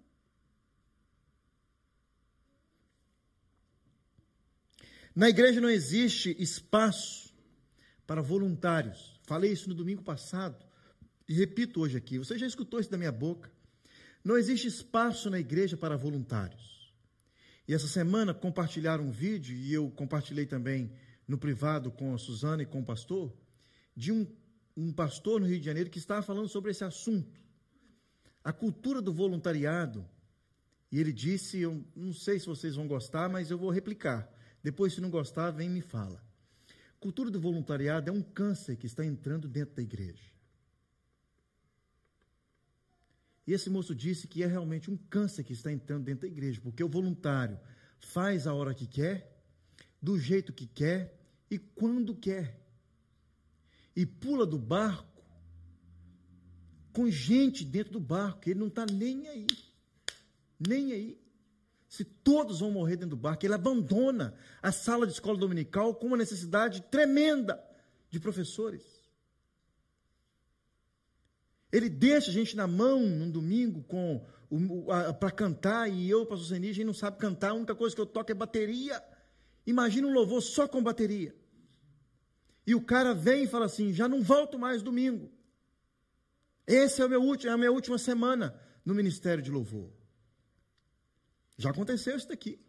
Na 5.15 5.27
igreja 5.27 5.59
não 5.59 5.71
existe 5.71 6.35
espaço 6.39 7.33
para 8.05 8.21
voluntários. 8.21 9.19
Falei 9.23 9.51
isso 9.51 9.67
no 9.69 9.73
domingo 9.73 10.03
passado 10.03 10.63
e 11.27 11.33
repito 11.33 11.81
hoje 11.81 11.97
aqui. 11.97 12.19
Você 12.19 12.37
já 12.37 12.45
escutou 12.45 12.79
isso 12.79 12.91
da 12.91 12.97
minha 12.97 13.11
boca? 13.11 13.51
Não 14.23 14.37
existe 14.37 14.67
espaço 14.67 15.29
na 15.29 15.39
igreja 15.39 15.75
para 15.75 15.97
voluntários. 15.97 16.93
E 17.67 17.73
essa 17.73 17.87
semana 17.87 18.33
compartilharam 18.33 19.05
um 19.05 19.11
vídeo, 19.11 19.55
e 19.55 19.73
eu 19.73 19.89
compartilhei 19.91 20.45
também 20.45 20.91
no 21.27 21.37
privado 21.37 21.91
com 21.91 22.13
a 22.13 22.17
Suzana 22.17 22.63
e 22.63 22.65
com 22.65 22.81
o 22.81 22.85
pastor, 22.85 23.33
de 23.95 24.11
um, 24.11 24.25
um 24.75 24.91
pastor 24.91 25.39
no 25.39 25.47
Rio 25.47 25.59
de 25.59 25.65
Janeiro 25.65 25.89
que 25.89 25.99
estava 25.99 26.21
falando 26.21 26.47
sobre 26.47 26.71
esse 26.71 26.83
assunto. 26.83 27.41
A 28.43 28.51
cultura 28.51 29.01
do 29.01 29.13
voluntariado. 29.13 30.05
E 30.91 30.99
ele 30.99 31.13
disse: 31.13 31.59
Eu 31.59 31.83
não 31.95 32.13
sei 32.13 32.39
se 32.39 32.45
vocês 32.45 32.75
vão 32.75 32.87
gostar, 32.87 33.29
mas 33.29 33.49
eu 33.49 33.57
vou 33.57 33.71
replicar. 33.71 34.29
Depois, 34.61 34.93
se 34.93 35.01
não 35.01 35.09
gostar, 35.09 35.51
vem 35.51 35.67
e 35.67 35.73
me 35.73 35.81
fala. 35.81 36.21
Cultura 36.99 37.29
do 37.29 37.39
voluntariado 37.39 38.09
é 38.09 38.13
um 38.13 38.21
câncer 38.21 38.77
que 38.77 38.85
está 38.85 39.03
entrando 39.05 39.47
dentro 39.47 39.75
da 39.75 39.81
igreja. 39.81 40.32
E 43.45 43.53
esse 43.53 43.69
moço 43.69 43.93
disse 43.93 44.27
que 44.27 44.43
é 44.43 44.47
realmente 44.47 44.89
um 44.89 44.97
câncer 44.97 45.43
que 45.43 45.53
está 45.53 45.71
entrando 45.71 46.05
dentro 46.05 46.21
da 46.21 46.27
igreja, 46.27 46.61
porque 46.61 46.83
o 46.83 46.89
voluntário 46.89 47.59
faz 47.99 48.47
a 48.47 48.53
hora 48.53 48.73
que 48.73 48.87
quer, 48.87 49.29
do 50.01 50.17
jeito 50.19 50.53
que 50.53 50.65
quer 50.65 51.19
e 51.49 51.57
quando 51.57 52.15
quer. 52.15 52.59
E 53.95 54.05
pula 54.05 54.45
do 54.45 54.57
barco 54.57 55.23
com 56.91 57.09
gente 57.09 57.65
dentro 57.65 57.93
do 57.93 57.99
barco, 57.99 58.49
ele 58.49 58.59
não 58.59 58.67
está 58.67 58.85
nem 58.85 59.27
aí. 59.27 59.47
Nem 60.59 60.93
aí 60.93 61.23
se 61.93 62.03
todos 62.03 62.59
vão 62.59 62.71
morrer 62.71 62.95
dentro 62.95 63.11
do 63.11 63.15
barco, 63.15 63.45
ele 63.45 63.53
abandona 63.53 64.33
a 64.63 64.71
sala 64.71 65.05
de 65.05 65.13
escola 65.13 65.37
dominical 65.37 65.93
com 65.93 66.07
uma 66.07 66.17
necessidade 66.17 66.81
tremenda 66.89 67.63
de 68.09 68.19
professores. 68.19 68.83
Ele 71.73 71.89
deixa 71.89 72.29
a 72.29 72.33
gente 72.33 72.55
na 72.55 72.67
mão 72.67 72.99
num 72.99 73.31
domingo 73.31 73.81
com 73.83 74.23
para 75.19 75.31
cantar 75.31 75.89
e 75.89 76.07
eu, 76.07 76.23
pastor 76.27 76.49
Zeni, 76.49 76.69
a 76.69 76.73
gente 76.73 76.85
não 76.85 76.93
sabe 76.93 77.17
cantar, 77.17 77.49
a 77.49 77.53
única 77.55 77.73
coisa 77.73 77.95
que 77.95 77.99
eu 77.99 78.05
toco 78.05 78.31
é 78.31 78.35
bateria. 78.35 79.03
Imagina 79.65 80.07
um 80.07 80.13
louvor 80.13 80.39
só 80.43 80.67
com 80.67 80.83
bateria. 80.83 81.35
E 82.67 82.75
o 82.75 82.81
cara 82.81 83.15
vem 83.15 83.45
e 83.45 83.47
fala 83.47 83.65
assim: 83.65 83.91
já 83.91 84.07
não 84.07 84.21
volto 84.21 84.59
mais 84.59 84.83
domingo. 84.83 85.31
Esse 86.67 87.01
é, 87.01 87.05
é 87.05 87.49
a 87.49 87.57
minha 87.57 87.71
última 87.71 87.97
semana 87.97 88.55
no 88.85 88.93
ministério 88.93 89.41
de 89.41 89.49
louvor. 89.49 89.91
Já 91.57 91.71
aconteceu 91.71 92.15
isso 92.15 92.27
daqui. 92.27 92.59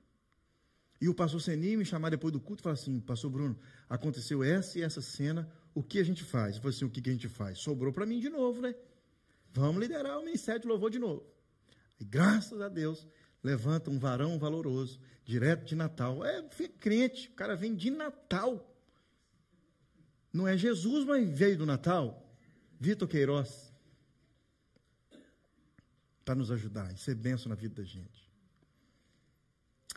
E 0.98 1.10
o 1.10 1.14
pastor 1.14 1.42
Seni 1.42 1.76
me 1.76 1.84
chamar 1.84 2.08
depois 2.08 2.32
do 2.32 2.40
culto 2.40 2.62
e 2.62 2.64
falar 2.64 2.72
assim: 2.72 2.98
Pastor 3.00 3.30
Bruno, 3.30 3.58
aconteceu 3.86 4.42
essa 4.42 4.78
e 4.78 4.82
essa 4.82 5.02
cena, 5.02 5.52
o 5.74 5.82
que 5.82 5.98
a 5.98 6.04
gente 6.04 6.24
faz? 6.24 6.56
Eu 6.56 6.62
falei 6.62 6.74
assim: 6.74 6.86
O 6.86 6.90
que 6.90 7.06
a 7.06 7.12
gente 7.12 7.28
faz? 7.28 7.58
Sobrou 7.58 7.92
para 7.92 8.06
mim 8.06 8.18
de 8.18 8.30
novo, 8.30 8.62
né? 8.62 8.74
Vamos 9.54 9.80
liderar 9.80 10.18
o 10.18 10.24
ministério 10.24 10.60
de 10.60 10.66
louvor 10.66 10.90
de 10.90 10.98
novo. 10.98 11.24
E 12.00 12.04
graças 12.04 12.60
a 12.60 12.68
Deus, 12.68 13.06
levanta 13.42 13.88
um 13.88 13.98
varão 13.98 14.36
valoroso, 14.36 15.00
direto 15.24 15.64
de 15.64 15.76
Natal. 15.76 16.24
É, 16.24 16.42
crente, 16.80 17.28
o 17.28 17.34
cara 17.34 17.54
vem 17.54 17.74
de 17.74 17.88
Natal. 17.88 18.68
Não 20.32 20.48
é 20.48 20.56
Jesus, 20.56 21.04
mas 21.04 21.28
veio 21.30 21.56
do 21.56 21.64
Natal. 21.64 22.36
Vitor 22.80 23.06
Queiroz. 23.06 23.72
Para 26.24 26.34
nos 26.34 26.50
ajudar 26.50 26.92
e 26.92 26.98
ser 26.98 27.14
benção 27.14 27.48
na 27.48 27.54
vida 27.54 27.76
da 27.76 27.84
gente. 27.84 28.28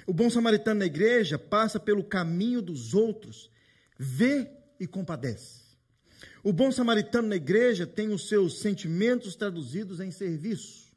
O 0.06 0.14
bom 0.14 0.30
samaritano 0.30 0.82
na 0.82 0.86
igreja 0.86 1.40
passa 1.40 1.80
pelo 1.80 2.04
caminho 2.04 2.62
dos 2.62 2.94
outros, 2.94 3.50
vê 3.98 4.50
e 4.80 4.86
compadece. 4.86 5.67
O 6.44 6.52
bom 6.52 6.72
samaritano 6.72 7.28
na 7.28 7.36
igreja 7.36 7.86
tem 7.86 8.10
os 8.10 8.28
seus 8.28 8.60
sentimentos 8.60 9.36
traduzidos 9.36 10.00
em 10.00 10.12
serviço. 10.12 10.88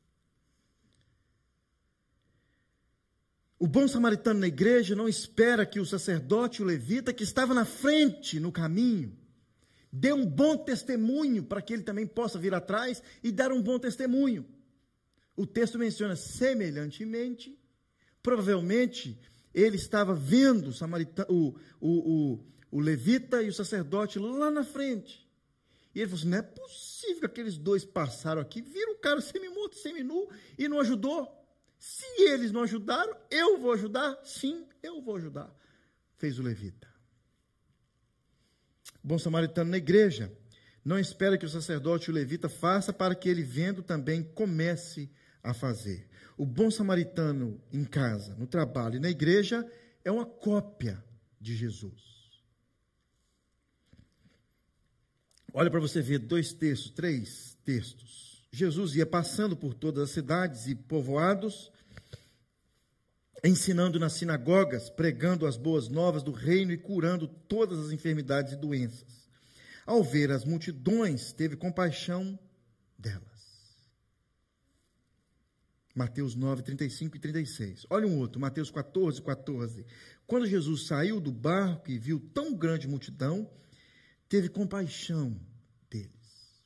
O 3.59 3.67
bom 3.67 3.87
samaritano 3.87 4.41
na 4.41 4.47
igreja 4.47 4.97
não 4.97 5.09
espera 5.09 5.67
que 5.67 5.81
o 5.81 5.85
sacerdote, 5.85 6.63
o 6.63 6.65
levita, 6.65 7.13
que 7.13 7.25
estava 7.25 7.53
na 7.53 7.65
frente 7.65 8.41
no 8.41 8.51
caminho, 8.51 9.17
dê 9.93 10.13
um 10.13 10.25
bom 10.25 10.57
testemunho 10.57 11.45
para 11.45 11.61
que 11.61 11.75
ele 11.75 11.83
também 11.83 12.07
possa 12.07 12.39
vir 12.39 12.55
atrás 12.55 13.03
e 13.23 13.31
dar 13.31 13.53
um 13.53 13.61
bom 13.61 13.79
testemunho. 13.79 14.47
O 15.37 15.47
texto 15.47 15.79
menciona 15.79 16.17
semelhantemente 16.17 17.61
Provavelmente 18.23 19.19
ele 19.53 19.77
estava 19.77 20.15
vendo 20.15 20.71
o, 21.29 21.55
o, 21.81 22.35
o, 22.35 22.45
o 22.71 22.81
levita 22.81 23.43
e 23.43 23.49
o 23.49 23.53
sacerdote 23.53 24.19
lá 24.19 24.51
na 24.51 24.65
frente. 24.65 25.29
E 25.95 26.01
ele 26.01 26.09
falou 26.09 26.21
assim: 26.21 26.29
não 26.31 26.39
é 26.39 26.43
possível 26.43 27.21
que 27.21 27.27
aqueles 27.27 27.59
dois 27.59 27.85
passaram 27.85 28.41
aqui, 28.41 28.63
viram 28.63 28.93
o 28.93 28.99
cara 28.99 29.21
semi-morto, 29.21 29.77
semi-nu 29.77 30.29
e 30.59 30.69
não 30.69 30.81
ajudou. 30.81 31.29
Se 31.79 32.05
eles 32.23 32.53
não 32.53 32.63
ajudaram, 32.63 33.17
eu 33.31 33.59
vou 33.59 33.73
ajudar? 33.73 34.19
Sim, 34.23 34.67
eu 34.83 35.01
vou 35.01 35.17
ajudar. 35.17 35.55
Fez 36.17 36.39
o 36.39 36.43
levita. 36.43 36.89
Bom 39.03 39.19
samaritano 39.19 39.71
na 39.71 39.79
igreja 39.79 40.31
não 40.85 40.99
espera 40.99 41.39
que 41.39 41.47
o 41.47 41.49
sacerdote 41.49 42.09
e 42.09 42.13
o 42.13 42.15
levita 42.15 42.49
faça 42.49 42.93
para 42.93 43.15
que 43.15 43.29
ele 43.29 43.43
vendo 43.43 43.83
também 43.83 44.23
comece 44.23 45.11
a 45.43 45.55
fazer. 45.55 46.07
O 46.37 46.45
bom 46.45 46.71
samaritano 46.71 47.61
em 47.73 47.85
casa, 47.85 48.35
no 48.37 48.47
trabalho 48.47 48.97
e 48.97 49.01
na 49.01 49.11
igreja 49.11 49.67
é 50.05 50.11
uma 50.11 50.27
cópia 50.27 51.03
de 51.41 51.55
Jesus. 51.57 52.20
Olha 55.53 55.71
para 55.71 55.81
você 55.81 56.01
ver 56.01 56.19
dois 56.19 56.53
textos, 56.53 56.91
três 56.91 57.59
textos. 57.65 58.45
Jesus 58.53 58.95
ia 58.95 59.07
passando 59.07 59.57
por 59.57 59.75
todas 59.75 60.05
as 60.05 60.11
cidades 60.11 60.67
e 60.67 60.75
povoados, 60.75 61.71
ensinando 63.45 63.99
nas 63.99 64.13
sinagogas, 64.15 64.91
pregando 64.91 65.47
as 65.47 65.57
boas 65.57 65.89
novas 65.89 66.23
do 66.23 66.33
reino 66.33 66.73
e 66.73 66.79
curando 66.79 67.27
todas 67.27 67.79
as 67.79 67.93
enfermidades 67.93 68.53
e 68.53 68.57
doenças. 68.57 69.29
Ao 69.87 70.03
ver 70.05 70.31
as 70.31 70.45
multidões, 70.45 71.33
teve 71.33 71.57
compaixão 71.57 72.39
delas. 72.99 73.31
Mateus 75.95 76.35
9, 76.35 76.63
35 76.63 77.17
e 77.17 77.21
36. 77.21 77.87
Olha 77.91 78.07
um 78.07 78.19
outro, 78.19 78.41
Mateus 78.41 78.71
14, 78.71 79.21
14. 79.21 79.85
Quando 80.27 80.47
Jesus 80.47 80.87
saiu 80.87 81.21
do 81.21 81.33
barco 81.33 81.91
e 81.91 81.99
viu 81.99 82.21
tão 82.33 82.55
grande 82.55 82.87
multidão, 82.87 83.51
teve 84.31 84.49
compaixão 84.49 85.37
deles. 85.91 86.65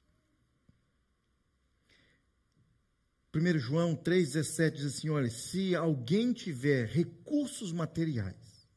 1 3.35 3.59
João 3.59 3.97
3,17 3.97 4.71
diz 4.73 4.85
assim: 4.85 5.09
olha, 5.09 5.31
se 5.31 5.75
alguém 5.75 6.33
tiver 6.33 6.87
recursos 6.87 7.73
materiais 7.73 8.69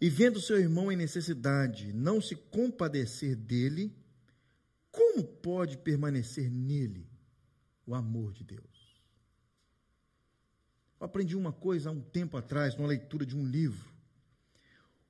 e 0.00 0.08
vendo 0.08 0.40
seu 0.40 0.58
irmão 0.58 0.90
em 0.92 0.96
necessidade, 0.96 1.92
não 1.92 2.20
se 2.22 2.36
compadecer 2.36 3.34
dele, 3.34 3.92
como 4.92 5.24
pode 5.24 5.76
permanecer 5.76 6.48
nele 6.48 7.10
o 7.84 7.96
amor 7.96 8.32
de 8.32 8.44
Deus? 8.44 9.02
Eu 11.00 11.04
aprendi 11.04 11.36
uma 11.36 11.52
coisa 11.52 11.90
há 11.90 11.92
um 11.92 12.00
tempo 12.00 12.36
atrás, 12.36 12.76
numa 12.76 12.88
leitura 12.88 13.26
de 13.26 13.36
um 13.36 13.44
livro. 13.44 13.97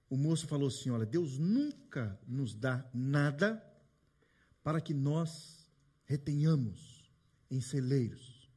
O 0.09 0.17
moço 0.17 0.47
falou 0.47 0.69
assim: 0.69 0.91
Olha, 0.91 1.07
Deus 1.07 1.39
nunca 1.39 2.19
nos 2.27 2.55
dá 2.55 2.89
nada 2.93 3.63
para 4.63 4.81
que 4.81 4.95
nós 4.95 5.71
retenhamos 6.05 7.11
em 7.51 7.61
celeiros, 7.61 8.51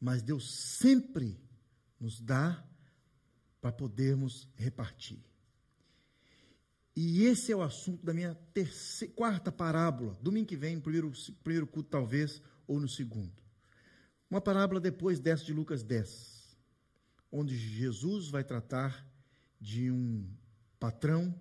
mas 0.00 0.22
Deus 0.22 0.76
sempre 0.78 1.40
nos 1.98 2.20
dá 2.20 2.64
para 3.60 3.72
podermos 3.72 4.48
repartir. 4.54 5.24
E 6.94 7.24
esse 7.24 7.52
é 7.52 7.56
o 7.56 7.62
assunto 7.62 8.04
da 8.04 8.14
minha 8.14 8.34
terceira, 8.54 9.12
quarta 9.14 9.52
parábola, 9.52 10.18
domingo 10.22 10.48
que 10.48 10.56
vem, 10.56 10.80
primeiro, 10.80 11.12
primeiro 11.44 11.66
culto 11.66 11.90
talvez, 11.90 12.40
ou 12.66 12.80
no 12.80 12.88
segundo. 12.88 13.34
Uma 14.30 14.40
parábola 14.40 14.80
depois 14.80 15.20
dessa 15.20 15.44
de 15.44 15.52
Lucas 15.52 15.82
10 15.82 16.36
onde 17.30 17.56
Jesus 17.56 18.28
vai 18.30 18.44
tratar 18.44 19.06
de 19.60 19.90
um 19.90 20.26
patrão, 20.86 21.34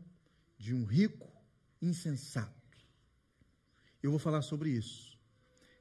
de 0.58 0.74
um 0.74 0.86
rico 0.86 1.32
insensato. 1.80 2.80
Eu 4.02 4.10
vou 4.10 4.20
falar 4.20 4.42
sobre 4.42 4.72
isso. 4.72 5.20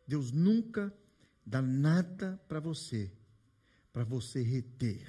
Deus 0.07 0.31
nunca 0.31 0.93
dá 1.47 1.62
nada 1.62 2.39
para 2.47 2.61
você, 2.61 3.11
para 3.91 4.05
você 4.05 4.43
reter. 4.43 5.09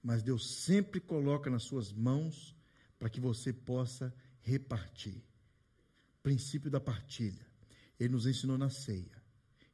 Mas 0.00 0.22
Deus 0.22 0.48
sempre 0.48 1.00
coloca 1.00 1.50
nas 1.50 1.64
suas 1.64 1.92
mãos 1.92 2.54
para 2.96 3.10
que 3.10 3.20
você 3.20 3.52
possa 3.52 4.14
repartir. 4.40 5.20
Princípio 6.22 6.70
da 6.70 6.78
partilha. 6.78 7.44
Ele 7.98 8.12
nos 8.12 8.24
ensinou 8.24 8.56
na 8.56 8.70
ceia 8.70 9.20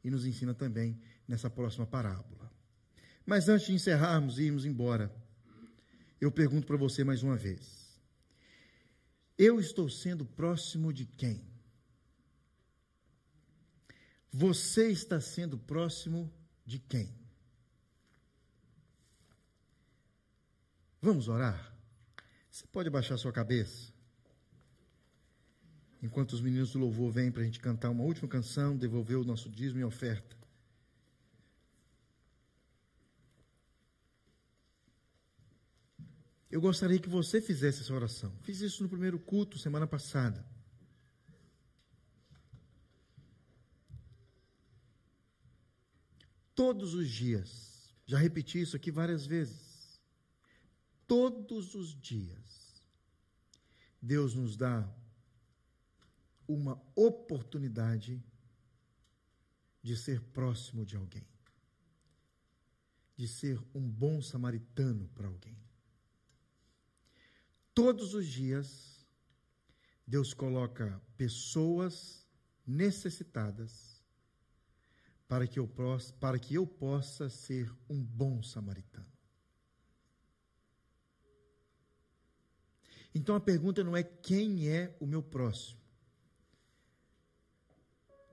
e 0.02 0.10
nos 0.10 0.24
ensina 0.24 0.54
também 0.54 0.98
nessa 1.28 1.50
próxima 1.50 1.86
parábola. 1.86 2.50
Mas 3.26 3.46
antes 3.46 3.66
de 3.66 3.74
encerrarmos 3.74 4.38
e 4.38 4.44
irmos 4.44 4.64
embora, 4.64 5.14
eu 6.20 6.30
pergunto 6.30 6.66
para 6.66 6.76
você 6.76 7.04
mais 7.04 7.22
uma 7.22 7.36
vez: 7.36 7.98
eu 9.36 9.58
estou 9.58 9.88
sendo 9.88 10.24
próximo 10.24 10.92
de 10.92 11.04
quem? 11.04 11.44
Você 14.32 14.90
está 14.90 15.20
sendo 15.20 15.56
próximo 15.58 16.32
de 16.66 16.78
quem? 16.78 17.14
Vamos 21.00 21.28
orar? 21.28 21.72
Você 22.50 22.66
pode 22.66 22.88
baixar 22.88 23.16
sua 23.16 23.32
cabeça? 23.32 23.92
Enquanto 26.02 26.32
os 26.32 26.40
meninos 26.40 26.72
do 26.72 26.78
louvor 26.78 27.10
vêm 27.10 27.30
para 27.30 27.42
a 27.42 27.44
gente 27.44 27.60
cantar 27.60 27.90
uma 27.90 28.04
última 28.04 28.28
canção, 28.28 28.76
devolver 28.76 29.18
o 29.18 29.24
nosso 29.24 29.48
dízimo 29.48 29.80
e 29.80 29.84
oferta. 29.84 30.36
Eu 36.54 36.60
gostaria 36.60 37.00
que 37.00 37.08
você 37.08 37.40
fizesse 37.40 37.80
essa 37.80 37.92
oração. 37.92 38.32
Fiz 38.42 38.60
isso 38.60 38.80
no 38.84 38.88
primeiro 38.88 39.18
culto, 39.18 39.58
semana 39.58 39.88
passada. 39.88 40.46
Todos 46.54 46.94
os 46.94 47.10
dias, 47.10 47.92
já 48.06 48.18
repeti 48.18 48.60
isso 48.60 48.76
aqui 48.76 48.92
várias 48.92 49.26
vezes. 49.26 50.00
Todos 51.08 51.74
os 51.74 52.00
dias, 52.00 52.80
Deus 54.00 54.36
nos 54.36 54.56
dá 54.56 54.88
uma 56.46 56.80
oportunidade 56.94 58.22
de 59.82 59.96
ser 59.96 60.20
próximo 60.20 60.86
de 60.86 60.94
alguém, 60.94 61.26
de 63.16 63.26
ser 63.26 63.60
um 63.74 63.90
bom 63.90 64.22
samaritano 64.22 65.08
para 65.16 65.26
alguém. 65.26 65.64
Todos 67.74 68.14
os 68.14 68.26
dias, 68.26 69.04
Deus 70.06 70.32
coloca 70.32 71.02
pessoas 71.16 72.24
necessitadas 72.64 74.00
para 75.26 75.46
que 75.46 75.58
eu 75.58 75.66
possa, 75.66 76.12
para 76.14 76.38
que 76.38 76.54
eu 76.54 76.66
possa 76.66 77.28
ser 77.28 77.74
um 77.88 78.00
bom 78.00 78.42
samaritano. 78.42 79.12
Então 83.14 83.34
a 83.34 83.40
pergunta 83.40 83.82
não 83.82 83.96
é 83.96 84.02
quem 84.02 84.68
é 84.68 84.96
o 85.00 85.06
meu 85.06 85.22
próximo. 85.22 85.80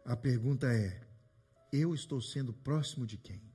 A 0.06 0.16
pergunta 0.16 0.72
é: 0.72 1.02
eu 1.72 1.94
estou 1.94 2.22
sendo 2.22 2.54
próximo 2.54 3.06
de 3.06 3.18
quem? 3.18 3.51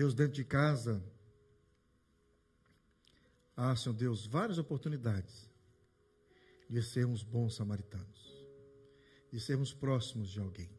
Deus 0.00 0.14
dentro 0.14 0.32
de 0.32 0.44
casa. 0.44 0.92
Ah, 3.54 3.76
Senhor 3.76 3.94
Deus, 3.94 4.26
várias 4.26 4.56
oportunidades 4.56 5.46
de 6.70 6.82
sermos 6.82 7.22
bons 7.22 7.56
samaritanos, 7.56 8.20
de 9.30 9.38
sermos 9.38 9.74
próximos 9.74 10.30
de 10.30 10.40
alguém. 10.40 10.70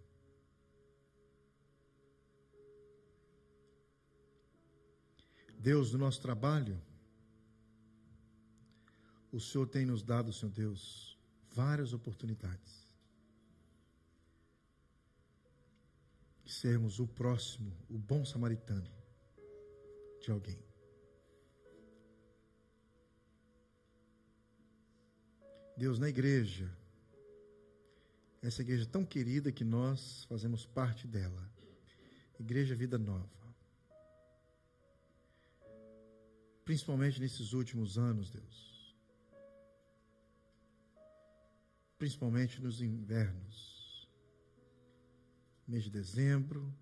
Deus, 5.60 5.92
no 5.92 6.00
nosso 6.00 6.20
trabalho, 6.20 6.82
o 9.32 9.40
Senhor 9.40 9.68
tem 9.68 9.86
nos 9.86 10.02
dado, 10.02 10.34
Senhor 10.34 10.52
Deus, 10.52 11.16
várias 11.52 11.94
oportunidades 11.94 12.88
de 16.44 16.52
sermos 16.52 17.00
o 17.00 17.06
próximo, 17.06 17.72
o 17.88 18.00
bom 18.00 18.26
samaritano 18.26 19.01
de 20.22 20.32
alguém. 20.32 20.64
Deus, 25.76 25.98
na 25.98 26.08
igreja, 26.08 26.72
essa 28.42 28.62
igreja 28.62 28.86
tão 28.86 29.04
querida 29.04 29.52
que 29.52 29.64
nós 29.64 30.26
fazemos 30.26 30.66
parte 30.66 31.08
dela, 31.08 31.50
Igreja 32.40 32.76
Vida 32.76 32.98
Nova. 32.98 33.30
Principalmente 36.64 37.20
nesses 37.20 37.54
últimos 37.54 37.98
anos, 37.98 38.30
Deus. 38.30 38.96
Principalmente 41.98 42.62
nos 42.62 42.82
invernos. 42.82 44.10
Mês 45.68 45.84
de 45.84 45.90
dezembro, 45.90 46.74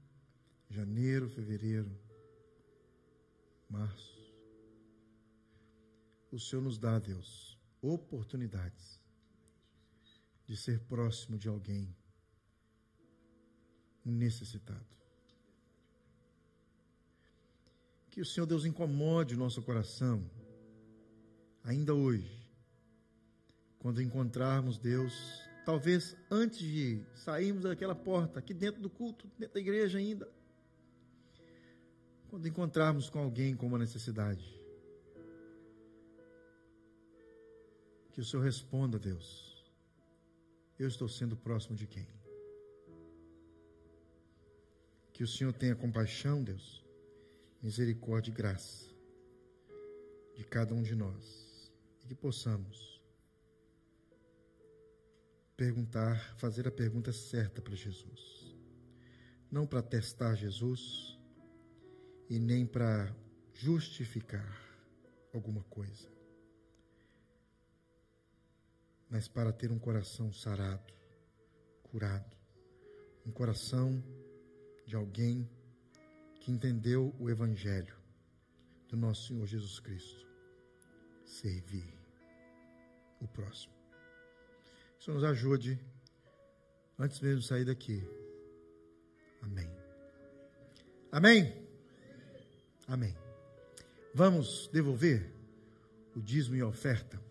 janeiro, 0.69 1.29
fevereiro 1.29 2.08
março. 3.69 4.19
O 6.31 6.39
Senhor 6.39 6.61
nos 6.61 6.77
dá, 6.77 6.99
Deus, 6.99 7.57
oportunidades 7.81 9.01
de 10.45 10.57
ser 10.57 10.79
próximo 10.81 11.37
de 11.37 11.47
alguém 11.47 11.95
necessitado. 14.03 14.97
Que 18.09 18.21
o 18.21 18.25
Senhor 18.25 18.47
Deus 18.47 18.65
incomode 18.65 19.35
o 19.35 19.37
nosso 19.37 19.61
coração, 19.61 20.29
ainda 21.63 21.93
hoje, 21.93 22.49
quando 23.77 24.01
encontrarmos 24.01 24.77
Deus, 24.77 25.13
talvez 25.65 26.17
antes 26.29 26.59
de 26.59 27.03
sairmos 27.13 27.63
daquela 27.63 27.95
porta, 27.95 28.39
aqui 28.39 28.53
dentro 28.53 28.81
do 28.81 28.89
culto, 28.89 29.29
dentro 29.37 29.53
da 29.53 29.59
igreja 29.59 29.99
ainda, 29.99 30.27
quando 32.29 32.47
encontrarmos 32.47 33.09
com 33.09 33.19
alguém 33.19 33.55
com 33.55 33.65
uma 33.65 33.79
necessidade, 33.79 34.61
que 38.11 38.21
o 38.21 38.23
Senhor 38.23 38.43
responda, 38.43 38.99
Deus, 38.99 39.65
eu 40.77 40.87
estou 40.87 41.09
sendo 41.09 41.35
próximo 41.35 41.75
de 41.75 41.87
quem? 41.87 42.07
Que 45.11 45.23
o 45.23 45.27
Senhor 45.27 45.51
tenha 45.51 45.75
compaixão, 45.75 46.43
Deus, 46.43 46.85
misericórdia 47.61 48.31
e 48.31 48.33
graça 48.33 48.87
de 50.35 50.45
cada 50.45 50.73
um 50.73 50.83
de 50.83 50.95
nós 50.95 51.71
e 52.03 52.07
que 52.07 52.15
possamos 52.15 53.01
perguntar, 55.57 56.33
fazer 56.37 56.67
a 56.67 56.71
pergunta 56.71 57.11
certa 57.11 57.61
para 57.61 57.75
Jesus. 57.75 58.55
Não 59.51 59.67
para 59.67 59.81
testar 59.81 60.35
Jesus, 60.35 61.18
e 62.29 62.39
nem 62.39 62.65
para 62.65 63.13
justificar 63.53 64.47
alguma 65.33 65.63
coisa, 65.63 66.07
mas 69.09 69.27
para 69.27 69.51
ter 69.51 69.71
um 69.71 69.79
coração 69.79 70.31
sarado, 70.31 70.93
curado, 71.83 72.37
um 73.25 73.31
coração 73.31 74.03
de 74.85 74.95
alguém 74.95 75.49
que 76.39 76.51
entendeu 76.51 77.13
o 77.19 77.29
Evangelho 77.29 77.95
do 78.87 78.95
nosso 78.95 79.27
Senhor 79.27 79.45
Jesus 79.45 79.79
Cristo. 79.79 80.27
Servir 81.25 81.93
o 83.21 83.27
próximo. 83.27 83.73
Que 84.99 85.11
nos 85.11 85.23
ajude 85.23 85.79
antes 86.97 87.19
mesmo 87.19 87.39
de 87.39 87.47
sair 87.47 87.65
daqui. 87.65 88.03
Amém. 89.41 89.69
Amém. 91.11 91.68
Amém. 92.89 93.15
Vamos 94.15 94.67
devolver 94.73 95.31
o 96.15 96.19
dízimo 96.19 96.55
e 96.55 96.61
a 96.61 96.65
oferta, 96.67 97.21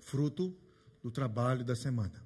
fruto 0.00 0.54
do 1.02 1.10
trabalho 1.10 1.64
da 1.64 1.74
semana. 1.74 2.22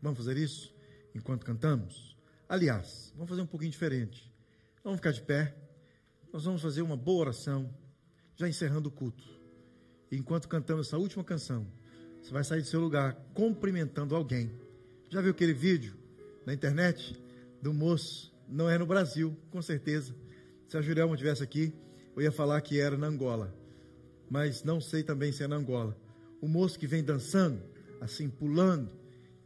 Vamos 0.00 0.16
fazer 0.16 0.38
isso 0.38 0.74
enquanto 1.14 1.44
cantamos? 1.44 2.16
Aliás, 2.48 3.12
vamos 3.14 3.28
fazer 3.28 3.42
um 3.42 3.46
pouquinho 3.46 3.70
diferente. 3.70 4.32
Vamos 4.82 4.96
ficar 4.96 5.12
de 5.12 5.20
pé. 5.20 5.54
Nós 6.32 6.44
vamos 6.44 6.62
fazer 6.62 6.80
uma 6.80 6.96
boa 6.96 7.20
oração, 7.20 7.70
já 8.34 8.48
encerrando 8.48 8.88
o 8.88 8.92
culto. 8.92 9.22
Enquanto 10.10 10.48
cantamos 10.48 10.86
essa 10.86 10.96
última 10.96 11.22
canção, 11.22 11.66
você 12.22 12.32
vai 12.32 12.44
sair 12.44 12.62
do 12.62 12.66
seu 12.66 12.80
lugar 12.80 13.14
cumprimentando 13.34 14.16
alguém. 14.16 14.50
Já 15.10 15.20
viu 15.20 15.32
aquele 15.32 15.52
vídeo 15.52 15.94
na 16.46 16.54
internet 16.54 17.14
do 17.60 17.74
moço 17.74 18.32
Não 18.48 18.70
é 18.70 18.78
no 18.78 18.86
Brasil, 18.86 19.36
com 19.50 19.60
certeza. 19.60 20.23
Se 20.68 20.76
a 20.76 20.82
Jurelma 20.82 21.14
estivesse 21.14 21.42
aqui, 21.42 21.72
eu 22.16 22.22
ia 22.22 22.32
falar 22.32 22.60
que 22.60 22.80
era 22.80 22.96
na 22.96 23.06
Angola. 23.06 23.54
Mas 24.30 24.64
não 24.64 24.80
sei 24.80 25.02
também 25.02 25.32
se 25.32 25.42
é 25.42 25.46
na 25.46 25.56
Angola. 25.56 25.96
O 26.40 26.48
moço 26.48 26.78
que 26.78 26.86
vem 26.86 27.02
dançando, 27.02 27.60
assim, 28.00 28.28
pulando, 28.28 28.90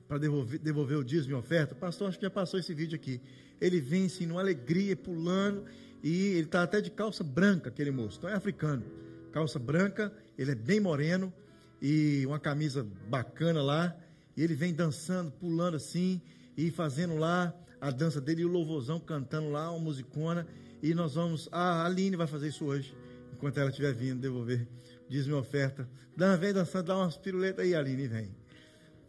para 0.09 0.19
devolver, 0.19 0.59
devolver 0.59 0.99
o 0.99 1.05
dízimo 1.05 1.33
e 1.33 1.39
oferta. 1.39 1.75
Pastor, 1.75 2.09
acho 2.09 2.19
que 2.19 2.25
já 2.25 2.31
passou 2.31 2.59
esse 2.59 2.73
vídeo 2.73 2.97
aqui. 2.97 3.21
Ele 3.61 3.81
vem 3.81 4.07
assim, 4.07 4.27
numa 4.27 4.41
alegria, 4.41 4.97
pulando, 4.97 5.65
e 6.03 6.29
ele 6.29 6.47
está 6.47 6.63
até 6.63 6.81
de 6.81 6.91
calça 6.91 7.23
branca, 7.23 7.69
aquele 7.69 7.91
moço. 7.91 8.19
Então 8.19 8.31
é 8.31 8.35
africano. 8.35 8.85
Calça 9.33 9.59
branca, 9.59 10.13
ele 10.39 10.53
é 10.53 10.55
bem 10.55 10.81
moreno, 10.81 11.33
e 11.81 12.25
uma 12.27 12.39
camisa 12.39 12.87
bacana 13.09 13.63
lá. 13.63 13.97
E 14.37 14.43
ele 14.43 14.55
vem 14.55 14.73
dançando, 14.73 15.31
pulando 15.33 15.77
assim, 15.77 16.21
e 16.57 16.71
fazendo 16.71 17.17
lá 17.17 17.55
a 17.81 17.91
dança 17.91 18.21
dele, 18.21 18.43
e 18.43 18.45
o 18.45 18.49
louvorzão 18.49 18.99
cantando 18.99 19.51
lá, 19.51 19.71
uma 19.71 19.81
musicona. 19.81 20.47
E 20.83 20.95
nós 20.95 21.15
vamos. 21.15 21.49
A 21.51 21.85
Aline 21.85 22.17
vai 22.17 22.27
fazer 22.27 22.49
isso 22.49 22.65
hoje, 22.65 22.95
enquanto 23.33 23.59
ela 23.59 23.71
estiver 23.71 23.93
vindo 23.93 24.21
devolver. 24.21 24.67
Diz 25.09 25.27
minha 25.27 25.39
oferta. 25.39 25.89
Dá, 26.17 26.37
vem 26.37 26.53
dançando, 26.53 26.87
dá 26.87 26.97
umas 26.97 27.17
piruletas 27.17 27.65
aí, 27.65 27.75
Aline, 27.75 28.07
vem. 28.07 28.31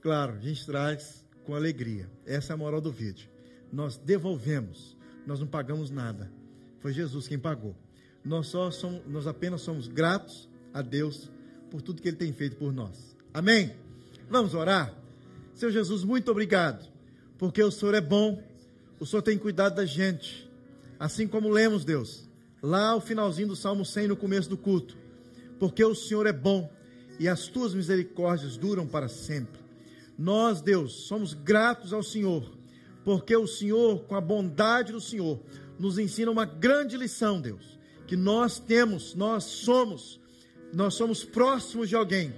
Claro, 0.01 0.33
a 0.33 0.39
gente 0.39 0.65
traz 0.65 1.25
com 1.43 1.55
alegria. 1.55 2.09
Essa 2.25 2.53
é 2.53 2.55
a 2.55 2.57
moral 2.57 2.79
do 2.79 2.91
vídeo. 2.91 3.29
Nós 3.71 3.97
devolvemos, 3.97 4.97
nós 5.25 5.39
não 5.39 5.47
pagamos 5.47 5.91
nada. 5.91 6.31
Foi 6.79 6.93
Jesus 6.93 7.27
quem 7.27 7.37
pagou. 7.37 7.75
Nós 8.23 8.47
só 8.47 8.71
somos, 8.71 9.01
nós 9.07 9.27
apenas 9.27 9.61
somos 9.61 9.87
gratos 9.87 10.49
a 10.73 10.81
Deus 10.81 11.29
por 11.69 11.81
tudo 11.81 12.01
que 12.01 12.07
Ele 12.07 12.17
tem 12.17 12.31
feito 12.33 12.55
por 12.55 12.71
nós. 12.73 13.15
Amém? 13.33 13.75
Vamos 14.29 14.53
orar? 14.53 14.93
Senhor 15.53 15.71
Jesus, 15.71 16.03
muito 16.03 16.31
obrigado, 16.31 16.89
porque 17.37 17.61
o 17.61 17.71
Senhor 17.71 17.93
é 17.93 18.01
bom, 18.01 18.41
o 18.99 19.05
Senhor 19.05 19.21
tem 19.21 19.37
cuidado 19.37 19.75
da 19.75 19.85
gente. 19.85 20.48
Assim 20.99 21.25
como 21.25 21.49
lemos, 21.49 21.85
Deus, 21.85 22.27
lá 22.61 22.93
o 22.93 22.99
finalzinho 22.99 23.47
do 23.47 23.55
Salmo 23.55 23.85
100 23.85 24.09
no 24.09 24.17
começo 24.17 24.49
do 24.49 24.57
culto. 24.57 24.97
Porque 25.57 25.83
o 25.83 25.95
Senhor 25.95 26.27
é 26.27 26.33
bom 26.33 26.69
e 27.17 27.27
as 27.27 27.47
tuas 27.47 27.73
misericórdias 27.73 28.57
duram 28.57 28.85
para 28.85 29.07
sempre. 29.07 29.59
Nós, 30.17 30.61
Deus, 30.61 31.07
somos 31.07 31.33
gratos 31.33 31.93
ao 31.93 32.03
Senhor, 32.03 32.51
porque 33.05 33.33
o 33.35 33.47
Senhor, 33.47 34.03
com 34.03 34.15
a 34.15 34.21
bondade 34.21 34.91
do 34.91 34.99
Senhor, 34.99 35.39
nos 35.79 35.97
ensina 35.97 36.29
uma 36.29 36.43
grande 36.43 36.97
lição, 36.97 37.39
Deus, 37.39 37.79
que 38.05 38.17
nós 38.17 38.59
temos, 38.59 39.15
nós 39.15 39.45
somos, 39.45 40.19
nós 40.73 40.95
somos 40.95 41.23
próximos 41.23 41.87
de 41.87 41.95
alguém, 41.95 42.33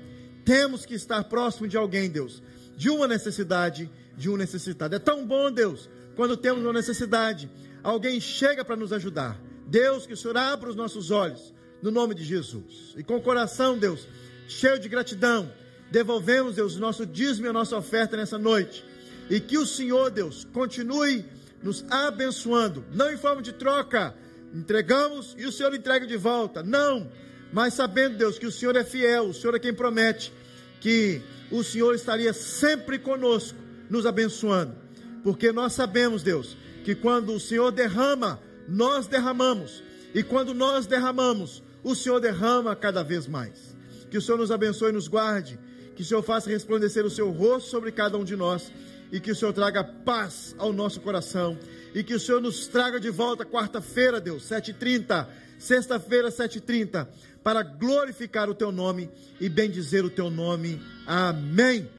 temos 0.46 0.86
que 0.86 0.94
estar 0.94 1.24
próximo 1.24 1.68
de 1.68 1.76
alguém, 1.76 2.08
Deus, 2.08 2.44
de 2.78 2.90
uma 2.92 3.08
necessidade, 3.08 3.90
de 4.16 4.30
um 4.30 4.38
necessitado. 4.38 4.96
É 4.96 5.00
tão 5.00 5.26
bom, 5.26 5.52
Deus, 5.52 5.90
quando 6.16 6.38
temos 6.38 6.64
uma 6.64 6.74
necessidade, 6.74 7.50
alguém 7.84 8.20
chega 8.20 8.64
para 8.64 8.76
nos 8.76 8.94
ajudar. 8.94 9.40
Deus, 9.68 10.06
que 10.06 10.14
o 10.14 10.18
Senhor 10.18 10.38
abra 10.38 10.70
os 10.70 10.76
nossos 10.76 11.12
olhos, 11.12 11.54
no 11.82 11.92
nome 11.92 12.14
de 12.14 12.24
Jesus. 12.24 12.94
E 12.98 13.04
com 13.04 13.18
o 13.18 13.22
coração, 13.22 13.78
Deus, 13.78 14.08
cheio 14.48 14.80
de 14.80 14.90
gratidão, 14.90 15.52
devolvemos, 15.90 16.56
Deus, 16.56 16.76
o 16.76 16.80
nosso 16.80 17.06
dízimo 17.06 17.48
e 17.48 17.50
a 17.50 17.54
nossa 17.54 17.78
oferta 17.78 18.18
nessa 18.18 18.38
noite. 18.38 18.84
E 19.30 19.40
que 19.40 19.58
o 19.58 19.66
Senhor, 19.66 20.12
Deus, 20.12 20.46
continue 20.52 21.26
nos 21.64 21.86
abençoando, 21.90 22.84
não 22.92 23.12
em 23.12 23.18
forma 23.18 23.42
de 23.42 23.54
troca, 23.54 24.16
entregamos 24.54 25.36
e 25.38 25.46
o 25.46 25.52
Senhor 25.52 25.74
entrega 25.74 26.08
de 26.08 26.18
volta, 26.18 26.64
não, 26.64 27.10
mas 27.54 27.74
sabendo, 27.74 28.18
Deus, 28.18 28.40
que 28.40 28.48
o 28.48 28.52
Senhor 28.52 28.76
é 28.76 28.84
fiel, 28.84 29.26
o 29.26 29.34
Senhor 29.34 29.56
é 29.56 29.60
quem 29.60 29.74
promete 29.74 30.34
que 30.82 31.22
o 31.52 31.64
Senhor 31.64 31.94
estaria 31.94 32.34
sempre 32.34 32.98
conosco, 32.98 33.58
nos 33.90 34.06
abençoando, 34.06 34.76
porque 35.24 35.52
nós 35.52 35.74
sabemos, 35.74 36.24
Deus, 36.24 36.58
que 36.84 36.96
quando 36.96 37.34
o 37.34 37.40
Senhor 37.40 37.72
derrama, 37.72 38.40
nós 38.68 39.08
derramamos, 39.08 39.84
e 40.14 40.24
quando 40.24 40.54
nós 40.54 40.86
derramamos, 40.86 41.64
o 41.84 41.96
Senhor 41.96 42.20
derrama 42.20 42.76
cada 42.76 43.04
vez 43.04 43.28
mais. 43.28 43.76
Que 44.10 44.18
o 44.18 44.22
Senhor 44.22 44.38
nos 44.38 44.52
abençoe 44.52 44.90
e 44.90 44.94
nos 44.94 45.08
guarde 45.08 45.58
que 45.96 46.02
o 46.02 46.06
Senhor 46.06 46.24
faça 46.24 46.50
resplandecer 46.50 47.06
o 47.06 47.10
seu 47.10 47.30
rosto 47.30 47.70
sobre 47.70 47.92
cada 47.92 48.18
um 48.18 48.24
de 48.24 48.36
nós 48.36 48.72
e 49.12 49.20
que 49.20 49.32
o 49.32 49.36
Senhor 49.36 49.54
traga 49.54 49.84
paz 49.84 50.56
ao 50.58 50.74
nosso 50.74 51.00
coração 51.02 51.58
e 51.94 52.04
que 52.04 52.16
o 52.16 52.20
Senhor 52.20 52.42
nos 52.42 52.68
traga 52.68 53.00
de 53.00 53.10
volta 53.10 53.46
quarta-feira, 53.46 54.20
Deus, 54.20 54.44
7h30, 54.44 55.28
sexta-feira, 55.60 56.30
7h30, 56.30 57.08
para 57.44 57.62
glorificar 57.62 58.50
o 58.50 58.56
teu 58.56 58.72
nome 58.72 59.10
e 59.40 59.48
bendizer 59.48 60.06
o 60.06 60.10
teu 60.10 60.30
nome. 60.30 60.82
Amém. 61.06 61.88